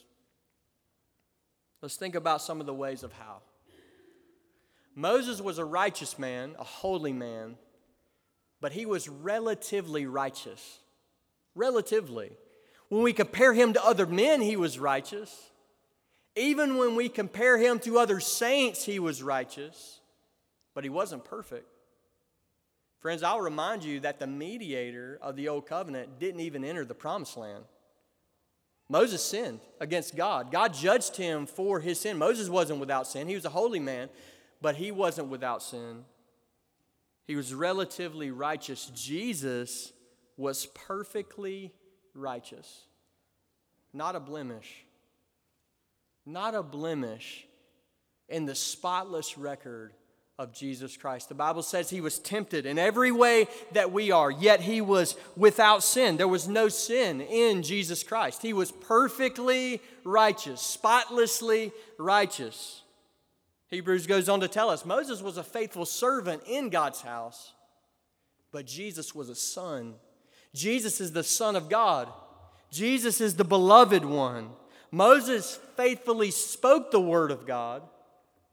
Let's 1.81 1.97
think 1.97 2.15
about 2.15 2.43
some 2.43 2.61
of 2.61 2.67
the 2.67 2.75
ways 2.75 3.03
of 3.03 3.13
how. 3.13 3.43
Moses 4.95 5.41
was 5.41 5.59
a 5.59 5.65
righteous 5.65 6.19
man, 6.19 6.55
a 6.59 6.65
holy 6.65 7.13
man, 7.13 7.57
but 8.61 8.73
he 8.73 8.87
was 8.87 9.09
relatively 9.09 10.07
righteous. 10.07 10.79
Relatively. 11.55 12.31
When 12.93 13.01
we 13.01 13.15
compare 13.15 13.55
him 13.55 13.73
to 13.73 13.83
other 13.83 14.05
men, 14.05 14.43
he 14.43 14.55
was 14.55 14.79
righteous. 14.79 15.51
Even 16.37 16.77
when 16.77 16.95
we 16.95 17.09
compare 17.09 17.57
him 17.57 17.79
to 17.79 17.99
other 17.99 18.21
saints, 18.21 18.85
he 18.85 18.99
was 18.99 19.23
righteous, 19.23 20.01
but 20.75 20.85
he 20.85 20.91
wasn't 20.91 21.25
perfect. 21.25 21.67
Friends, 22.99 23.23
I'll 23.23 23.41
remind 23.41 23.83
you 23.83 24.01
that 24.01 24.19
the 24.19 24.27
mediator 24.27 25.19
of 25.23 25.37
the 25.37 25.49
old 25.49 25.65
covenant 25.65 26.21
didn't 26.21 26.41
even 26.41 26.67
enter 26.67 26.85
the 26.85 26.93
promised 26.93 27.39
land. 27.39 27.65
Moses 28.91 29.25
sinned 29.25 29.61
against 29.81 30.15
God. 30.15 30.53
God 30.53 30.75
judged 30.75 31.17
him 31.17 31.47
for 31.47 31.81
his 31.81 31.99
sin. 31.99 32.19
Moses 32.19 32.51
wasn't 32.51 32.79
without 32.79 33.07
sin, 33.07 33.27
he 33.27 33.35
was 33.35 33.47
a 33.47 33.49
holy 33.49 33.81
man, 33.81 34.11
but 34.61 34.77
he 34.77 34.91
wasn't 34.91 35.29
without 35.29 35.63
sin. 35.63 36.05
He 37.27 37.37
was 37.37 37.55
relatively 37.55 38.31
righteous. 38.31 38.93
Jesus 38.95 39.95
was 40.37 40.67
perfectly 40.67 41.73
righteous, 42.15 42.85
not 43.93 44.17
a 44.17 44.21
blemish 44.21 44.85
not 46.27 46.55
a 46.55 46.63
blemish 46.63 47.47
in 48.29 48.47
the 48.47 48.55
spotless 48.55 49.37
record 49.37 49.93
of 50.39 50.53
Jesus 50.53 50.97
Christ. 50.97 51.29
The 51.29 51.35
Bible 51.35 51.63
says 51.63 51.91
he 51.91 52.01
was 52.01 52.19
tempted 52.19 52.65
in 52.65 52.79
every 52.79 53.13
way 53.13 53.47
that 53.73 53.93
we 53.93 54.11
are, 54.11 54.31
yet 54.31 54.61
he 54.61 54.81
was 54.81 55.17
without 55.37 55.83
sin. 55.83 56.17
There 56.17 56.29
was 56.29 56.49
no 56.49 56.69
sin 56.69 57.21
in 57.21 57.63
Jesus 57.63 58.03
Christ. 58.03 58.43
He 58.43 58.53
was 58.53 58.73
perfectly 58.73 59.81
righteous, 60.05 60.61
spotlessly 60.61 61.73
righteous. 61.99 62.83
Hebrews 63.69 64.07
goes 64.07 64.29
on 64.29 64.41
to 64.41 64.49
tell 64.49 64.71
us 64.71 64.85
Moses 64.85 65.23
was 65.23 65.37
a 65.37 65.45
faithful 65.45 65.87
servant 65.87 66.43
in 66.47 66.71
God's 66.71 67.03
house, 67.03 67.53
but 68.53 68.67
Jesus 68.67 69.15
was 69.15 69.29
a 69.29 69.35
son. 69.35 69.95
Jesus 70.55 71.01
is 71.01 71.13
the 71.13 71.23
Son 71.23 71.57
of 71.57 71.69
God. 71.69 72.09
Jesus 72.71 73.21
is 73.21 73.37
the 73.37 73.45
beloved 73.45 74.05
one. 74.05 74.51
Moses 74.91 75.59
faithfully 75.77 76.31
spoke 76.31 76.91
the 76.91 77.01
Word 77.01 77.31
of 77.31 77.47
God, 77.47 77.83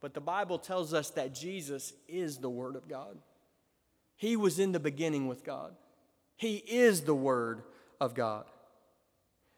but 0.01 0.13
the 0.13 0.21
Bible 0.21 0.57
tells 0.57 0.93
us 0.93 1.09
that 1.11 1.33
Jesus 1.33 1.93
is 2.07 2.37
the 2.37 2.49
Word 2.49 2.75
of 2.75 2.87
God. 2.87 3.17
He 4.15 4.35
was 4.35 4.59
in 4.59 4.71
the 4.71 4.79
beginning 4.79 5.27
with 5.27 5.43
God, 5.43 5.73
He 6.35 6.55
is 6.55 7.01
the 7.01 7.15
Word 7.15 7.63
of 7.99 8.13
God. 8.13 8.45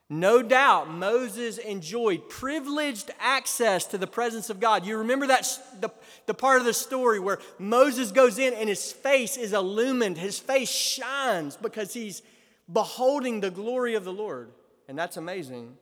No 0.10 0.42
doubt 0.42 0.92
Moses 0.92 1.58
enjoyed 1.58 2.28
privileged 2.28 3.12
access 3.22 3.86
to 3.86 3.98
the 3.98 4.08
presence 4.08 4.50
of 4.50 4.60
God. 4.60 4.86
You 4.86 4.98
remember 4.98 5.26
that 5.28 5.48
the, 5.80 5.90
the 6.26 6.34
part 6.34 6.60
of 6.60 6.66
the 6.66 6.74
story 6.74 7.18
where 7.18 7.40
Moses 7.58 8.12
goes 8.12 8.38
in 8.38 8.54
and 8.54 8.68
his 8.68 8.92
face 8.92 9.38
is 9.38 9.54
illumined, 9.54 10.18
his 10.18 10.38
face 10.38 10.70
shines 10.70 11.56
because 11.56 11.94
he's 11.94 12.24
beholding 12.72 13.42
the 13.42 13.52
glory 13.52 13.96
of 13.96 14.04
the 14.04 14.14
Lord. 14.14 14.52
And 14.88 14.98
that's 14.98 15.18
amazing 15.18 15.78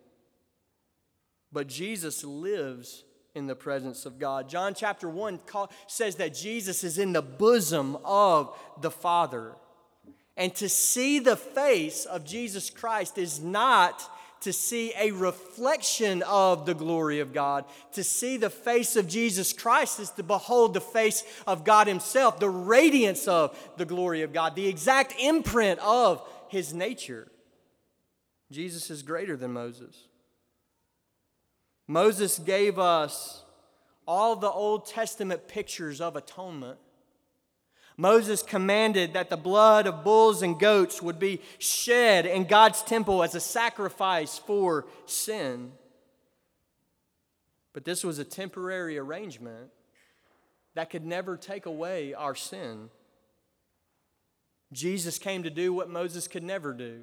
but 1.51 1.67
Jesus 1.67 2.23
lives 2.23 3.03
in 3.35 3.47
the 3.47 3.55
presence 3.55 4.05
of 4.05 4.19
God. 4.19 4.49
John 4.49 4.73
chapter 4.73 5.09
1 5.09 5.39
call, 5.39 5.71
says 5.87 6.15
that 6.15 6.33
Jesus 6.33 6.83
is 6.83 6.97
in 6.97 7.13
the 7.13 7.21
bosom 7.21 7.97
of 8.03 8.57
the 8.81 8.91
Father. 8.91 9.53
And 10.37 10.53
to 10.55 10.69
see 10.69 11.19
the 11.19 11.35
face 11.35 12.05
of 12.05 12.23
Jesus 12.23 12.69
Christ 12.69 13.17
is 13.17 13.41
not 13.41 14.01
to 14.41 14.53
see 14.53 14.93
a 14.97 15.11
reflection 15.11 16.23
of 16.23 16.65
the 16.65 16.73
glory 16.73 17.19
of 17.19 17.33
God. 17.33 17.65
To 17.93 18.03
see 18.05 18.37
the 18.37 18.49
face 18.49 18.95
of 18.95 19.05
Jesus 19.05 19.51
Christ 19.51 19.99
is 19.99 20.11
to 20.11 20.23
behold 20.23 20.73
the 20.73 20.81
face 20.81 21.25
of 21.45 21.65
God 21.65 21.87
Himself, 21.87 22.39
the 22.39 22.49
radiance 22.49 23.27
of 23.27 23.57
the 23.75 23.85
glory 23.85 24.21
of 24.21 24.31
God, 24.31 24.55
the 24.55 24.67
exact 24.67 25.13
imprint 25.19 25.79
of 25.81 26.25
His 26.49 26.73
nature. 26.73 27.31
Jesus 28.51 28.89
is 28.89 29.03
greater 29.03 29.37
than 29.37 29.53
Moses. 29.53 30.07
Moses 31.87 32.37
gave 32.39 32.77
us 32.77 33.43
all 34.07 34.35
the 34.35 34.49
Old 34.49 34.87
Testament 34.87 35.47
pictures 35.47 36.01
of 36.01 36.15
atonement. 36.15 36.79
Moses 37.95 38.41
commanded 38.41 39.13
that 39.13 39.29
the 39.29 39.37
blood 39.37 39.85
of 39.85 40.03
bulls 40.03 40.41
and 40.41 40.59
goats 40.59 41.01
would 41.01 41.19
be 41.19 41.41
shed 41.57 42.25
in 42.25 42.45
God's 42.45 42.81
temple 42.81 43.21
as 43.23 43.35
a 43.35 43.39
sacrifice 43.39 44.37
for 44.37 44.87
sin. 45.05 45.73
But 47.73 47.85
this 47.85 48.03
was 48.03 48.17
a 48.17 48.23
temporary 48.23 48.97
arrangement 48.97 49.69
that 50.75 50.89
could 50.89 51.05
never 51.05 51.37
take 51.37 51.65
away 51.65 52.13
our 52.13 52.35
sin. 52.35 52.89
Jesus 54.71 55.17
came 55.17 55.43
to 55.43 55.49
do 55.49 55.73
what 55.73 55.89
Moses 55.89 56.27
could 56.27 56.43
never 56.43 56.73
do. 56.73 57.01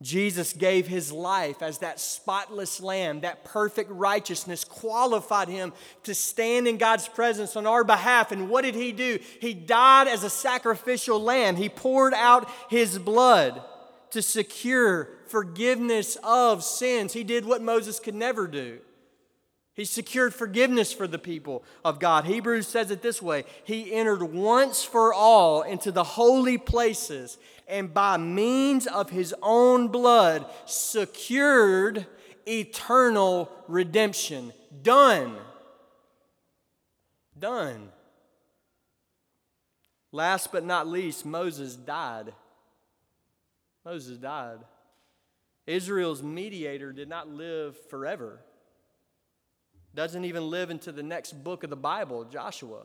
Jesus 0.00 0.52
gave 0.52 0.86
his 0.86 1.10
life 1.10 1.60
as 1.60 1.78
that 1.78 1.98
spotless 1.98 2.80
lamb, 2.80 3.20
that 3.20 3.44
perfect 3.44 3.90
righteousness 3.90 4.64
qualified 4.64 5.48
him 5.48 5.72
to 6.04 6.14
stand 6.14 6.68
in 6.68 6.78
God's 6.78 7.08
presence 7.08 7.56
on 7.56 7.66
our 7.66 7.82
behalf. 7.82 8.30
And 8.30 8.48
what 8.48 8.62
did 8.62 8.76
he 8.76 8.92
do? 8.92 9.18
He 9.40 9.54
died 9.54 10.06
as 10.06 10.22
a 10.22 10.30
sacrificial 10.30 11.20
lamb. 11.20 11.56
He 11.56 11.68
poured 11.68 12.14
out 12.14 12.48
his 12.70 12.96
blood 12.96 13.60
to 14.10 14.22
secure 14.22 15.08
forgiveness 15.26 16.16
of 16.22 16.62
sins. 16.62 17.12
He 17.12 17.24
did 17.24 17.44
what 17.44 17.60
Moses 17.60 17.98
could 17.98 18.14
never 18.14 18.46
do. 18.46 18.78
He 19.78 19.84
secured 19.84 20.34
forgiveness 20.34 20.92
for 20.92 21.06
the 21.06 21.20
people 21.20 21.62
of 21.84 22.00
God. 22.00 22.24
Hebrews 22.24 22.66
says 22.66 22.90
it 22.90 23.00
this 23.00 23.22
way 23.22 23.44
He 23.62 23.94
entered 23.94 24.24
once 24.24 24.82
for 24.82 25.14
all 25.14 25.62
into 25.62 25.92
the 25.92 26.02
holy 26.02 26.58
places 26.58 27.38
and 27.68 27.94
by 27.94 28.16
means 28.16 28.88
of 28.88 29.10
His 29.10 29.32
own 29.40 29.86
blood 29.86 30.44
secured 30.66 32.08
eternal 32.44 33.52
redemption. 33.68 34.52
Done. 34.82 35.36
Done. 37.38 37.90
Last 40.10 40.50
but 40.50 40.64
not 40.64 40.88
least, 40.88 41.24
Moses 41.24 41.76
died. 41.76 42.34
Moses 43.84 44.18
died. 44.18 44.58
Israel's 45.68 46.20
mediator 46.20 46.92
did 46.92 47.08
not 47.08 47.28
live 47.28 47.76
forever 47.90 48.40
doesn't 49.98 50.24
even 50.24 50.48
live 50.48 50.70
into 50.70 50.92
the 50.92 51.02
next 51.02 51.32
book 51.42 51.64
of 51.64 51.70
the 51.70 51.76
Bible, 51.76 52.22
Joshua. 52.22 52.82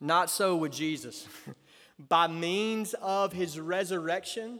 Not 0.00 0.28
so 0.28 0.56
with 0.56 0.72
Jesus. 0.72 1.28
By 2.08 2.26
means 2.26 2.96
of 3.00 3.32
his 3.32 3.60
resurrection, 3.60 4.58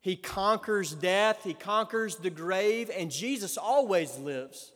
he 0.00 0.16
conquers 0.16 0.96
death, 0.96 1.44
he 1.44 1.54
conquers 1.54 2.16
the 2.16 2.30
grave, 2.30 2.90
and 2.92 3.08
Jesus 3.08 3.56
always 3.56 4.18
lives. 4.18 4.72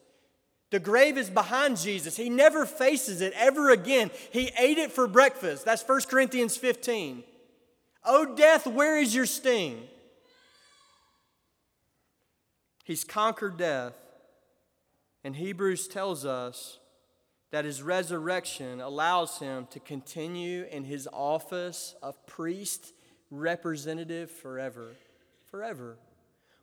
The 0.70 0.79
grave 0.79 1.18
is 1.18 1.29
behind 1.29 1.79
Jesus. 1.79 2.16
He 2.16 2.31
never 2.31 2.64
faces 2.64 3.20
it 3.22 3.33
ever 3.35 3.70
again. 3.70 4.12
He 4.31 4.53
ate 4.57 4.79
it 4.79 4.93
for 4.93 5.09
breakfast. 5.09 5.64
That's 5.64 5.83
1 5.83 6.03
Corinthians 6.03 6.57
15. 6.57 7.24
Oh, 8.05 8.37
death, 8.37 8.68
where 8.68 8.97
is 8.97 9.16
your 9.16 9.27
sting? 9.27 9.83
He's 12.87 13.03
conquered 13.03 13.57
death. 13.57 13.95
And 15.24 15.34
Hebrews 15.34 15.89
tells 15.89 16.24
us 16.24 16.78
that 17.51 17.64
his 17.64 17.82
resurrection 17.82 18.80
allows 18.80 19.41
him 19.41 19.66
to 19.72 19.80
continue 19.80 20.66
in 20.70 20.84
his 20.84 21.09
office 21.12 21.97
of 22.01 22.24
priest 22.28 22.93
representative 23.28 24.30
forever. 24.30 24.91
Forever. 25.51 25.97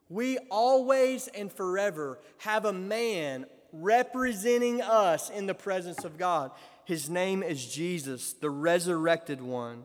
We 0.07 0.37
always 0.49 1.27
and 1.27 1.51
forever 1.51 2.19
have 2.37 2.63
a 2.63 2.71
man 2.71 3.45
representing 3.73 4.81
us 4.81 5.29
in 5.29 5.45
the 5.45 5.53
presence 5.53 6.05
of 6.05 6.17
God. 6.17 6.51
His 6.85 7.09
name 7.09 7.43
is 7.43 7.65
Jesus, 7.65 8.31
the 8.31 8.49
resurrected 8.49 9.41
one. 9.41 9.83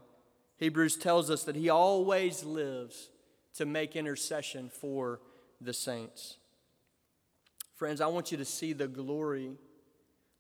Hebrews 0.58 0.98
tells 0.98 1.30
us 1.30 1.42
that 1.44 1.56
he 1.56 1.68
always 1.68 2.44
lives 2.44 3.08
to 3.54 3.66
make 3.66 3.96
intercession 3.96 4.70
for 4.72 5.18
the 5.60 5.72
saints. 5.72 6.36
Friends, 7.76 8.00
I 8.00 8.06
want 8.06 8.32
you 8.32 8.38
to 8.38 8.44
see 8.44 8.72
the 8.72 8.88
glory 8.88 9.52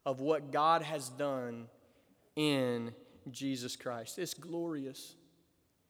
of 0.04 0.20
what 0.20 0.50
God 0.50 0.82
has 0.82 1.08
done 1.08 1.66
in 2.34 2.92
Jesus 3.30 3.76
Christ. 3.76 4.18
It's 4.18 4.34
glorious. 4.34 5.14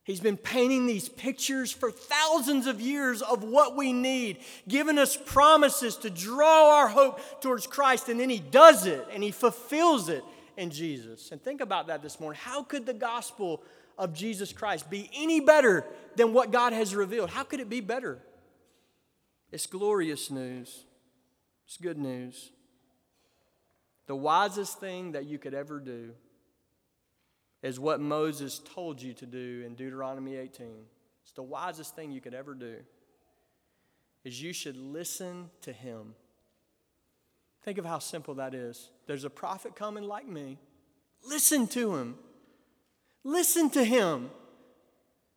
He's 0.04 0.20
been 0.20 0.38
painting 0.38 0.86
these 0.86 1.08
pictures 1.08 1.70
for 1.70 1.90
thousands 1.90 2.66
of 2.66 2.80
years 2.80 3.20
of 3.20 3.44
what 3.44 3.76
we 3.76 3.92
need, 3.92 4.38
giving 4.66 4.96
us 4.98 5.16
promises 5.16 5.96
to 5.98 6.10
draw 6.10 6.78
our 6.78 6.88
hope 6.88 7.20
towards 7.42 7.66
Christ, 7.66 8.08
and 8.08 8.18
then 8.18 8.30
He 8.30 8.38
does 8.38 8.86
it 8.86 9.06
and 9.12 9.22
He 9.22 9.30
fulfills 9.30 10.08
it 10.08 10.24
in 10.56 10.70
Jesus. 10.70 11.30
And 11.30 11.42
think 11.42 11.60
about 11.60 11.88
that 11.88 12.02
this 12.02 12.18
morning. 12.18 12.40
How 12.42 12.62
could 12.62 12.86
the 12.86 12.94
gospel 12.94 13.62
of 13.98 14.14
Jesus 14.14 14.52
Christ 14.52 14.88
be 14.88 15.10
any 15.14 15.40
better 15.40 15.84
than 16.16 16.32
what 16.32 16.50
God 16.50 16.72
has 16.72 16.94
revealed? 16.94 17.30
How 17.30 17.44
could 17.44 17.60
it 17.60 17.68
be 17.68 17.80
better? 17.80 18.18
It's 19.50 19.66
glorious 19.66 20.30
news, 20.30 20.84
it's 21.66 21.76
good 21.76 21.98
news. 21.98 22.50
The 24.06 24.16
wisest 24.16 24.80
thing 24.80 25.12
that 25.12 25.26
you 25.26 25.38
could 25.38 25.52
ever 25.52 25.80
do 25.80 26.12
is 27.62 27.78
what 27.78 28.00
Moses 28.00 28.58
told 28.74 29.02
you 29.02 29.12
to 29.14 29.26
do 29.26 29.62
in 29.66 29.74
Deuteronomy 29.74 30.36
18. 30.36 30.66
It's 31.22 31.32
the 31.32 31.42
wisest 31.42 31.94
thing 31.94 32.10
you 32.10 32.20
could 32.20 32.34
ever 32.34 32.54
do. 32.54 32.76
Is 34.24 34.42
you 34.42 34.52
should 34.52 34.76
listen 34.76 35.50
to 35.62 35.72
him. 35.72 36.14
Think 37.62 37.76
of 37.76 37.84
how 37.84 37.98
simple 37.98 38.34
that 38.34 38.54
is. 38.54 38.90
There's 39.06 39.24
a 39.24 39.30
prophet 39.30 39.76
coming 39.76 40.04
like 40.04 40.26
me. 40.26 40.58
Listen 41.26 41.66
to 41.68 41.96
him. 41.96 42.16
Listen 43.24 43.68
to 43.70 43.84
him. 43.84 44.30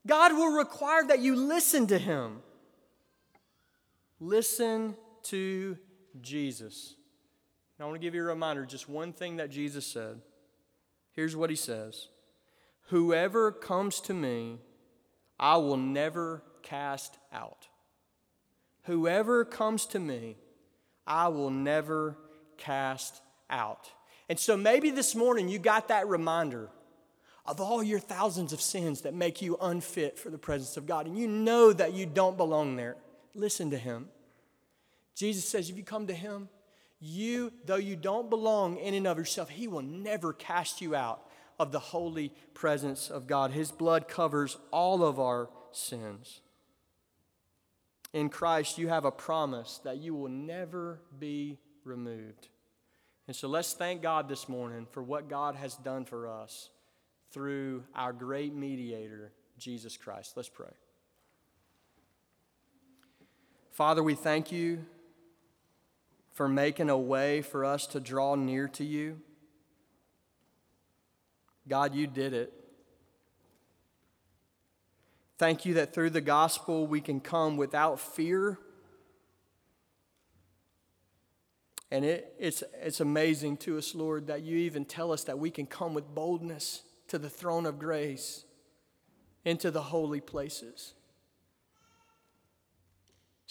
God 0.08 0.34
will 0.34 0.54
require 0.54 1.04
that 1.08 1.20
you 1.20 1.36
listen 1.36 1.88
to 1.88 1.98
him. 1.98 2.42
Listen 4.22 4.96
to 5.24 5.78
Jesus. 6.22 6.94
I 7.80 7.86
want 7.86 7.96
to 7.96 8.00
give 8.00 8.14
you 8.14 8.22
a 8.22 8.26
reminder 8.26 8.64
just 8.68 8.88
one 8.88 9.14
thing 9.14 9.38
that 9.38 9.50
Jesus 9.50 9.84
said. 9.84 10.22
Here's 11.14 11.36
what 11.36 11.50
he 11.50 11.56
says 11.56 12.08
Whoever 12.90 13.52
comes 13.52 14.00
to 14.02 14.14
me, 14.14 14.60
I 15.40 15.58
will 15.58 15.76
never 15.78 16.44
cast 16.62 17.18
out. 17.34 17.68
Whoever 18.84 19.44
comes 19.44 19.88
to 19.88 20.00
me, 20.00 20.38
I 21.08 21.30
will 21.30 21.50
never 21.50 22.16
cast 22.58 23.22
out. 23.50 23.90
And 24.30 24.40
so 24.40 24.56
maybe 24.56 24.92
this 24.92 25.16
morning 25.16 25.50
you 25.50 25.58
got 25.58 25.88
that 25.88 26.08
reminder 26.08 26.70
of 27.48 27.60
all 27.60 27.82
your 27.82 28.00
thousands 28.00 28.54
of 28.54 28.62
sins 28.62 29.02
that 29.02 29.16
make 29.16 29.42
you 29.42 29.58
unfit 29.60 30.20
for 30.20 30.30
the 30.30 30.38
presence 30.38 30.78
of 30.78 30.86
God, 30.86 31.08
and 31.08 31.18
you 31.18 31.28
know 31.28 31.74
that 31.74 31.94
you 31.94 32.06
don't 32.06 32.38
belong 32.38 32.76
there. 32.76 32.98
Listen 33.34 33.72
to 33.72 33.78
Him. 33.78 34.10
Jesus 35.16 35.46
says, 35.48 35.70
if 35.70 35.78
you 35.78 35.84
come 35.84 36.08
to 36.08 36.14
Him, 36.14 36.50
you, 37.00 37.52
though 37.66 37.76
you 37.76 37.96
don't 37.96 38.30
belong 38.30 38.78
in 38.78 38.94
and 38.94 39.08
of 39.08 39.18
yourself, 39.18 39.50
He 39.50 39.68
will 39.68 39.82
never 39.82 40.34
cast 40.34 40.82
you 40.82 40.96
out 40.96 41.28
of 41.60 41.72
the 41.72 41.80
holy 41.80 42.34
presence 42.54 43.10
of 43.10 43.28
God. 43.28 43.52
His 43.52 43.72
blood 43.72 44.08
covers 44.08 44.58
all 44.72 45.04
of 45.04 45.20
our 45.20 45.50
sins. 45.72 46.42
In 48.14 48.30
Christ, 48.30 48.78
you 48.78 48.90
have 48.90 49.06
a 49.06 49.12
promise 49.12 49.80
that 49.84 49.98
you 49.98 50.14
will 50.14 50.30
never 50.30 51.00
be 51.18 51.60
removed. 51.84 52.50
And 53.28 53.36
so 53.36 53.48
let's 53.48 53.74
thank 53.74 54.02
God 54.02 54.28
this 54.28 54.50
morning 54.50 54.88
for 54.92 55.02
what 55.02 55.30
God 55.30 55.56
has 55.56 55.76
done 55.76 56.06
for 56.06 56.28
us 56.28 56.70
through 57.32 57.84
our 57.96 58.12
great 58.12 58.54
mediator, 58.54 59.32
Jesus 59.58 59.96
Christ. 59.96 60.34
Let's 60.36 60.50
pray. 60.50 60.72
Father, 63.72 64.04
we 64.04 64.16
thank 64.16 64.52
you 64.52 64.86
for 66.34 66.50
making 66.50 66.90
a 66.90 66.98
way 66.98 67.42
for 67.42 67.64
us 67.64 67.88
to 67.88 68.02
draw 68.02 68.36
near 68.36 68.68
to 68.68 68.84
you. 68.84 69.20
God, 71.68 71.96
you 71.96 72.06
did 72.06 72.34
it. 72.34 72.54
Thank 75.38 75.66
you 75.66 75.76
that 75.76 75.94
through 75.94 76.10
the 76.10 76.22
gospel 76.22 76.86
we 76.86 77.00
can 77.00 77.22
come 77.22 77.56
without 77.56 78.00
fear. 78.00 78.60
And 81.90 82.04
it, 82.04 82.34
it's, 82.38 82.64
it's 82.82 83.00
amazing 83.00 83.58
to 83.58 83.78
us, 83.78 83.96
Lord, 83.96 84.28
that 84.28 84.42
you 84.42 84.58
even 84.58 84.84
tell 84.84 85.14
us 85.14 85.24
that 85.24 85.40
we 85.40 85.50
can 85.50 85.66
come 85.66 85.94
with 85.94 86.14
boldness 86.14 86.84
to 87.08 87.18
the 87.18 87.30
throne 87.30 87.66
of 87.66 87.80
grace, 87.80 88.46
into 89.46 89.72
the 89.72 89.82
holy 89.82 90.22
places. 90.22 90.94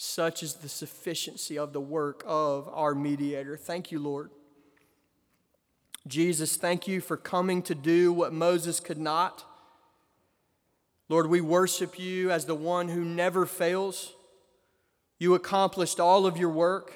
Such 0.03 0.41
is 0.41 0.55
the 0.55 0.67
sufficiency 0.67 1.59
of 1.59 1.73
the 1.73 1.79
work 1.79 2.23
of 2.25 2.67
our 2.73 2.95
mediator. 2.95 3.55
Thank 3.55 3.91
you, 3.91 3.99
Lord. 3.99 4.31
Jesus, 6.07 6.57
thank 6.57 6.87
you 6.87 7.01
for 7.01 7.15
coming 7.15 7.61
to 7.61 7.75
do 7.75 8.11
what 8.11 8.33
Moses 8.33 8.79
could 8.79 8.97
not. 8.97 9.45
Lord, 11.07 11.27
we 11.27 11.39
worship 11.39 11.99
you 11.99 12.31
as 12.31 12.45
the 12.45 12.55
one 12.55 12.89
who 12.89 13.05
never 13.05 13.45
fails. 13.45 14.15
You 15.19 15.35
accomplished 15.35 15.99
all 15.99 16.25
of 16.25 16.35
your 16.35 16.49
work. 16.49 16.95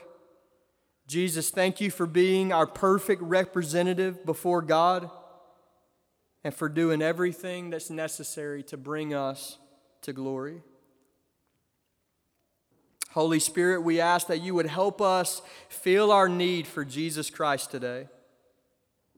Jesus, 1.06 1.51
thank 1.51 1.80
you 1.80 1.91
for 1.91 2.08
being 2.08 2.51
our 2.51 2.66
perfect 2.66 3.22
representative 3.22 4.26
before 4.26 4.64
God 4.64 5.12
and 6.43 6.56
for 6.56 6.68
doing 6.68 7.03
everything 7.03 7.70
that's 7.70 7.91
necessary 7.91 8.64
to 8.64 8.78
bring 8.78 9.14
us 9.14 9.60
to 10.01 10.12
glory. 10.12 10.64
Holy 13.16 13.39
Spirit, 13.39 13.82
we 13.82 14.01
ask 14.01 14.28
that 14.28 14.41
you 14.41 14.53
would 14.53 14.66
help 14.66 15.01
us 15.01 15.41
feel 15.70 16.11
our 16.11 16.28
need 16.28 16.68
for 16.68 16.84
Jesus 16.84 17.30
Christ 17.30 17.72
today. 17.72 18.09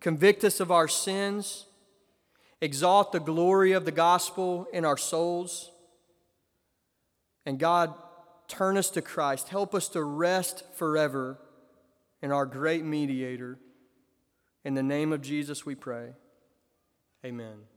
Convict 0.02 0.44
us 0.44 0.60
of 0.60 0.72
our 0.72 0.88
sins, 0.88 1.66
exalt 2.62 3.12
the 3.12 3.20
glory 3.20 3.72
of 3.72 3.86
the 3.86 3.92
gospel 3.92 4.68
in 4.72 4.86
our 4.86 4.98
souls. 4.98 5.72
And 7.44 7.58
God, 7.58 7.96
turn 8.48 8.78
us 8.78 8.92
to 8.92 9.02
Christ. 9.02 9.50
Help 9.50 9.74
us 9.74 9.90
to 9.90 10.04
rest 10.04 10.64
forever 10.76 11.40
in 12.22 12.32
our 12.32 12.46
great 12.46 12.86
mediator. 12.86 13.58
In 14.64 14.76
the 14.76 14.84
name 14.84 15.12
of 15.12 15.24
Jesus, 15.24 15.66
we 15.66 15.74
pray. 15.74 16.10
Amen. 17.26 17.77